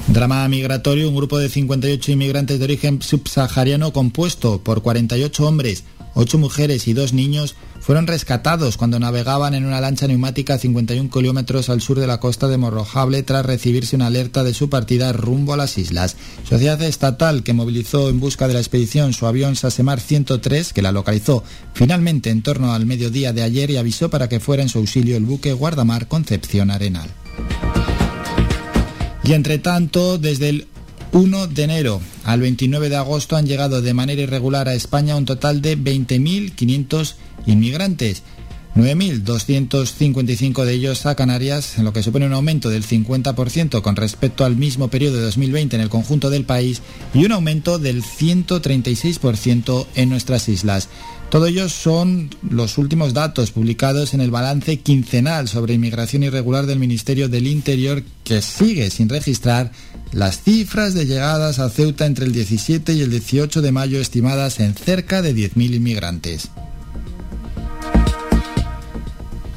[0.07, 5.83] Drama migratorio, un grupo de 58 inmigrantes de origen subsahariano compuesto por 48 hombres,
[6.15, 11.09] 8 mujeres y 2 niños fueron rescatados cuando navegaban en una lancha neumática a 51
[11.09, 15.11] kilómetros al sur de la costa de Morrojable tras recibirse una alerta de su partida
[15.11, 16.15] rumbo a las islas.
[16.47, 20.91] Sociedad estatal que movilizó en busca de la expedición su avión Sasemar 103 que la
[20.91, 21.43] localizó
[21.73, 25.17] finalmente en torno al mediodía de ayer y avisó para que fuera en su auxilio
[25.17, 27.09] el buque guardamar Concepción Arenal.
[29.23, 30.67] Y entre tanto, desde el
[31.13, 35.25] 1 de enero al 29 de agosto han llegado de manera irregular a España un
[35.25, 38.23] total de 20.500 inmigrantes.
[38.75, 44.55] 9.255 de ellos a Canarias, lo que supone un aumento del 50% con respecto al
[44.55, 46.81] mismo periodo de 2020 en el conjunto del país
[47.13, 50.87] y un aumento del 136% en nuestras islas.
[51.29, 56.79] Todo ellos son los últimos datos publicados en el balance quincenal sobre inmigración irregular del
[56.79, 59.71] Ministerio del Interior que sigue sin registrar
[60.11, 64.59] las cifras de llegadas a Ceuta entre el 17 y el 18 de mayo estimadas
[64.59, 66.51] en cerca de 10.000 inmigrantes.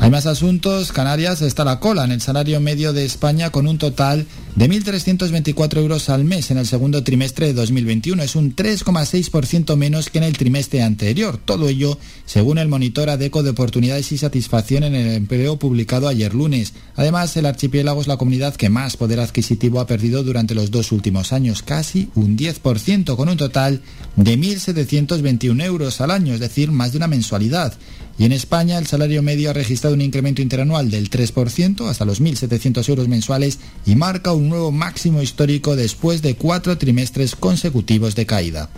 [0.05, 0.93] Hay más asuntos.
[0.93, 4.69] Canarias está a la cola en el salario medio de España con un total de
[4.69, 8.23] 1.324 euros al mes en el segundo trimestre de 2021.
[8.23, 11.39] Es un 3,6% menos que en el trimestre anterior.
[11.43, 16.35] Todo ello según el monitor ADECO de oportunidades y satisfacción en el empleo publicado ayer
[16.35, 16.75] lunes.
[16.97, 20.93] Además, el archipiélago es la comunidad que más poder adquisitivo ha perdido durante los dos
[20.93, 23.81] últimos años, casi un 10%, con un total
[24.17, 27.73] de 1.721 euros al año, es decir, más de una mensualidad.
[28.17, 32.21] Y en España el salario medio ha registrado un incremento interanual del 3% hasta los
[32.21, 38.27] 1.700 euros mensuales y marca un nuevo máximo histórico después de cuatro trimestres consecutivos de
[38.27, 38.71] caída.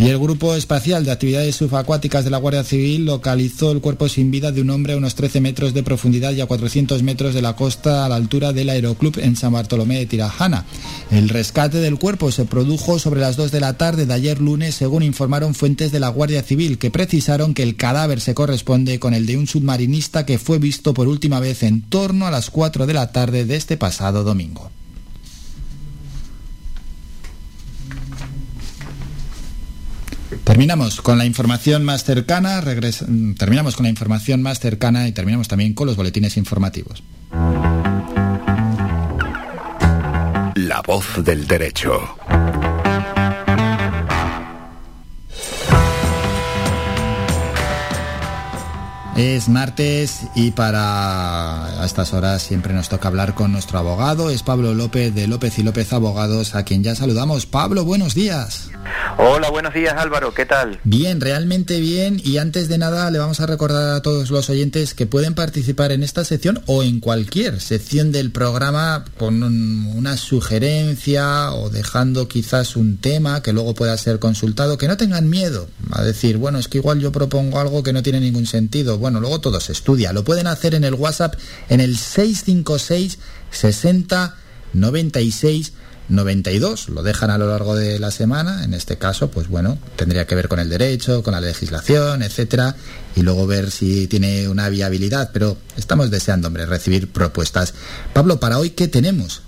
[0.00, 4.30] Y el Grupo Espacial de Actividades Subacuáticas de la Guardia Civil localizó el cuerpo sin
[4.30, 7.42] vida de un hombre a unos 13 metros de profundidad y a 400 metros de
[7.42, 10.66] la costa a la altura del Aeroclub en San Bartolomé de Tirajana.
[11.10, 14.76] El rescate del cuerpo se produjo sobre las 2 de la tarde de ayer lunes,
[14.76, 19.14] según informaron fuentes de la Guardia Civil, que precisaron que el cadáver se corresponde con
[19.14, 22.86] el de un submarinista que fue visto por última vez en torno a las 4
[22.86, 24.70] de la tarde de este pasado domingo.
[30.48, 32.64] Terminamos con la información más cercana,
[33.36, 37.02] terminamos con la información más cercana y terminamos también con los boletines informativos.
[40.54, 42.16] La voz del derecho.
[49.18, 54.30] Es martes y para a estas horas siempre nos toca hablar con nuestro abogado.
[54.30, 57.44] Es Pablo López de López y López Abogados, a quien ya saludamos.
[57.44, 58.70] Pablo, buenos días.
[59.18, 60.78] Hola, buenos días Álvaro, ¿qué tal?
[60.84, 62.20] Bien, realmente bien.
[62.24, 65.90] Y antes de nada le vamos a recordar a todos los oyentes que pueden participar
[65.90, 72.28] en esta sección o en cualquier sección del programa con un- una sugerencia o dejando
[72.28, 74.78] quizás un tema que luego pueda ser consultado.
[74.78, 78.04] Que no tengan miedo a decir, bueno, es que igual yo propongo algo que no
[78.04, 78.96] tiene ningún sentido.
[78.98, 80.12] Bueno, luego todo se estudia.
[80.12, 81.34] Lo pueden hacer en el WhatsApp
[81.68, 83.18] en el 656
[83.50, 84.36] 60
[84.74, 85.72] 96
[86.08, 90.26] 92, lo dejan a lo largo de la semana, en este caso, pues bueno, tendría
[90.26, 92.76] que ver con el derecho, con la legislación, etcétera,
[93.14, 97.74] y luego ver si tiene una viabilidad, pero estamos deseando, hombre, recibir propuestas.
[98.14, 99.42] Pablo, para hoy, ¿qué tenemos?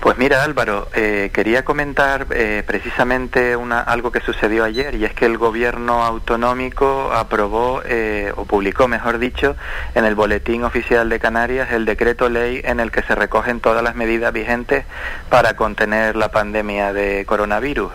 [0.00, 5.14] Pues mira Álvaro, eh, quería comentar eh, precisamente una, algo que sucedió ayer y es
[5.14, 9.56] que el gobierno autonómico aprobó eh, o publicó, mejor dicho,
[9.94, 13.82] en el Boletín Oficial de Canarias el decreto ley en el que se recogen todas
[13.82, 14.84] las medidas vigentes
[15.28, 17.90] para contener la pandemia de coronavirus.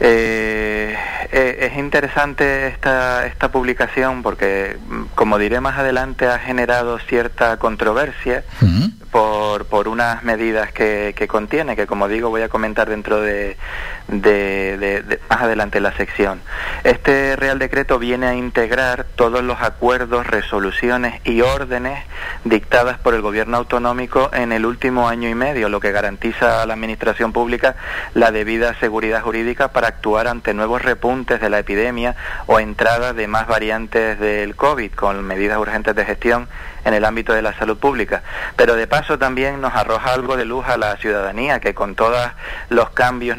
[0.00, 0.96] Eh,
[1.30, 7.58] eh, es interesante esta, esta publicación porque, mm, como diré más adelante, ha generado cierta
[7.58, 8.42] controversia
[9.10, 13.56] por, por unas medidas que, que contiene, que como digo voy a comentar dentro de,
[14.10, 16.40] de- más adelante la sección.
[16.84, 22.04] Este Real Decreto viene a integrar todos los acuerdos, resoluciones y órdenes
[22.44, 26.66] dictadas por el Gobierno autonómico en el último año y medio, lo que garantiza a
[26.66, 27.76] la Administración Pública
[28.14, 32.16] la debida seguridad jurídica para actuar ante nuevos repuntes de la epidemia
[32.46, 36.48] o entrada de más variantes del COVID con medidas urgentes de gestión
[36.84, 38.22] en el ámbito de la salud pública.
[38.56, 42.30] Pero de paso también nos arroja algo de luz a la ciudadanía, que con todos
[42.70, 43.36] los cambios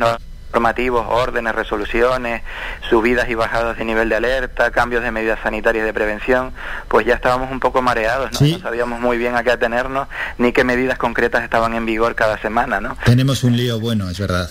[0.53, 2.41] normativos, órdenes, resoluciones,
[2.89, 6.51] subidas y bajadas de nivel de alerta, cambios de medidas sanitarias de prevención,
[6.87, 8.39] pues ya estábamos un poco mareados, ¿no?
[8.39, 8.53] Sí.
[8.53, 10.07] No sabíamos muy bien a qué atenernos,
[10.37, 12.97] ni qué medidas concretas estaban en vigor cada semana, ¿no?
[13.05, 14.49] Tenemos un lío bueno, es verdad.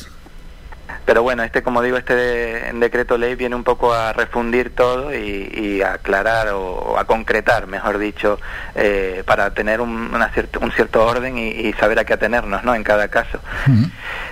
[1.05, 5.15] Pero bueno, este, como digo, este de- decreto ley viene un poco a refundir todo
[5.15, 8.39] y, y a aclarar o, o a concretar, mejor dicho,
[8.75, 12.63] eh, para tener un, una cierto, un cierto orden y, y saber a qué atenernos,
[12.65, 12.75] ¿no?
[12.75, 13.41] En cada caso.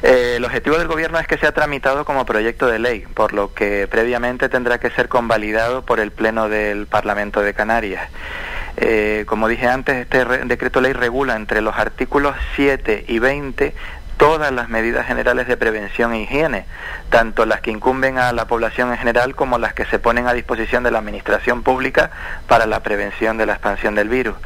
[0.02, 3.52] Eh, el objetivo del gobierno es que sea tramitado como proyecto de ley, por lo
[3.54, 8.08] que previamente tendrá que ser convalidado por el Pleno del Parlamento de Canarias.
[8.76, 13.74] Eh, como dije antes, este re- decreto ley regula entre los artículos 7 y 20
[14.18, 16.66] todas las medidas generales de prevención e higiene,
[17.08, 20.34] tanto las que incumben a la población en general como las que se ponen a
[20.34, 22.10] disposición de la Administración Pública
[22.46, 24.36] para la prevención de la expansión del virus.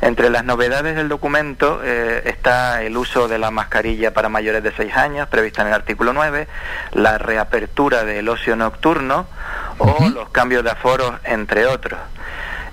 [0.00, 4.72] Entre las novedades del documento eh, está el uso de la mascarilla para mayores de
[4.72, 6.48] 6 años, prevista en el artículo 9,
[6.92, 9.26] la reapertura del ocio nocturno
[9.76, 12.00] o los cambios de aforos, entre otros.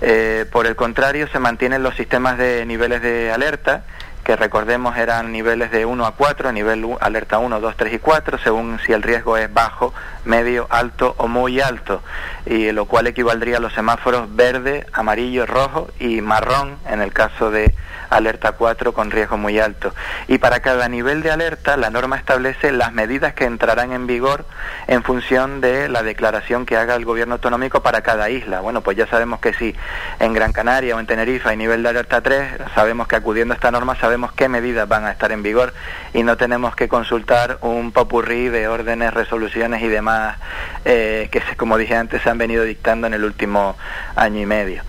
[0.00, 3.84] Eh, por el contrario, se mantienen los sistemas de niveles de alerta
[4.28, 8.36] que recordemos eran niveles de 1 a 4, nivel alerta 1, 2, 3 y 4,
[8.36, 9.94] según si el riesgo es bajo,
[10.26, 12.02] medio, alto o muy alto,
[12.44, 17.50] y lo cual equivaldría a los semáforos verde, amarillo, rojo y marrón en el caso
[17.50, 17.74] de
[18.10, 19.94] alerta 4 con riesgo muy alto.
[20.26, 24.44] Y para cada nivel de alerta, la norma establece las medidas que entrarán en vigor
[24.86, 28.60] en función de la declaración que haga el gobierno autonómico para cada isla.
[28.60, 29.74] Bueno, pues ya sabemos que si
[30.20, 33.56] en Gran Canaria o en Tenerife hay nivel de alerta 3, sabemos que acudiendo a
[33.56, 35.72] esta norma sabemos qué medidas van a estar en vigor
[36.14, 40.36] y no tenemos que consultar un popurrí de órdenes, resoluciones y demás
[40.84, 43.76] eh, que, como dije antes, se han venido dictando en el último
[44.16, 44.82] año y medio.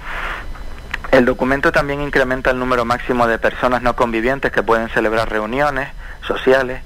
[1.11, 5.89] El documento también incrementa el número máximo de personas no convivientes que pueden celebrar reuniones
[6.21, 6.81] sociales,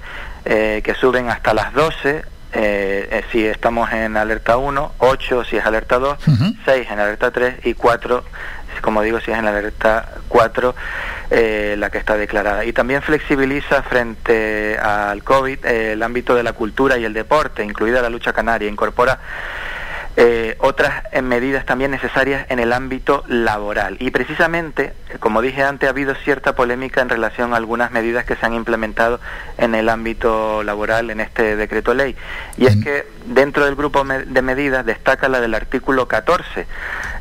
[0.45, 2.23] eh, que suben hasta las 12
[2.55, 6.19] eh, eh, si estamos en alerta 1, 8 si es alerta 2,
[6.65, 8.23] 6 en alerta 3 y 4,
[8.81, 10.75] como digo, si es en alerta 4
[11.31, 12.63] eh, la que está declarada.
[12.63, 17.63] Y también flexibiliza frente al COVID eh, el ámbito de la cultura y el deporte,
[17.63, 19.19] incluida la lucha canaria, incorpora
[20.15, 23.97] eh, otras eh, medidas también necesarias en el ámbito laboral.
[23.99, 28.23] Y precisamente, eh, como dije antes, ha habido cierta polémica en relación a algunas medidas
[28.25, 29.19] que se han implementado
[29.57, 32.15] en el ámbito laboral en este decreto ley.
[32.57, 36.67] Y es que dentro del grupo de medidas destaca la del artículo 14,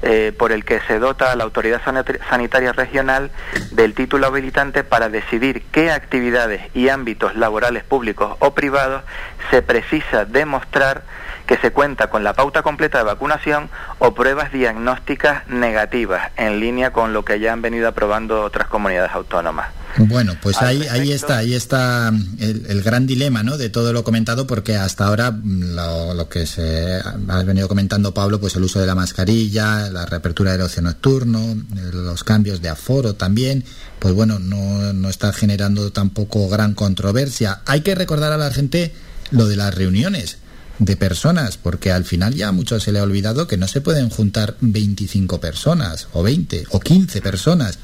[0.03, 3.31] eh, por el que se dota a la Autoridad Sanit- Sanitaria Regional
[3.71, 9.03] del título habilitante para decidir qué actividades y ámbitos laborales públicos o privados
[9.51, 11.03] se precisa demostrar
[11.47, 16.93] que se cuenta con la pauta completa de vacunación o pruebas diagnósticas negativas, en línea
[16.93, 19.69] con lo que ya han venido aprobando otras comunidades autónomas.
[19.99, 23.59] Bueno, pues ahí, ahí está, ahí está mm, el, el gran dilema, ¿no?
[23.59, 26.99] De todo lo comentado, porque hasta ahora mm, lo, lo que se
[27.29, 31.41] ha venido comentando Pablo, pues el uso de la mascarilla, la reapertura del ocio nocturno,
[31.41, 33.65] eh, los cambios de aforo también,
[33.99, 37.61] pues bueno, no, no está generando tampoco gran controversia.
[37.67, 38.95] Hay que recordar a la gente
[39.31, 40.39] lo de las reuniones
[40.78, 43.81] de personas, porque al final ya a muchos se le ha olvidado que no se
[43.81, 47.78] pueden juntar 25 personas, o 20, o 15 personas.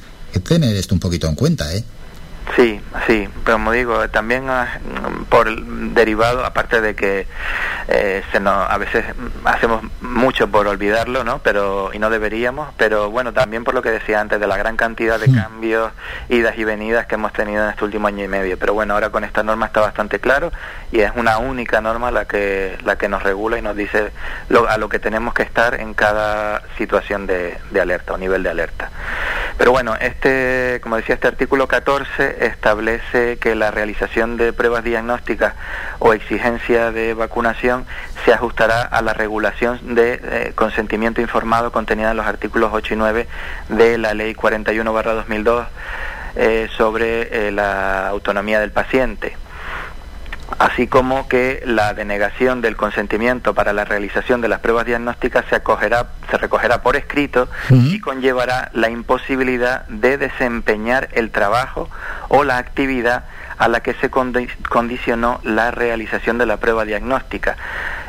[0.45, 1.85] Tener esto un poquito en cuenta, ¿eh?
[2.57, 4.79] Sí, sí, pero como digo, también ah,
[5.29, 5.49] por
[5.95, 7.27] derivado, aparte de que
[7.89, 9.05] eh, se nos, a veces
[9.45, 11.39] hacemos mucho por olvidarlo, ¿no?
[11.39, 14.77] Pero y no deberíamos, pero bueno, también por lo que decía antes de la gran
[14.77, 15.93] cantidad de cambios,
[16.29, 18.59] idas y venidas que hemos tenido en este último año y medio.
[18.59, 20.51] Pero bueno, ahora con esta norma está bastante claro
[20.91, 24.11] y es una única norma la que la que nos regula y nos dice
[24.49, 28.43] lo- a lo que tenemos que estar en cada situación de, de alerta o nivel
[28.43, 28.91] de alerta.
[29.59, 35.55] Pero bueno, este, como decía, este artículo 14 establece que la realización de pruebas diagnósticas
[35.99, 37.85] o exigencia de vacunación
[38.25, 42.97] se ajustará a la regulación de eh, consentimiento informado contenida en los artículos 8 y
[42.97, 43.29] 9
[43.71, 45.67] de la Ley 41-2002
[46.37, 49.37] eh, sobre eh, la autonomía del paciente
[50.59, 55.57] así como que la denegación del consentimiento para la realización de las pruebas diagnósticas se
[55.57, 61.91] acogerá, se recogerá por escrito y conllevará la imposibilidad de desempeñar el trabajo
[62.29, 63.25] o la actividad
[63.59, 67.57] a la que se condi- condicionó la realización de la prueba diagnóstica,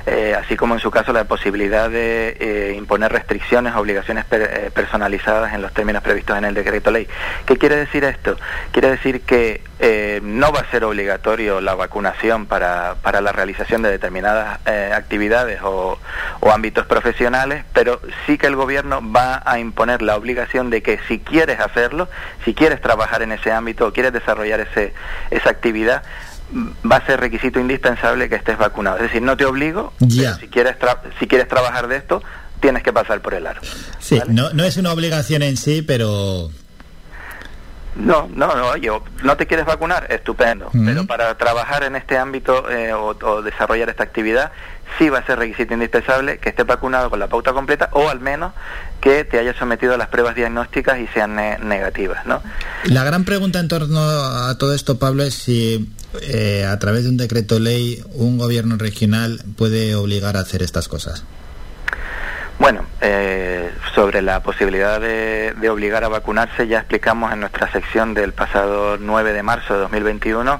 [0.05, 4.71] eh, así como en su caso la posibilidad de eh, imponer restricciones, obligaciones per- eh,
[4.73, 7.07] personalizadas en los términos previstos en el decreto ley.
[7.45, 8.37] ¿Qué quiere decir esto?
[8.71, 13.81] Quiere decir que eh, no va a ser obligatorio la vacunación para, para la realización
[13.81, 15.97] de determinadas eh, actividades o,
[16.41, 20.99] o ámbitos profesionales, pero sí que el gobierno va a imponer la obligación de que
[21.07, 22.09] si quieres hacerlo,
[22.45, 24.93] si quieres trabajar en ese ámbito o quieres desarrollar ese,
[25.31, 26.03] esa actividad,
[26.89, 28.97] va a ser requisito indispensable que estés vacunado.
[28.97, 29.93] Es decir, no te obligo,
[30.39, 32.21] si quieres, tra- si quieres trabajar de esto,
[32.59, 33.61] tienes que pasar por el aro.
[33.99, 36.49] Sí, no, no es una obligación en sí, pero
[37.95, 40.07] No, no, no, oye, o- ¿no te quieres vacunar?
[40.11, 40.69] Estupendo.
[40.85, 44.51] Pero para trabajar en este ámbito eh, o, o desarrollar esta actividad,
[44.97, 48.19] sí va a ser requisito indispensable que estés vacunado con la pauta completa o al
[48.21, 48.53] menos
[49.01, 52.41] que te hayas sometido a las pruebas diagnósticas y sean ne- negativas, ¿no?
[52.85, 55.89] La gran pregunta en torno a todo esto, Pablo, es si
[56.21, 60.87] eh, a través de un decreto ley un gobierno regional puede obligar a hacer estas
[60.87, 61.23] cosas.
[62.57, 68.13] Bueno, eh, sobre la posibilidad de, de obligar a vacunarse, ya explicamos en nuestra sección
[68.13, 70.59] del pasado 9 de marzo de 2021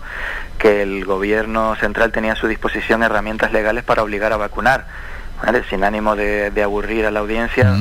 [0.57, 4.87] que el gobierno central tenía a su disposición herramientas legales para obligar a vacunar.
[5.43, 5.63] ¿Vale?
[5.69, 7.73] Sin ánimo de, de aburrir a la audiencia,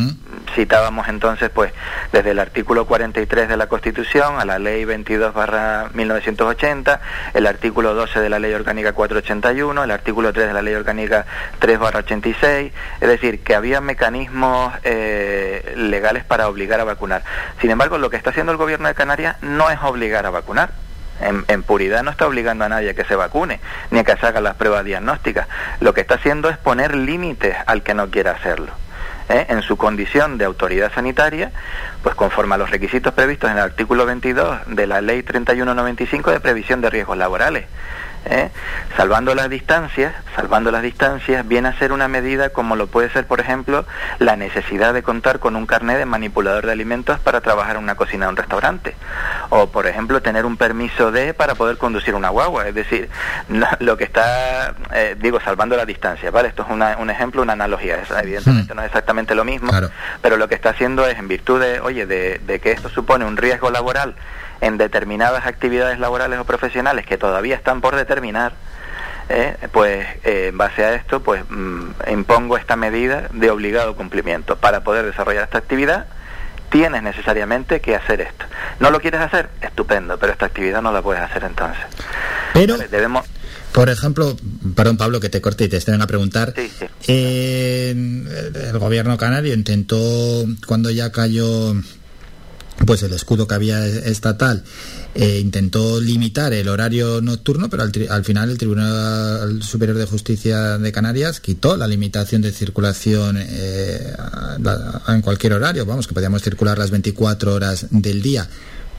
[0.55, 1.73] citábamos entonces, pues,
[2.12, 7.01] desde el artículo 43 de la Constitución a la Ley 22 barra 1980,
[7.35, 11.27] el artículo 12 de la Ley Orgánica 481, el artículo 3 de la Ley Orgánica
[11.59, 17.23] 3 barra 86, es decir, que había mecanismos eh, legales para obligar a vacunar.
[17.61, 20.70] Sin embargo, lo que está haciendo el Gobierno de Canarias no es obligar a vacunar,
[21.20, 24.26] En, puridad no está obligando a nadie a que se vacune, ni a que se
[24.26, 25.48] hagan las pruebas diagnósticas.
[25.80, 28.72] Lo que está haciendo es poner límites al que no quiera hacerlo.
[29.28, 29.47] ¿eh?
[29.48, 31.52] en su condición de autoridad sanitaria,
[32.02, 36.40] pues conforme a los requisitos previstos en el artículo 22 de la Ley 3195 de
[36.40, 37.66] previsión de riesgos laborales.
[38.31, 38.50] ¿Eh?
[38.97, 43.26] Salvando las distancias, salvando las distancias, viene a ser una medida como lo puede ser,
[43.26, 43.84] por ejemplo,
[44.18, 47.94] la necesidad de contar con un carnet de manipulador de alimentos para trabajar en una
[47.94, 48.94] cocina de un restaurante.
[49.50, 52.68] O, por ejemplo, tener un permiso de para poder conducir una guagua.
[52.68, 53.08] Es decir,
[53.81, 56.48] lo que está, eh, digo, salvando las distancias, ¿vale?
[56.48, 57.97] Esto es una- un ejemplo, una analogía.
[57.97, 59.70] Es, evidentemente no es exactamente lo mismo,
[60.23, 63.24] pero lo que está haciendo es, en virtud de, oye, de, de que esto supone
[63.24, 64.15] un riesgo laboral
[64.61, 68.55] en determinadas actividades laborales o profesionales que todavía están por determinar,
[69.28, 74.57] eh, pues eh, en base a esto, pues mm, impongo esta medida de obligado cumplimiento.
[74.57, 76.07] Para poder desarrollar esta actividad,
[76.70, 78.45] tienes necesariamente que hacer esto.
[78.81, 79.49] ¿No lo quieres hacer?
[79.61, 81.83] Estupendo, pero esta actividad no la puedes hacer entonces.
[82.55, 83.27] Pero, Vale, debemos...
[83.73, 84.37] por ejemplo,
[84.75, 86.55] perdón Pablo que te corte y te estén a preguntar,
[87.07, 89.97] eh, el gobierno canario intentó,
[90.67, 91.75] cuando ya cayó
[92.86, 94.62] pues el escudo que había estatal,
[95.15, 100.07] eh, intentó limitar el horario nocturno, pero al, tri- al final el Tribunal Superior de
[100.07, 104.57] Justicia de Canarias quitó la limitación de circulación eh, a-
[105.07, 108.47] a- en cualquier horario, vamos, que podíamos circular las 24 horas del día.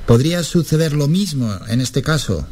[0.06, 2.48] ¿Podría suceder lo mismo en este caso?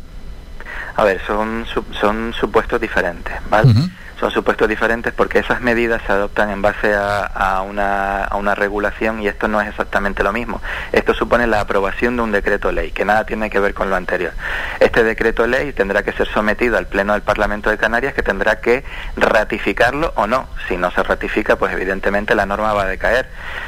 [0.96, 3.74] A ver, son, su- son supuestos diferentes, ¿vale?
[4.20, 9.22] Son supuestos diferentes porque esas medidas se adoptan en base a, una, a una regulación
[9.22, 10.60] y esto no es exactamente lo mismo.
[10.92, 13.96] Esto supone la aprobación de un decreto ley, que nada tiene que ver con lo
[13.96, 14.32] anterior.
[14.80, 18.60] Este decreto ley tendrá que ser sometido al Pleno del Parlamento de Canarias, que tendrá
[18.60, 18.84] que
[19.16, 20.48] ratificarlo o no.
[20.68, 23.28] Si no se ratifica, pues evidentemente la norma va a decaer.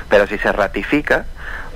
[0.09, 1.25] Pero si se ratifica,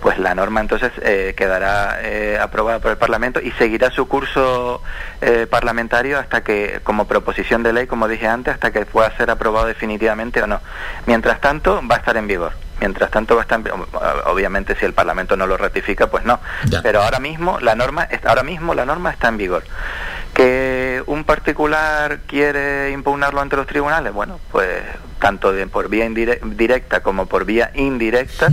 [0.03, 4.83] pues la norma entonces eh, quedará eh, aprobada por el Parlamento y seguirá su curso
[5.21, 9.31] eh, parlamentario hasta que, como proposición de ley, como dije antes, hasta que pueda ser
[9.31, 10.59] aprobado definitivamente o no.
[11.05, 12.51] Mientras tanto, va a estar en vigor.
[12.81, 13.71] Mientras tanto, va a estar en vi-
[14.25, 16.41] obviamente si el Parlamento no lo ratifica, pues no.
[16.83, 19.63] Pero ahora mismo la norma, ahora mismo la norma está en vigor.
[20.33, 24.67] Que un particular quiere impugnarlo ante los tribunales, bueno, pues
[25.19, 28.49] tanto de, por vía directa como por vía indirecta,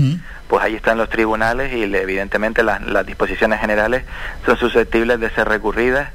[0.51, 4.03] pues ahí están los tribunales y evidentemente las disposiciones generales
[4.45, 6.11] son susceptibles de ser recurridas,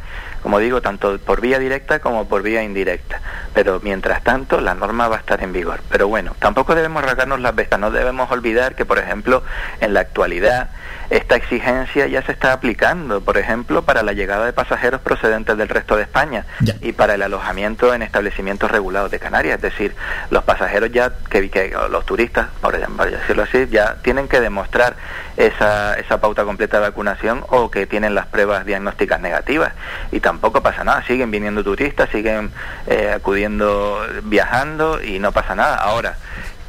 [0.46, 3.20] como digo, tanto por vía directa como por vía indirecta.
[3.56, 5.80] Pero mientras tanto, la norma va a estar en vigor.
[5.90, 9.42] Pero bueno, tampoco debemos rasgarnos las vestas, no debemos olvidar que, por ejemplo,
[9.82, 10.70] en la actualidad,
[11.10, 15.68] esta exigencia ya se está aplicando, por ejemplo, para la llegada de pasajeros procedentes del
[15.68, 16.46] resto de España
[16.80, 19.56] y para el alojamiento en establecimientos regulados de Canarias.
[19.56, 19.96] Es decir,
[20.30, 24.96] los pasajeros ya, que, que- los turistas, por por decirlo así, ya tienen que demostrar
[25.38, 29.74] esa, esa pauta completa de vacunación o que tienen las pruebas diagnósticas negativas.
[30.12, 32.52] Y tampoco pasa nada, siguen viniendo turistas, siguen
[32.88, 35.76] eh, acudiendo, viajando y no pasa nada.
[35.76, 36.18] Ahora,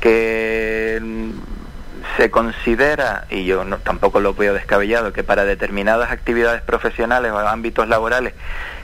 [0.00, 1.00] que
[2.16, 7.38] se considera, y yo no- tampoco lo veo descabellado, que para determinadas actividades profesionales o
[7.38, 8.34] ámbitos laborales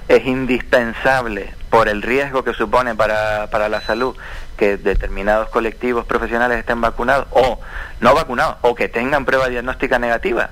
[0.08, 4.14] es indispensable, por el riesgo que supone para, para la salud,
[4.62, 7.58] que determinados colectivos profesionales estén vacunados o
[7.98, 10.50] no vacunados o que tengan prueba diagnóstica negativa.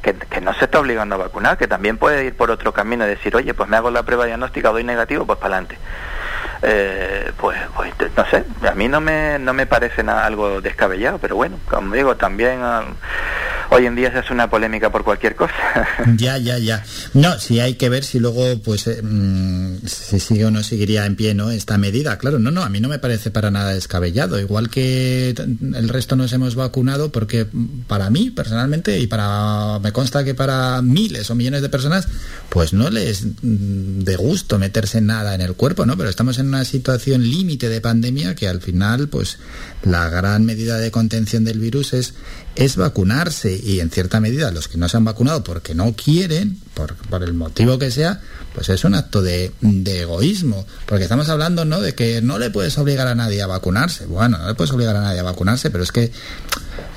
[0.00, 3.08] Que, no se está obligando a vacunar, que también puede ir por otro camino y
[3.08, 5.76] decir, oye, pues me hago la prueba diagnóstica, doy negativo, pues para adelante.
[6.64, 11.18] Eh, pues, pues, no sé, a mí no me, no me parece nada, algo descabellado,
[11.18, 12.84] pero bueno, como digo, también ah,
[13.70, 15.52] hoy en día se hace una polémica por cualquier cosa.
[16.16, 16.84] Ya, ya, ya.
[17.14, 21.06] No, sí hay que ver si luego, pues, eh, mm, si sigue o no seguiría
[21.06, 21.50] en pie, ¿no?
[21.50, 22.38] Esta medida, claro.
[22.38, 24.38] No, no, a mí no me parece para nada descabellado.
[24.38, 29.92] Igual que el resto nos hemos vacunado, porque mm, para mí, personalmente, y para, me
[29.92, 32.08] consta que para miles o millones de personas,
[32.50, 35.96] pues no les mm, de gusto meterse nada en el cuerpo, ¿no?
[35.96, 39.38] Pero estamos en una situación límite de pandemia que al final, pues,
[39.82, 42.14] la gran medida de contención del virus es
[42.54, 43.58] es vacunarse.
[43.62, 47.22] Y en cierta medida los que no se han vacunado porque no quieren, por, por
[47.22, 48.20] el motivo que sea,
[48.54, 52.50] pues es un acto de, de egoísmo, porque estamos hablando no de que no le
[52.50, 55.70] puedes obligar a nadie a vacunarse, bueno, no le puedes obligar a nadie a vacunarse,
[55.70, 56.12] pero es que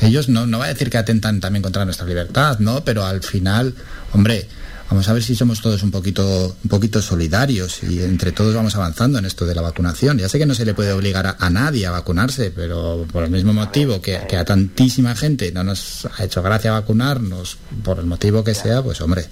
[0.01, 2.83] ellos no, no va a decir que atentan también contra nuestra libertad, ¿no?
[2.83, 3.73] Pero al final,
[4.11, 4.47] hombre,
[4.95, 8.75] vamos a ver si somos todos un poquito, un poquito solidarios y entre todos vamos
[8.75, 10.17] avanzando en esto de la vacunación.
[10.17, 13.23] Ya sé que no se le puede obligar a, a nadie a vacunarse, pero por
[13.23, 17.99] el mismo motivo que, que a tantísima gente no nos ha hecho gracia vacunarnos, por
[17.99, 19.25] el motivo que sea, pues hombre.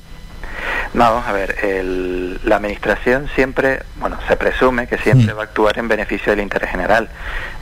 [0.94, 5.46] No, vamos a ver, el- la administración siempre, bueno, se presume que siempre va a
[5.46, 7.10] actuar en beneficio del interés general.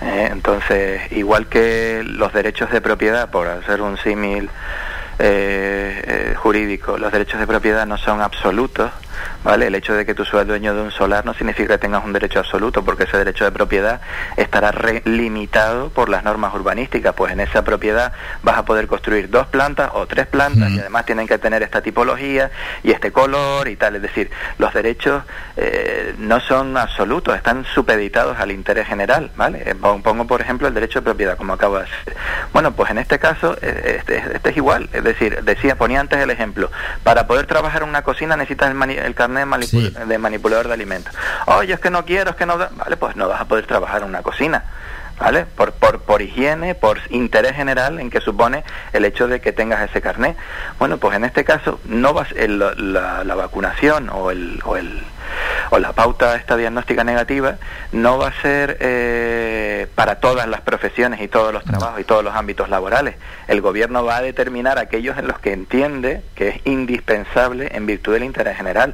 [0.02, 0.28] ¿eh?
[0.32, 4.50] entonces, igual que los derechos de propiedad, por hacer un símil
[5.20, 8.92] eh, eh, jurídico, los derechos de propiedad no son absolutos,
[9.44, 9.68] ¿vale?
[9.68, 12.14] El hecho de que tú seas dueño de un solar no significa que tengas un
[12.14, 14.02] derecho absoluto, porque ese derecho de propiedad
[14.38, 19.30] estará re- limitado por las normas urbanísticas, pues en esa propiedad vas a poder construir
[19.30, 22.52] dos plantas o tres plantas y además tienen que tener esta tipología
[22.84, 25.24] y este color y tal, es decir, los derechos
[25.58, 29.64] eh, no son absolutos, están supeditados al interés general, ¿vale?
[29.66, 32.16] Eh, pon- Pongo por ejemplo el derecho de propiedad, como acabo de decir.
[32.54, 36.20] Bueno, pues en este caso eh, este, este es igual, es decir, decía, ponía antes
[36.20, 36.72] el ejemplo,
[37.04, 41.14] para poder trabajar en una cocina necesitas el, el carnet de, de manipulador de alimentos.
[41.48, 42.58] Oye, es que no quiero, es que no...
[42.58, 42.70] da-".
[42.72, 44.64] Vale, pues no vas a poder trabajar en una cocina.
[45.20, 45.46] ¿Vale?
[45.46, 49.88] Por, por, por higiene, por interés general en que supone el hecho de que tengas
[49.88, 50.36] ese carnet.
[50.80, 55.04] Bueno, pues en este caso no vas el- la, la vacunación o el, o el
[55.70, 57.56] o la pauta esta diagnóstica negativa
[57.94, 62.22] no va a ser eh, para todas las profesiones y todos los trabajos y todos
[62.24, 63.16] los ámbitos laborales.
[63.48, 68.14] El gobierno va a determinar aquellos en los que entiende que es indispensable en virtud
[68.14, 68.94] del interés general.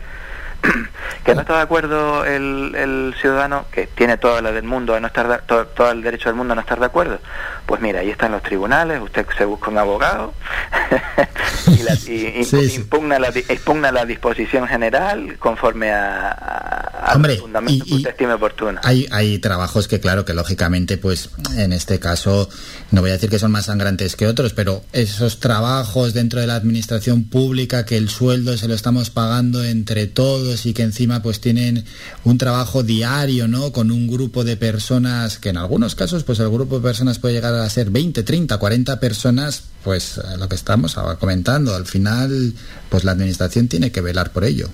[1.23, 4.99] que no está de acuerdo el, el ciudadano, que tiene toda la del mundo a
[4.99, 7.19] no estar de- todo, todo el derecho del mundo a no estar de acuerdo,
[7.67, 10.33] pues mira, ahí están los tribunales, usted se busca un abogado
[11.67, 17.33] y, la- y- y Impugna, la, di- impugna la disposición general conforme a, a, Hombre,
[17.33, 18.79] los fundamentos que usted estime oportuno.
[18.83, 22.49] Hay, hay trabajos que, claro, que lógicamente, pues en este caso,
[22.91, 26.47] no voy a decir que son más sangrantes que otros, pero esos trabajos dentro de
[26.47, 31.21] la administración pública que el sueldo se lo estamos pagando entre todos y que encima
[31.21, 31.85] pues tienen
[32.23, 33.71] un trabajo diario, ¿no?
[33.71, 37.33] Con un grupo de personas que en algunos casos, pues el grupo de personas puede
[37.35, 42.53] llegar a ser 20, 30, 40 personas, pues eh, lo que estamos comentando, al final,
[42.89, 44.69] pues la administración tiene que velar por ello.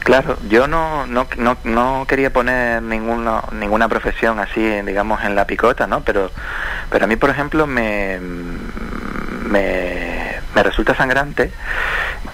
[0.00, 5.46] Claro, yo no, no, no, no quería poner ninguna, ninguna profesión así, digamos, en la
[5.46, 6.02] picota, ¿no?
[6.04, 6.30] Pero,
[6.90, 8.20] pero a mí, por ejemplo, me,
[9.48, 10.23] me,
[10.54, 11.50] me resulta sangrante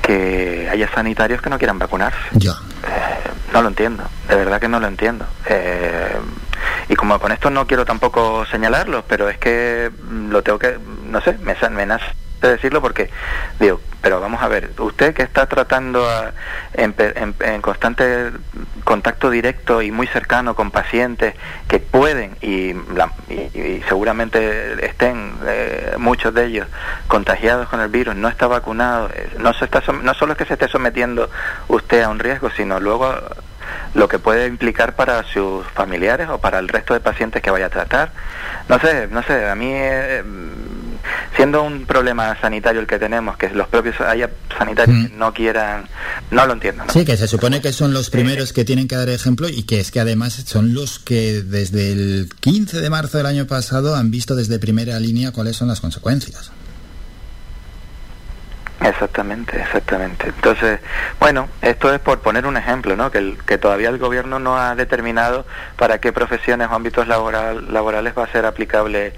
[0.03, 2.19] que haya sanitarios que no quieran vacunarse.
[2.33, 2.53] Ya.
[2.53, 5.27] Eh, no lo entiendo, de verdad que no lo entiendo.
[5.47, 6.19] Eh,
[6.89, 9.91] y como con esto no quiero tampoco señalarlos, pero es que
[10.29, 12.07] lo tengo que, no sé, me, me nace
[12.49, 13.11] decirlo porque
[13.59, 16.33] digo, pero vamos a ver, usted que está tratando a-
[16.73, 18.31] en, en- en constante
[18.85, 21.35] contacto directo y muy cercano con pacientes
[21.69, 26.67] que pueden y, la- y- seguramente estén eh, muchos de ellos
[27.09, 30.47] contagiados con el virus, no está vacunado, eh, no se está no solo es que
[30.47, 31.29] se esté sometiendo
[31.69, 33.15] usted a un riesgo, sino luego
[33.95, 37.67] lo que puede implicar para sus familiares o para el resto de pacientes que vaya
[37.67, 38.11] a tratar.
[38.69, 40.23] No sé, no sé, a mí eh,
[41.37, 45.87] siendo un problema sanitario el que tenemos, que los propios haya sanitarios que no quieran,
[46.31, 46.85] no lo entiendo.
[46.85, 46.93] ¿no?
[46.93, 49.81] Sí, que se supone que son los primeros que tienen que dar ejemplo y que
[49.81, 54.11] es que además son los que desde el 15 de marzo del año pasado han
[54.11, 56.53] visto desde primera línea cuáles son las consecuencias.
[58.83, 60.29] Exactamente, exactamente.
[60.29, 60.81] Entonces,
[61.19, 63.11] bueno, esto es por poner un ejemplo, ¿no?
[63.11, 65.45] Que, el- que todavía el gobierno no ha determinado
[65.77, 69.13] para qué profesiones o ámbitos laboral, laborales va a ser aplicable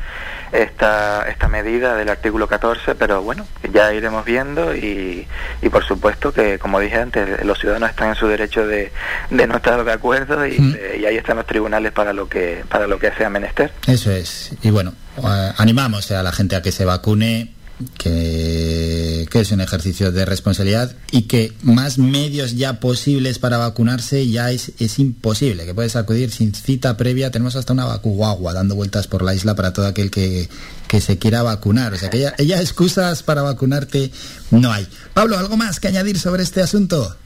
[0.51, 5.27] esta, esta medida del artículo 14, pero bueno, ya iremos viendo y,
[5.63, 8.93] y por supuesto que, como dije antes, los ciudadanos están en su derecho de,
[9.31, 12.65] de no estar de acuerdo y, eh, y ahí están los tribunales para lo que,
[12.69, 13.73] para lo que sea menester.
[13.87, 14.53] Eso es.
[14.63, 17.53] Y bueno, eh, animamos a la gente a que se vacune,
[17.99, 24.51] que, es un ejercicio de responsabilidad y que más medios ya posibles para vacunarse ya
[24.51, 27.31] es, es imposible, que puedes acudir sin cita previa.
[27.31, 30.49] Tenemos hasta una vacuagua dando vueltas por la isla para todo aquel que,
[30.87, 31.93] que se quiera vacunar.
[31.95, 34.13] O sea que ya, ya excusas para vacunarte
[34.51, 34.87] no hay.
[35.15, 37.17] Pablo, ¿algo más que añadir sobre este asunto?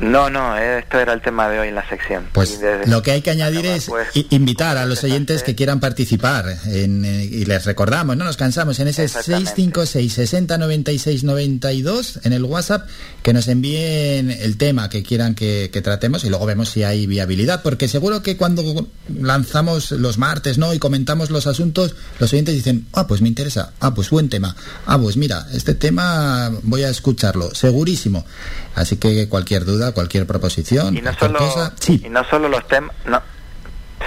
[0.00, 2.26] No, no, esto era el tema de hoy en la sección.
[2.32, 6.46] Pues lo que hay que añadir es pues, invitar a los oyentes que quieran participar
[6.66, 12.32] en, eh, y les recordamos, no nos cansamos en ese 656 60 96 92 en
[12.32, 12.88] el WhatsApp
[13.22, 17.06] que nos envíen el tema que quieran que, que tratemos y luego vemos si hay
[17.06, 18.88] viabilidad, porque seguro que cuando
[19.20, 20.72] lanzamos los martes, ¿no?
[20.72, 23.72] y comentamos los asuntos, los oyentes dicen, "Ah, pues me interesa.
[23.80, 24.56] Ah, pues buen tema.
[24.86, 28.24] Ah, pues mira, este tema voy a escucharlo, segurísimo."
[28.74, 32.02] Así que cualquier duda, cualquier proposición, y no cualquier solo cosa, sí.
[32.04, 33.20] y no solo los temas no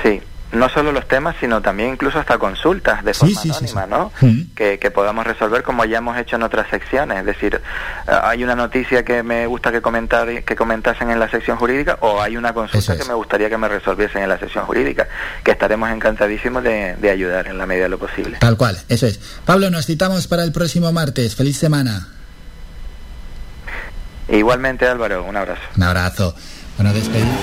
[0.02, 0.22] sí
[0.54, 3.90] no solo los temas sino también incluso hasta consultas de forma sí, sí, anónima sí.
[3.90, 4.54] no Mm.
[4.56, 7.56] que, que podamos resolver como ya hemos hecho en otras secciones es decir
[8.08, 11.98] eh, hay una noticia que me gusta que comentar que comentasen en la sección jurídica
[12.02, 15.08] o hay una consulta que me gustaría que me resolviesen en la sección jurídica
[15.44, 19.08] que estaremos encantadísimos de, de ayudar en la medida de lo posible Tal cual, eso
[19.08, 19.20] es.
[19.46, 21.36] Pablo, nos citamos para el próximo martes.
[21.36, 22.08] Feliz semana.
[24.30, 26.36] Igualmente Álvaro un abrazo Un abrazo.
[26.78, 27.36] Bueno, despedimos.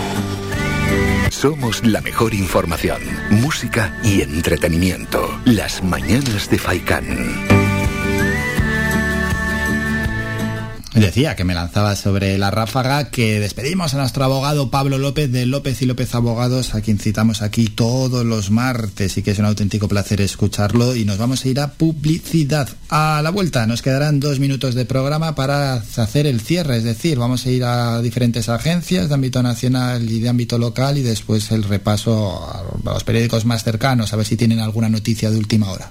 [1.31, 3.01] Somos la mejor información,
[3.31, 5.41] música y entretenimiento.
[5.45, 7.60] Las mañanas de Faikán.
[10.95, 15.47] Decía que me lanzaba sobre la ráfaga que despedimos a nuestro abogado Pablo López de
[15.47, 19.45] López y López Abogados, a quien citamos aquí todos los martes y que es un
[19.45, 20.97] auténtico placer escucharlo.
[20.97, 22.69] Y nos vamos a ir a publicidad.
[22.89, 27.19] A la vuelta nos quedarán dos minutos de programa para hacer el cierre, es decir,
[27.19, 31.53] vamos a ir a diferentes agencias de ámbito nacional y de ámbito local y después
[31.53, 32.45] el repaso
[32.85, 35.91] a los periódicos más cercanos, a ver si tienen alguna noticia de última hora.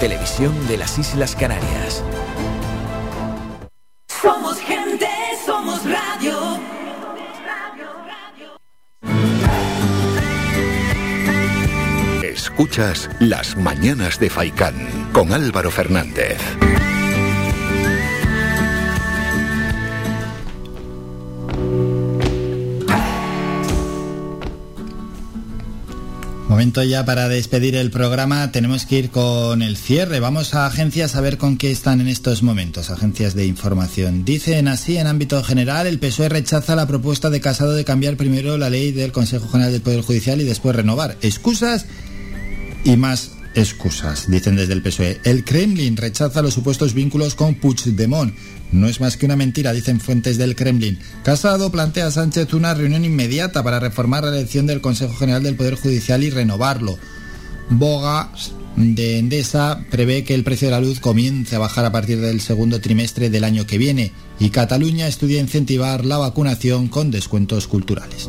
[0.00, 2.02] Televisión de las Islas Canarias.
[4.08, 5.06] Somos gente,
[5.44, 6.58] somos radio.
[12.22, 16.40] Escuchas Las Mañanas de Faicán con Álvaro Fernández.
[26.60, 30.20] Momento ya para despedir el programa, tenemos que ir con el cierre.
[30.20, 34.26] Vamos a agencias a ver con qué están en estos momentos, agencias de información.
[34.26, 38.58] Dicen así, en ámbito general, el PSOE rechaza la propuesta de Casado de cambiar primero
[38.58, 41.16] la ley del Consejo General del Poder Judicial y después renovar.
[41.22, 41.86] Excusas
[42.84, 45.18] y más excusas, dicen desde el PSOE.
[45.24, 48.34] El Kremlin rechaza los supuestos vínculos con Puigdemont.
[48.72, 50.98] No es más que una mentira, dicen fuentes del Kremlin.
[51.22, 55.56] Casado plantea a Sánchez una reunión inmediata para reformar la elección del Consejo General del
[55.56, 56.98] Poder Judicial y renovarlo.
[57.70, 58.30] Boga
[58.76, 62.40] de Endesa prevé que el precio de la luz comience a bajar a partir del
[62.40, 68.28] segundo trimestre del año que viene y Cataluña estudia incentivar la vacunación con descuentos culturales.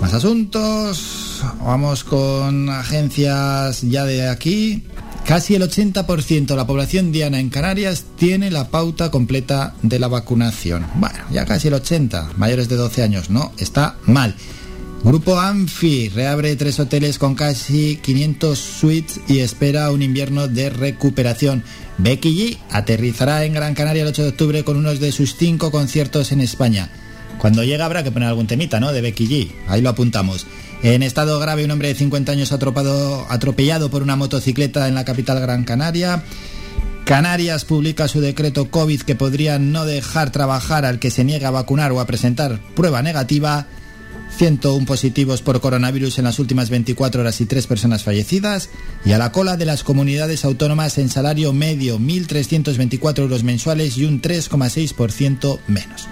[0.00, 1.42] Más asuntos.
[1.64, 4.84] Vamos con agencias ya de aquí.
[5.26, 10.08] Casi el 80% de la población diana en Canarias tiene la pauta completa de la
[10.08, 10.86] vacunación.
[10.96, 14.34] Bueno, ya casi el 80, mayores de 12 años, no, está mal.
[15.02, 21.64] Grupo Anfi reabre tres hoteles con casi 500 suites y espera un invierno de recuperación.
[21.96, 25.70] Becky G aterrizará en Gran Canaria el 8 de octubre con uno de sus cinco
[25.70, 26.90] conciertos en España.
[27.38, 28.92] Cuando llegue habrá que poner algún temita, ¿no?
[28.92, 29.52] De Becky G.
[29.68, 30.46] Ahí lo apuntamos.
[30.84, 35.40] En estado grave, un hombre de 50 años atropellado por una motocicleta en la capital
[35.40, 36.22] Gran Canaria.
[37.06, 41.52] Canarias publica su decreto COVID que podría no dejar trabajar al que se niega a
[41.52, 43.66] vacunar o a presentar prueba negativa.
[44.36, 48.68] 101 positivos por coronavirus en las últimas 24 horas y 3 personas fallecidas.
[49.06, 54.04] Y a la cola de las comunidades autónomas en salario medio, 1.324 euros mensuales y
[54.04, 56.08] un 3,6% menos.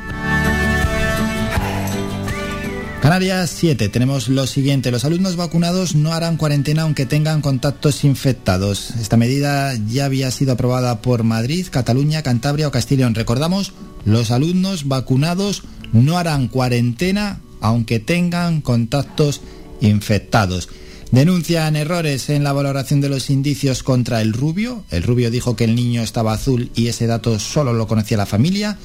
[3.02, 3.88] Canarias 7.
[3.88, 4.92] Tenemos lo siguiente.
[4.92, 8.90] Los alumnos vacunados no harán cuarentena aunque tengan contactos infectados.
[8.90, 13.16] Esta medida ya había sido aprobada por Madrid, Cataluña, Cantabria o Castellón.
[13.16, 13.72] Recordamos,
[14.04, 19.40] los alumnos vacunados no harán cuarentena aunque tengan contactos
[19.80, 20.68] infectados.
[21.10, 24.84] Denuncian errores en la valoración de los indicios contra el rubio.
[24.92, 28.26] El rubio dijo que el niño estaba azul y ese dato solo lo conocía la
[28.26, 28.78] familia.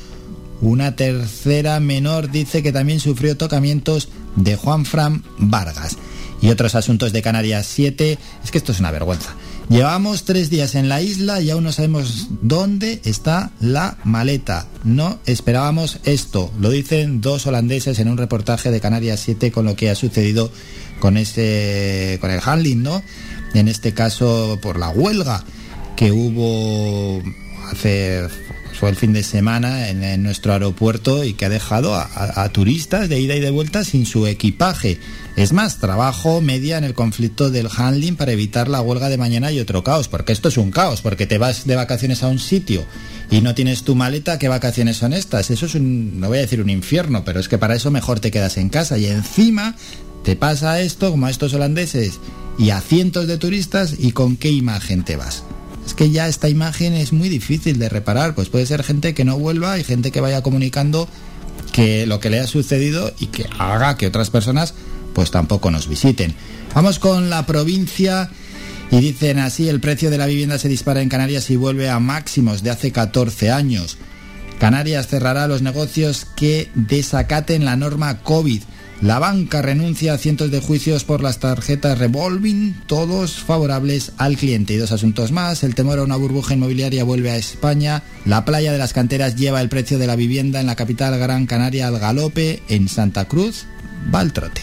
[0.62, 5.98] Una tercera menor dice que también sufrió tocamientos de Juan Fran Vargas.
[6.42, 8.18] Y otros asuntos de Canarias 7.
[8.44, 9.36] Es que esto es una vergüenza.
[9.70, 14.66] Llevamos tres días en la isla y aún no sabemos dónde está la maleta.
[14.86, 16.52] No esperábamos esto.
[16.60, 20.50] Lo dicen dos holandeses en un reportaje de Canarias 7 con lo que ha sucedido
[21.00, 23.04] con ese con el handling, ¿no?
[23.54, 25.44] En este caso por la huelga
[25.98, 27.22] que hubo
[27.70, 28.26] hace
[28.80, 32.50] fue el fin de semana en, nuestro aeropuerto y que ha dejado a, a- a
[32.50, 35.00] turistas de ida y de vuelta sin su equipaje.
[35.36, 39.52] Es más, trabajo media en el conflicto del handling para evitar la huelga de mañana
[39.52, 42.40] y otro caos, porque esto es un caos, porque te vas de vacaciones a un
[42.40, 42.86] sitio
[43.30, 45.50] y no tienes tu maleta, ¿qué vacaciones son estas?
[45.52, 48.20] Eso es un, no voy a decir un infierno, pero es que para eso mejor
[48.20, 49.76] te quedas en casa y encima
[50.24, 52.20] te pasa esto como a estos holandeses
[52.60, 55.44] y a cientos de turistas y con qué imagen te vas.
[55.88, 59.24] Es que ya esta imagen es muy difícil de reparar, pues puede ser gente que
[59.24, 61.08] no vuelva y gente que vaya comunicando
[61.72, 64.74] que lo que le ha sucedido y que haga que otras personas
[65.14, 66.36] pues tampoco nos visiten.
[66.76, 68.30] Vamos con la provincia
[68.92, 72.00] y dicen así, el precio de la vivienda se dispara en Canarias y vuelve a
[72.00, 73.98] máximos de hace 14 años.
[74.60, 78.62] Canarias cerrará los negocios que desacaten la norma COVID.
[79.02, 84.74] La banca renuncia a cientos de juicios por las tarjetas revolving, todos favorables al cliente.
[84.74, 85.64] Y dos asuntos más.
[85.64, 88.02] El temor a una burbuja inmobiliaria vuelve a España.
[88.26, 91.46] La playa de las canteras lleva el precio de la vivienda en la capital Gran
[91.46, 92.64] Canaria al galope.
[92.70, 93.66] En Santa Cruz
[94.14, 94.62] va al trote.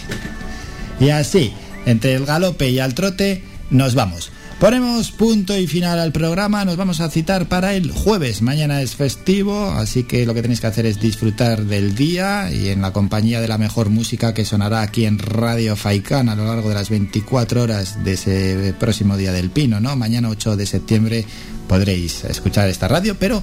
[0.99, 1.53] Y así,
[1.87, 4.33] entre el galope y al trote, nos vamos.
[4.65, 8.41] Ponemos punto y final al programa, nos vamos a citar para el jueves.
[8.41, 12.71] Mañana es festivo, así que lo que tenéis que hacer es disfrutar del día y
[12.71, 16.47] en la compañía de la mejor música que sonará aquí en Radio Faicán a lo
[16.47, 19.97] largo de las 24 horas de ese próximo día del Pino, ¿no?
[19.97, 21.27] Mañana 8 de septiembre
[21.69, 23.43] podréis escuchar esta radio, pero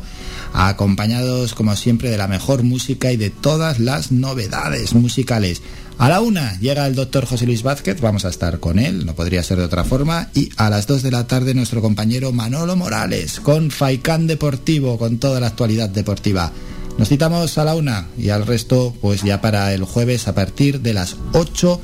[0.54, 5.62] acompañados como siempre de la mejor música y de todas las novedades musicales.
[6.02, 9.14] A la una llega el doctor José Luis Vázquez, vamos a estar con él, no
[9.14, 10.30] podría ser de otra forma.
[10.34, 15.20] Y a las dos de la tarde nuestro compañero Manolo Morales con Faicán Deportivo, con
[15.20, 16.52] toda la actualidad deportiva.
[16.98, 20.82] Nos citamos a la una y al resto pues ya para el jueves a partir
[20.82, 21.80] de las ocho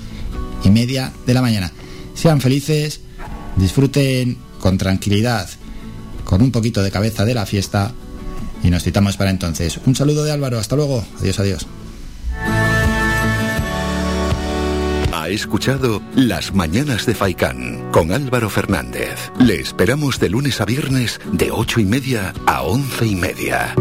[0.63, 1.71] y media de la mañana.
[2.15, 3.01] Sean felices,
[3.55, 5.47] disfruten con tranquilidad,
[6.25, 7.93] con un poquito de cabeza de la fiesta
[8.63, 9.79] y nos citamos para entonces.
[9.85, 11.67] Un saludo de Álvaro, hasta luego, adiós, adiós.
[15.27, 19.29] Ha escuchado Las Mañanas de Faicán con Álvaro Fernández.
[19.37, 23.75] Le esperamos de lunes a viernes de ocho y media a once y media.